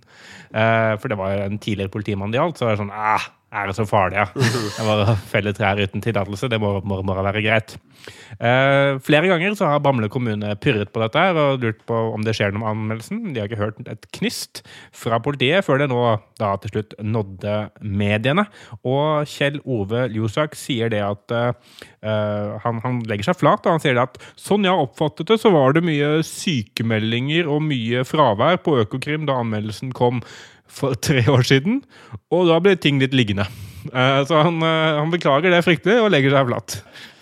Eh, 0.53 0.93
for 1.01 1.11
det 1.11 1.19
var 1.19 1.45
en 1.45 1.59
tidligere 1.61 1.93
politimann 1.93 2.33
det 2.33 2.41
gjaldt, 2.41 2.59
så 2.59 2.67
var 2.67 2.75
det 2.75 2.83
sånn 2.83 2.93
ah, 2.93 3.29
er 3.49 3.69
det 3.69 3.75
så 3.77 3.85
farlig, 3.89 4.19
ja? 4.19 4.27
Jeg 4.37 4.85
bare 4.85 5.15
feller 5.29 5.39
felle 5.49 5.53
trær 5.57 5.79
uten 5.81 6.03
tillatelse, 6.03 6.49
det 6.51 6.59
må, 6.61 6.75
må, 6.85 6.99
må 7.05 7.15
være 7.17 7.41
greit. 7.41 7.75
Eh, 8.39 8.97
flere 9.03 9.27
ganger 9.27 9.55
så 9.57 9.67
har 9.71 9.81
Bamble 9.83 10.09
kommune 10.11 10.53
pyrret 10.61 10.91
på 10.93 11.01
dette 11.01 11.23
og 11.33 11.63
lurt 11.63 11.81
på 11.89 11.97
om 12.13 12.23
det 12.25 12.35
skjer 12.37 12.53
noe 12.53 12.61
med 12.61 12.71
anmeldelsen. 12.71 13.21
De 13.33 13.41
har 13.41 13.49
ikke 13.49 13.61
hørt 13.61 13.79
et 13.89 14.05
knyst 14.15 14.61
fra 14.95 15.19
politiet 15.23 15.65
før 15.65 15.81
det 15.81 15.89
nå 15.91 16.03
da 16.39 16.53
til 16.61 16.73
slutt 16.75 16.95
nådde 17.01 17.55
mediene. 17.81 18.45
Og 18.87 19.27
Kjell 19.29 19.59
Ove 19.65 20.05
Ljosak 20.13 20.55
sier 20.59 20.93
det 20.93 21.01
at 21.05 21.35
eh, 21.35 21.73
han, 22.63 22.83
han 22.85 23.01
legger 23.09 23.31
seg 23.31 23.41
flat. 23.41 23.65
og 23.65 23.75
Han 23.77 23.83
sier 23.83 23.97
det 23.97 24.05
at 24.05 24.21
sånn 24.39 24.67
jeg 24.67 24.85
oppfattet 24.85 25.31
det, 25.31 25.39
så 25.41 25.51
var 25.55 25.75
det 25.75 25.85
mye 25.87 26.19
sykemeldinger 26.25 27.49
og 27.49 27.65
mye 27.65 28.05
fravær 28.07 28.61
på 28.63 28.79
Økokrim 28.85 29.27
da 29.29 29.41
anmeldelsen 29.41 29.93
kom 29.95 30.23
for 30.69 30.95
tre 30.95 31.23
år 31.29 31.45
siden. 31.47 31.81
Og 32.33 32.47
da 32.49 32.59
ble 32.63 32.75
ting 32.79 33.01
litt 33.01 33.15
liggende. 33.17 33.47
Eh, 33.89 34.21
så 34.27 34.43
han, 34.43 34.61
eh, 34.63 34.97
han 34.99 35.11
beklager 35.13 35.53
det 35.53 35.63
fryktelig 35.65 35.99
og 36.03 36.11
legger 36.13 36.35
seg 36.35 36.49
flatt. 36.49 36.79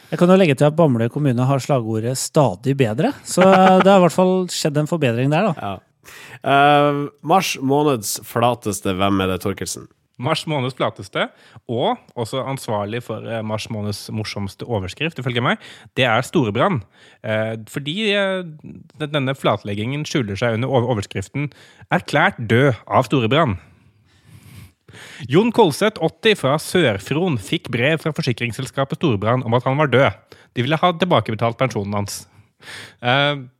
Jeg 0.07 0.21
kan 0.21 0.31
jo 0.31 0.37
legge 0.39 0.55
til 0.55 0.69
at 0.69 0.75
Bamble 0.77 1.09
kommune 1.11 1.47
har 1.49 1.59
slagordet 1.59 2.15
'stadig 2.15 2.77
bedre'. 2.79 3.13
Så 3.27 3.43
det 3.83 3.91
har 3.91 3.99
i 3.99 4.05
hvert 4.05 4.15
fall 4.15 4.47
skjedd 4.51 4.77
en 4.79 4.89
forbedring 4.89 5.33
der, 5.33 5.51
da. 5.51 5.53
Ja. 5.59 5.75
Uh, 6.39 7.09
mars 7.19 7.57
måneds 7.59 8.13
flateste 8.23 8.93
Hvem 8.95 9.23
er 9.25 9.33
det, 9.33 9.41
Torkelsen? 9.43 9.89
Mars 10.17 10.47
måneds 10.49 10.73
flateste, 10.77 11.27
og 11.69 11.99
også 12.17 12.41
ansvarlig 12.49 13.03
for 13.05 13.21
eh, 13.29 13.43
mars 13.45 13.67
måneds 13.69 14.07
morsomste 14.09 14.65
overskrift, 14.65 15.19
ifølge 15.21 15.43
meg, 15.45 15.61
det 15.97 16.07
er 16.09 16.25
Storebrann. 16.25 16.81
Eh, 17.21 17.53
fordi 17.69 17.95
eh, 18.15 18.41
denne 19.03 19.35
flatleggingen 19.37 20.05
skjuler 20.09 20.39
seg 20.39 20.57
under 20.57 20.73
over- 20.73 20.95
overskriften 20.95 21.51
'Erklært 21.93 22.41
død 22.49 22.73
av 22.87 23.05
Storebrann'. 23.05 23.59
Jon 25.29 25.51
Kolseth, 25.51 25.99
80, 26.01 26.35
fra 26.39 26.55
Sør-Fron, 26.61 27.37
fikk 27.37 27.69
brev 27.73 27.99
fra 28.01 28.13
forsikringsselskapet 28.15 28.97
Storebrann 28.97 29.43
om 29.45 29.53
at 29.53 29.67
han 29.67 29.77
var 29.77 29.91
død. 29.91 30.37
De 30.55 30.63
ville 30.65 30.79
ha 30.79 30.91
tilbakebetalt 30.95 31.59
pensjonen 31.59 31.93
hans. 31.99 32.23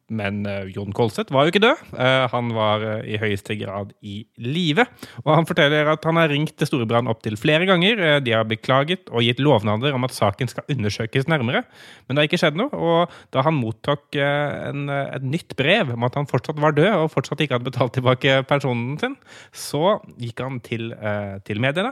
Men 0.08 0.46
eh, 0.48 0.70
Jon 0.72 0.94
Kolseth 0.96 1.34
var 1.36 1.46
jo 1.46 1.52
ikke 1.52 1.62
død. 1.64 1.82
Eh, 2.00 2.26
han 2.32 2.52
var 2.56 2.84
eh, 2.86 3.10
i 3.12 3.20
høyeste 3.20 3.58
grad 3.60 3.92
i 4.00 4.22
live. 4.40 4.86
Og 5.26 5.34
han 5.34 5.48
forteller 5.50 5.90
at 5.92 6.06
han 6.08 6.20
har 6.20 6.32
ringt 6.32 6.56
til 6.56 6.70
Storebrand 6.70 7.12
opptil 7.12 7.36
flere 7.40 7.68
ganger. 7.68 8.22
De 8.24 8.36
har 8.36 8.48
beklaget 8.48 9.12
og 9.12 9.26
gitt 9.26 9.42
lovnader 9.44 9.96
om 9.96 10.08
at 10.08 10.16
saken 10.16 10.52
skal 10.52 10.68
undersøkes 10.72 11.28
nærmere. 11.28 11.66
Men 12.08 12.16
det 12.16 12.24
har 12.24 12.30
ikke 12.30 12.40
skjedd 12.40 12.60
noe. 12.60 12.72
Og 12.72 13.18
da 13.36 13.44
han 13.44 13.60
mottok 13.60 14.16
en, 14.16 14.88
et 14.88 15.28
nytt 15.28 15.58
brev 15.60 15.92
om 15.98 16.08
at 16.08 16.16
han 16.20 16.30
fortsatt 16.30 16.62
var 16.64 16.76
død 16.78 17.04
og 17.04 17.12
fortsatt 17.12 17.44
ikke 17.44 17.58
hadde 17.58 17.68
betalt 17.68 17.96
tilbake 17.98 18.40
pensjonen 18.48 18.96
sin, 19.02 19.18
så 19.52 19.98
gikk 20.22 20.44
han 20.46 20.62
til, 20.64 20.94
til 21.48 21.62
mediene. 21.64 21.92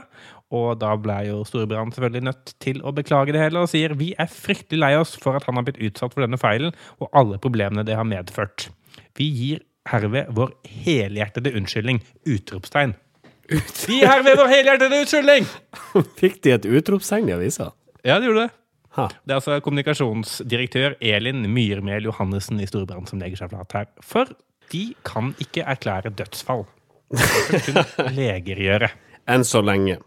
Og 0.54 0.76
da 0.78 0.92
ble 1.00 1.16
jo 1.26 1.40
Storebrand 1.46 1.94
selvfølgelig 1.96 2.26
nødt 2.28 2.52
til 2.62 2.78
å 2.86 2.92
beklage 2.94 3.34
det 3.34 3.40
hele 3.42 3.64
og 3.64 3.70
sier 3.72 3.96
vi 3.98 4.12
er 4.14 4.30
fryktelig 4.30 4.78
lei 4.78 4.92
oss 4.98 5.16
for 5.18 5.38
at 5.38 5.46
han 5.48 5.58
har 5.58 5.66
blitt 5.66 5.80
utsatt 5.82 6.14
for 6.14 6.22
denne 6.22 6.38
feilen 6.38 6.76
og 7.02 7.10
alle 7.18 7.40
problemene 7.42 7.86
det 7.86 7.96
har 7.98 8.06
medført. 8.06 8.68
Vi 9.18 9.26
gir 9.26 9.64
herved 9.90 10.30
vår 10.36 10.54
helhjertede 10.84 11.52
unnskyldning! 11.58 11.98
Utropstegn. 12.26 12.94
Vi 13.50 14.00
gir 14.00 14.10
herved 14.10 14.38
vår 14.38 14.52
helhjertede 14.52 15.02
unnskyldning! 15.02 15.50
Fikk 16.20 16.40
de 16.46 16.54
et 16.54 16.70
utropstegn 16.78 17.30
i 17.30 17.36
avisa? 17.36 17.72
Ja, 18.06 18.20
det 18.20 18.30
gjorde 18.30 18.46
det. 18.46 18.54
Ha. 18.96 19.10
Det 19.26 19.34
er 19.34 19.40
altså 19.40 19.58
kommunikasjonsdirektør 19.60 20.94
Elin 21.04 21.44
Myrmel 21.52 22.06
Johannessen 22.08 22.62
i 22.62 22.68
Storebrand 22.68 23.10
som 23.10 23.20
legger 23.20 23.42
seg 23.42 23.52
flat 23.52 23.74
her. 23.76 23.90
For 24.00 24.30
de 24.72 24.84
kan 25.06 25.34
ikke 25.42 25.66
erklære 25.68 26.14
dødsfall. 26.16 26.64
Det 27.12 27.26
kan 27.66 27.82
kun 27.92 28.14
leger 28.20 28.62
gjøre. 28.62 28.90
Enn 29.30 29.44
så 29.46 29.60
lenge. 29.62 29.98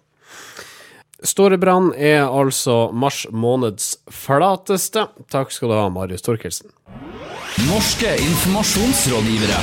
Storebrann 1.19 1.91
er 1.99 2.23
altså 2.23 2.89
mars 2.95 3.25
måneds 3.31 3.97
flateste. 4.07 5.09
Takk 5.31 5.51
skal 5.51 5.73
du 5.73 5.75
ha, 5.75 5.89
Marius 5.91 6.23
Torkelsen. 6.23 6.71
Norske 7.67 8.13
informasjonsrådgivere. 8.23 9.59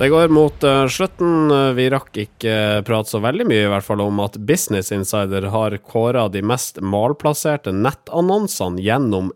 Det 0.00 0.08
går 0.08 0.30
mot 0.32 0.64
eh, 0.64 0.86
slutten. 0.88 1.50
Vi 1.76 1.88
rakk 1.92 2.14
ikke 2.22 2.52
prate 2.86 3.10
så 3.10 3.18
veldig 3.20 3.44
mye 3.50 3.64
i 3.66 3.70
hvert 3.72 3.84
fall 3.84 4.00
om 4.00 4.22
at 4.24 4.38
Business 4.48 4.92
Insider 4.94 5.50
har 5.52 5.76
kåra 5.82 6.28
de 6.32 6.40
mest 6.46 6.78
malplasserte 6.80 7.74
nettannonsene 7.74 8.80
gjennom 8.80 9.28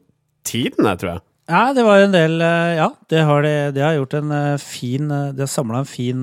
tidene, 0.47 0.95
tror 0.97 1.17
jeg. 1.17 1.25
Ja, 1.51 1.65
det 1.77 1.85
var 1.85 2.01
en 2.01 2.15
del 2.15 2.39
eh, 2.41 2.77
Ja, 2.79 2.87
det 3.13 3.27
har, 3.29 3.45
de. 3.45 3.53
De 3.77 3.83
har 3.85 3.99
gjort 3.99 4.15
en 4.17 4.31
eh, 4.33 4.63
fin 4.63 5.11
De 5.11 5.19
Det 5.37 5.45
har 5.45 5.53
samla 5.53 5.83
en 5.83 5.91
fin 5.91 6.23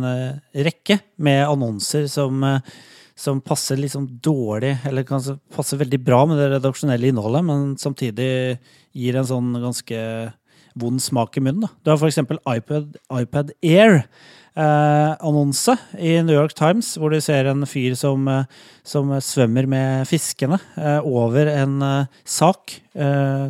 rekke 0.56 0.98
med 1.22 1.44
annonser 1.46 2.08
som, 2.10 2.42
som 3.22 3.42
passer 3.46 3.78
liksom 3.78 4.08
dårlig, 4.24 4.76
eller 4.88 5.06
kanskje 5.06 5.38
passer 5.54 5.78
veldig 5.82 6.00
bra 6.02 6.24
med 6.30 6.40
det 6.42 6.50
redaksjonelle 6.56 7.12
innholdet, 7.12 7.46
men 7.46 7.74
samtidig 7.78 8.32
gir 8.98 9.18
en 9.18 9.28
sånn 9.30 9.52
ganske 9.62 10.00
vond 10.82 11.02
smak 11.04 11.38
i 11.38 11.44
munnen. 11.44 11.68
Da. 11.68 11.72
Du 11.84 11.92
har 11.92 12.08
eksempel 12.08 12.40
iPad, 12.50 12.96
iPad 13.14 13.52
Air. 13.62 14.06
Eh, 14.52 15.28
i 16.00 16.22
New 16.24 16.36
York 16.36 16.54
Times, 16.54 16.98
hvor 16.98 17.14
du 17.14 17.22
ser 17.22 17.48
en 17.48 17.64
fyr 17.66 17.96
som, 17.96 18.28
eh, 18.28 18.44
som 18.84 19.08
svømmer 19.22 19.68
med 19.68 20.08
fiskene 20.10 20.60
eh, 20.76 21.00
over 21.06 21.48
en 21.48 21.82
eh, 21.82 22.06
sak 22.26 22.82
eh, 22.96 23.48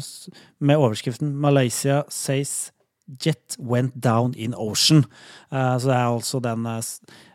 med 0.60 0.78
overskriften 0.78 1.34
'Malaysia 1.34 2.04
says 2.10 2.72
jet 3.20 3.58
went 3.60 3.94
down 3.96 4.34
in 4.38 4.54
ocean'. 4.54 5.06
Eh, 5.52 5.78
så 5.78 5.88
det 5.88 5.96
er 5.96 6.06
altså 6.06 6.40
den 6.40 6.66
eh, 6.66 6.82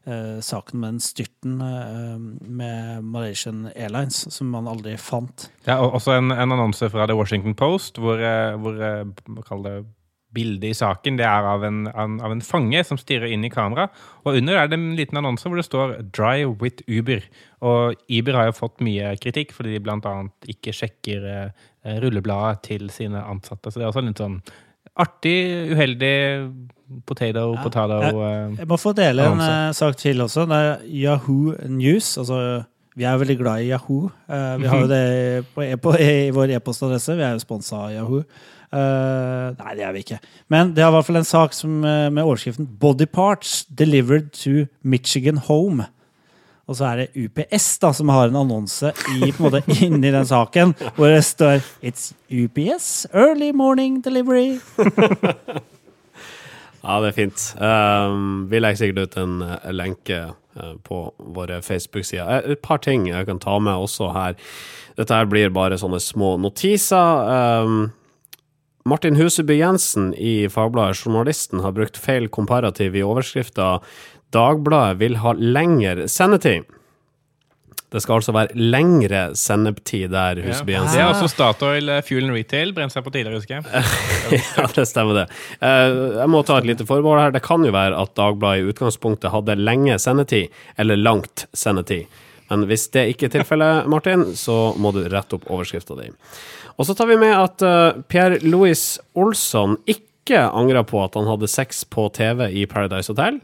eh, 0.07 0.41
saken 0.41 0.81
med 0.81 0.89
den 0.89 1.01
styrten 1.01 1.59
med 2.41 3.03
Malaysian 3.05 3.69
Airlines 3.75 4.27
som 4.33 4.51
man 4.51 4.69
aldri 4.69 4.97
fant. 4.97 5.51
Det 5.65 5.75
er 5.75 5.83
også 5.83 6.17
en, 6.17 6.31
en 6.31 6.53
annonse 6.53 6.91
fra 6.91 7.07
The 7.07 7.17
Washington 7.17 7.55
Post 7.55 7.99
hvor, 7.99 8.17
hvor 8.57 8.83
eh, 8.83 9.05
kaller 9.49 9.81
det, 9.81 9.87
bildet 10.37 10.69
i 10.69 10.77
saken 10.77 11.17
det 11.17 11.25
er 11.25 11.47
av 11.49 11.63
en, 11.65 11.87
av, 11.89 12.29
en 12.29 12.43
fange 12.45 12.83
som 12.85 12.99
stirrer 13.01 13.31
inn 13.33 13.47
i 13.47 13.49
kamera. 13.49 13.87
Og 14.27 14.37
under 14.37 14.59
er 14.59 14.69
det 14.69 14.77
en 14.77 14.91
liten 14.99 15.17
annonse 15.17 15.49
hvor 15.49 15.57
det 15.57 15.65
står 15.65 15.95
'Drive 16.13 16.59
with 16.61 16.83
Uber'. 16.85 17.25
Og 17.65 17.95
Uber 18.11 18.37
har 18.37 18.51
jo 18.51 18.59
fått 18.59 18.85
mye 18.85 19.15
kritikk 19.17 19.55
fordi 19.57 19.79
de 19.79 19.81
bl.a. 19.81 20.29
ikke 20.45 20.75
sjekker 20.77 21.25
rullebladet 22.03 22.63
til 22.69 22.91
sine 22.91 23.23
ansatte. 23.23 23.71
Så 23.71 23.79
det 23.79 23.87
er 23.87 23.95
også 23.95 24.05
litt 24.05 24.21
sånn 24.21 24.43
artig, 24.97 25.39
uheldig 25.73 26.15
potato, 27.07 27.53
Ja, 27.55 27.63
potato 27.63 28.01
jeg, 28.03 28.57
Jeg 28.61 28.69
må 28.71 28.79
få 28.81 28.93
dele 28.97 29.27
en 29.33 29.43
eh, 29.43 29.75
sak 29.77 29.97
til 30.01 30.23
også. 30.25 30.47
Det 30.49 30.57
er 30.57 30.85
Yahoo 30.87 31.55
News. 31.69 32.17
Altså, 32.19 32.63
vi 32.97 33.05
er 33.05 33.17
veldig 33.21 33.39
glad 33.39 33.65
i 33.65 33.71
Yahoo. 33.71 34.11
Uh, 34.29 34.55
vi 34.61 34.69
har 34.71 34.85
jo 34.85 34.89
det 34.89 35.47
på, 35.55 35.65
e 35.67 35.77
på 35.77 35.97
i 36.01 36.31
vår 36.33 36.57
e-postadresse. 36.57 37.17
Vi 37.19 37.27
er 37.27 37.35
jo 37.37 37.43
sponsa 37.43 37.83
av 37.89 37.91
Yahoo. 37.93 38.23
Uh, 38.73 39.53
nei, 39.61 39.75
det 39.79 39.85
er 39.87 39.93
vi 39.95 40.05
ikke. 40.05 40.19
Men 40.53 40.73
det 40.75 40.85
er 40.85 40.89
i 40.89 40.95
hvert 40.97 41.07
fall 41.07 41.21
en 41.21 41.29
sak 41.29 41.55
som, 41.55 41.85
eh, 41.85 42.09
med 42.11 42.25
overskriften 42.25 42.67
'Body 42.67 43.07
parts 43.07 43.65
delivered 43.69 44.33
to 44.33 44.67
Michigan 44.83 45.39
home'. 45.39 45.87
Og 46.67 46.75
så 46.75 46.89
er 46.89 47.05
det 47.05 47.27
UPS 47.27 47.79
da, 47.79 47.93
som 47.95 48.11
har 48.11 48.29
en 48.29 48.41
annonse 48.43 48.91
i, 49.15 49.31
på 49.31 49.39
en 49.39 49.47
måte, 49.47 49.63
inni 49.87 50.11
den 50.11 50.27
saken, 50.27 50.75
hvor 50.97 51.13
det 51.15 51.23
står 51.25 51.63
'It's 51.83 52.13
UPS 52.27 53.07
early 53.15 53.53
morning 53.55 54.03
delivery'. 54.03 54.59
Ja, 56.87 57.01
det 57.03 57.09
er 57.09 57.17
fint. 57.17 57.45
Um, 57.59 58.47
vi 58.51 58.61
legger 58.61 58.79
sikkert 58.79 58.99
ut 59.09 59.17
en 59.19 59.41
uh, 59.43 59.71
lenke 59.75 60.19
uh, 60.55 60.75
på 60.87 61.01
våre 61.19 61.59
Facebook-sider. 61.63 62.29
Eh, 62.31 62.53
Et 62.53 62.63
par 62.63 62.79
ting 62.79 63.09
jeg 63.09 63.27
kan 63.27 63.41
ta 63.43 63.59
med 63.59 63.75
også 63.75 64.13
her. 64.15 64.37
Dette 64.97 65.15
her 65.15 65.27
blir 65.27 65.51
bare 65.51 65.79
sånne 65.81 65.99
små 65.99 66.37
notiser. 66.39 67.27
Um, 67.67 67.91
Martin 68.87 69.19
Huseby 69.19 69.59
Jensen 69.59 70.13
i 70.15 70.47
Fagbladet 70.47 71.01
Journalisten 71.03 71.65
har 71.65 71.75
brukt 71.75 71.99
feil 71.99 72.29
komparativ 72.31 72.95
i 72.95 73.03
overskrifta 73.03 73.81
'Dagbladet 74.37 75.01
vil 75.01 75.17
ha 75.25 75.33
lengre 75.33 76.07
sendetid'. 76.13 76.67
Det 77.93 78.01
skal 78.03 78.19
altså 78.19 78.33
være 78.35 78.57
lengre 78.59 79.21
sendetid 79.39 80.11
der, 80.11 80.41
Huseby 80.43 80.75
ja. 80.75 80.81
Det 80.91 80.99
er 81.01 81.07
også 81.13 81.29
Statoil 81.31 81.89
eh, 81.95 82.01
Fuel 82.05 82.27
and 82.27 82.35
Retail. 82.35 82.73
Brent 82.75 82.93
seg 82.93 83.05
på 83.07 83.13
tidligere, 83.15 83.39
husker 83.39 83.61
jeg. 83.61 84.43
ja, 84.59 84.65
det 84.75 84.85
stemmer 84.91 85.21
det. 85.21 85.27
Eh, 85.63 85.95
Jeg 86.19 86.29
må 86.33 86.43
ta 86.45 86.59
et 86.59 86.67
lite 86.67 86.85
forbehold 86.89 87.23
her. 87.23 87.35
Det 87.37 87.45
kan 87.47 87.63
jo 87.65 87.71
være 87.73 87.97
at 88.03 88.13
Dagbladet 88.19 88.65
i 88.65 88.73
utgangspunktet 88.75 89.31
hadde 89.33 89.57
lenge 89.61 89.97
sendetid, 90.03 90.51
eller 90.77 90.99
langt 90.99 91.47
sendetid. 91.57 92.11
Men 92.51 92.67
hvis 92.67 92.89
det 92.95 93.07
ikke 93.15 93.31
er 93.31 93.37
tilfellet, 93.39 93.87
Martin, 93.91 94.27
så 94.39 94.75
må 94.79 94.91
du 94.95 95.05
rette 95.11 95.39
opp 95.39 95.47
overskrifta 95.51 95.97
di. 96.03 96.11
Og 96.77 96.91
så 96.91 96.95
tar 96.99 97.09
vi 97.11 97.17
med 97.23 97.33
at 97.39 97.63
eh, 97.65 98.03
Pierre 98.11 98.43
Louis 98.43 98.83
Olsson 99.15 99.79
ikke 99.87 100.43
angra 100.51 100.83
på 100.83 100.99
at 101.07 101.15
han 101.15 101.31
hadde 101.31 101.49
sex 101.49 101.85
på 101.87 102.11
TV 102.19 102.49
i 102.51 102.67
Paradise 102.67 103.15
Hotel. 103.15 103.39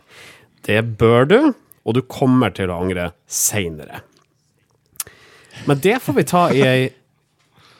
Det 0.66 0.80
bør 0.98 1.28
du, 1.28 1.38
og 1.82 1.98
du 1.98 2.02
kommer 2.06 2.54
til 2.54 2.70
å 2.70 2.80
angre 2.84 3.10
seinere. 3.26 4.02
Men 5.66 5.78
det 5.82 5.98
får 6.02 6.18
vi 6.18 6.26
ta 6.26 6.48
i 6.54 6.66
ei 6.66 6.82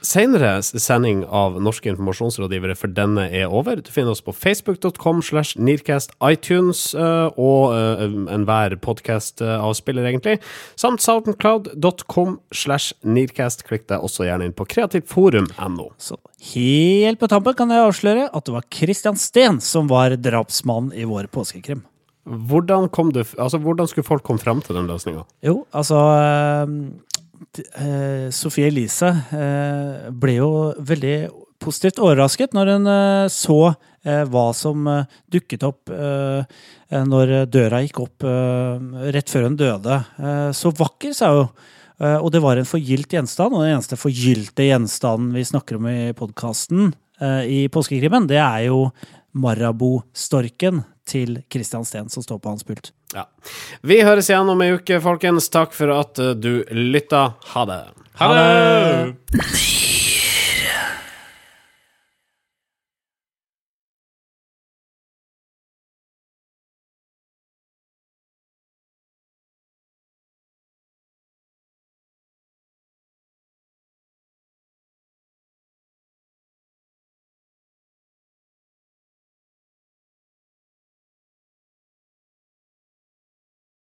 senere 0.03 0.57
sending 0.63 1.23
av 1.31 1.57
Norske 1.63 1.91
informasjonsrådgivere, 1.93 2.75
for 2.79 2.93
denne 2.95 3.29
er 3.31 3.53
over. 3.53 3.81
Du 3.83 3.91
finner 3.95 4.15
oss 4.15 4.23
på 4.25 4.35
facebook.com 4.35 5.23
slash 5.23 5.55
Nearcast 5.59 6.15
iTunes 6.27 6.89
eh, 6.95 7.29
og 7.39 7.75
uh, 7.75 8.03
enhver 8.35 8.77
podkast-avspiller, 8.83 10.09
egentlig, 10.11 10.39
samt 10.79 11.05
soundcloud.com 11.05 12.37
slash 12.55 12.97
Nearcast. 13.07 13.65
Klikk 13.69 13.87
deg 13.93 14.03
også 14.03 14.27
gjerne 14.27 14.51
inn 14.51 14.57
på 14.57 14.67
kreativforum.no. 14.75 15.89
Så 16.03 16.19
helt 16.53 17.23
på 17.23 17.31
tampen 17.31 17.57
kan 17.59 17.71
jeg 17.73 17.87
avsløre 17.87 18.29
at 18.29 18.49
det 18.49 18.57
var 18.59 18.69
Christian 18.75 19.19
Steen 19.21 19.63
som 19.63 19.91
var 19.91 20.19
drapsmannen 20.19 20.95
i 20.99 21.07
vår 21.09 21.31
påskekrim. 21.33 21.87
Hvordan, 22.23 22.87
du, 23.13 23.23
altså, 23.39 23.59
hvordan 23.59 23.89
skulle 23.91 24.07
folk 24.07 24.23
komme 24.23 24.39
frem 24.39 24.61
til 24.63 24.77
den 24.79 24.87
løsninga? 24.87 25.25
Jo, 25.43 25.65
altså 25.75 25.99
eh, 26.15 26.75
eh, 27.83 28.27
Sofie 28.31 28.69
Elise 28.71 29.11
eh, 29.35 30.11
ble 30.15 30.37
jo 30.39 30.53
veldig 30.79 31.17
positivt 31.63 32.01
overrasket 32.03 32.55
når 32.57 32.75
hun 32.75 32.91
eh, 32.91 33.27
så 33.33 33.59
eh, 33.71 34.23
hva 34.31 34.49
som 34.57 34.89
eh, 34.91 35.19
dukket 35.33 35.67
opp 35.69 35.93
når 36.93 37.31
døra 37.49 37.79
gikk 37.81 38.03
opp 38.03 38.25
rett 39.15 39.31
før 39.33 39.47
hun 39.47 39.55
døde. 39.57 39.95
Så 40.53 40.69
vakker, 40.77 41.15
sa 41.17 41.31
hun. 41.33 41.47
Og 42.21 42.27
det 42.35 42.43
var 42.45 42.61
en 42.61 42.69
forgylt 42.69 43.15
gjenstand, 43.17 43.55
og 43.57 43.65
den 43.65 43.73
eneste 43.79 43.97
forgylte 43.97 44.67
gjenstanden 44.67 45.31
vi 45.33 45.47
snakker 45.49 45.79
om 45.79 45.89
i 45.89 46.13
podkasten 46.19 46.91
i 47.49 47.63
påskekrimmen, 47.73 48.29
det 48.29 48.37
er 48.43 48.67
jo 48.67 48.91
Marabou-storken 49.33 50.83
til 51.09 51.41
Christian 51.53 51.85
Steen 51.85 52.09
som 52.13 52.23
står 52.23 52.39
på 52.39 52.53
hans 52.53 52.65
pult. 52.65 52.93
Ja. 53.15 53.27
Vi 53.83 54.01
høres 54.05 54.31
igjen 54.31 54.49
om 54.49 54.63
ei 54.65 54.73
uke, 54.77 55.01
folkens. 55.05 55.51
Takk 55.53 55.75
for 55.77 55.93
at 55.97 56.21
eh, 56.23 56.35
du 56.39 56.65
lytta. 56.71 57.33
Ha 57.55 57.67
det. 57.69 57.83
Ha 58.21 58.35
det! 58.37 59.92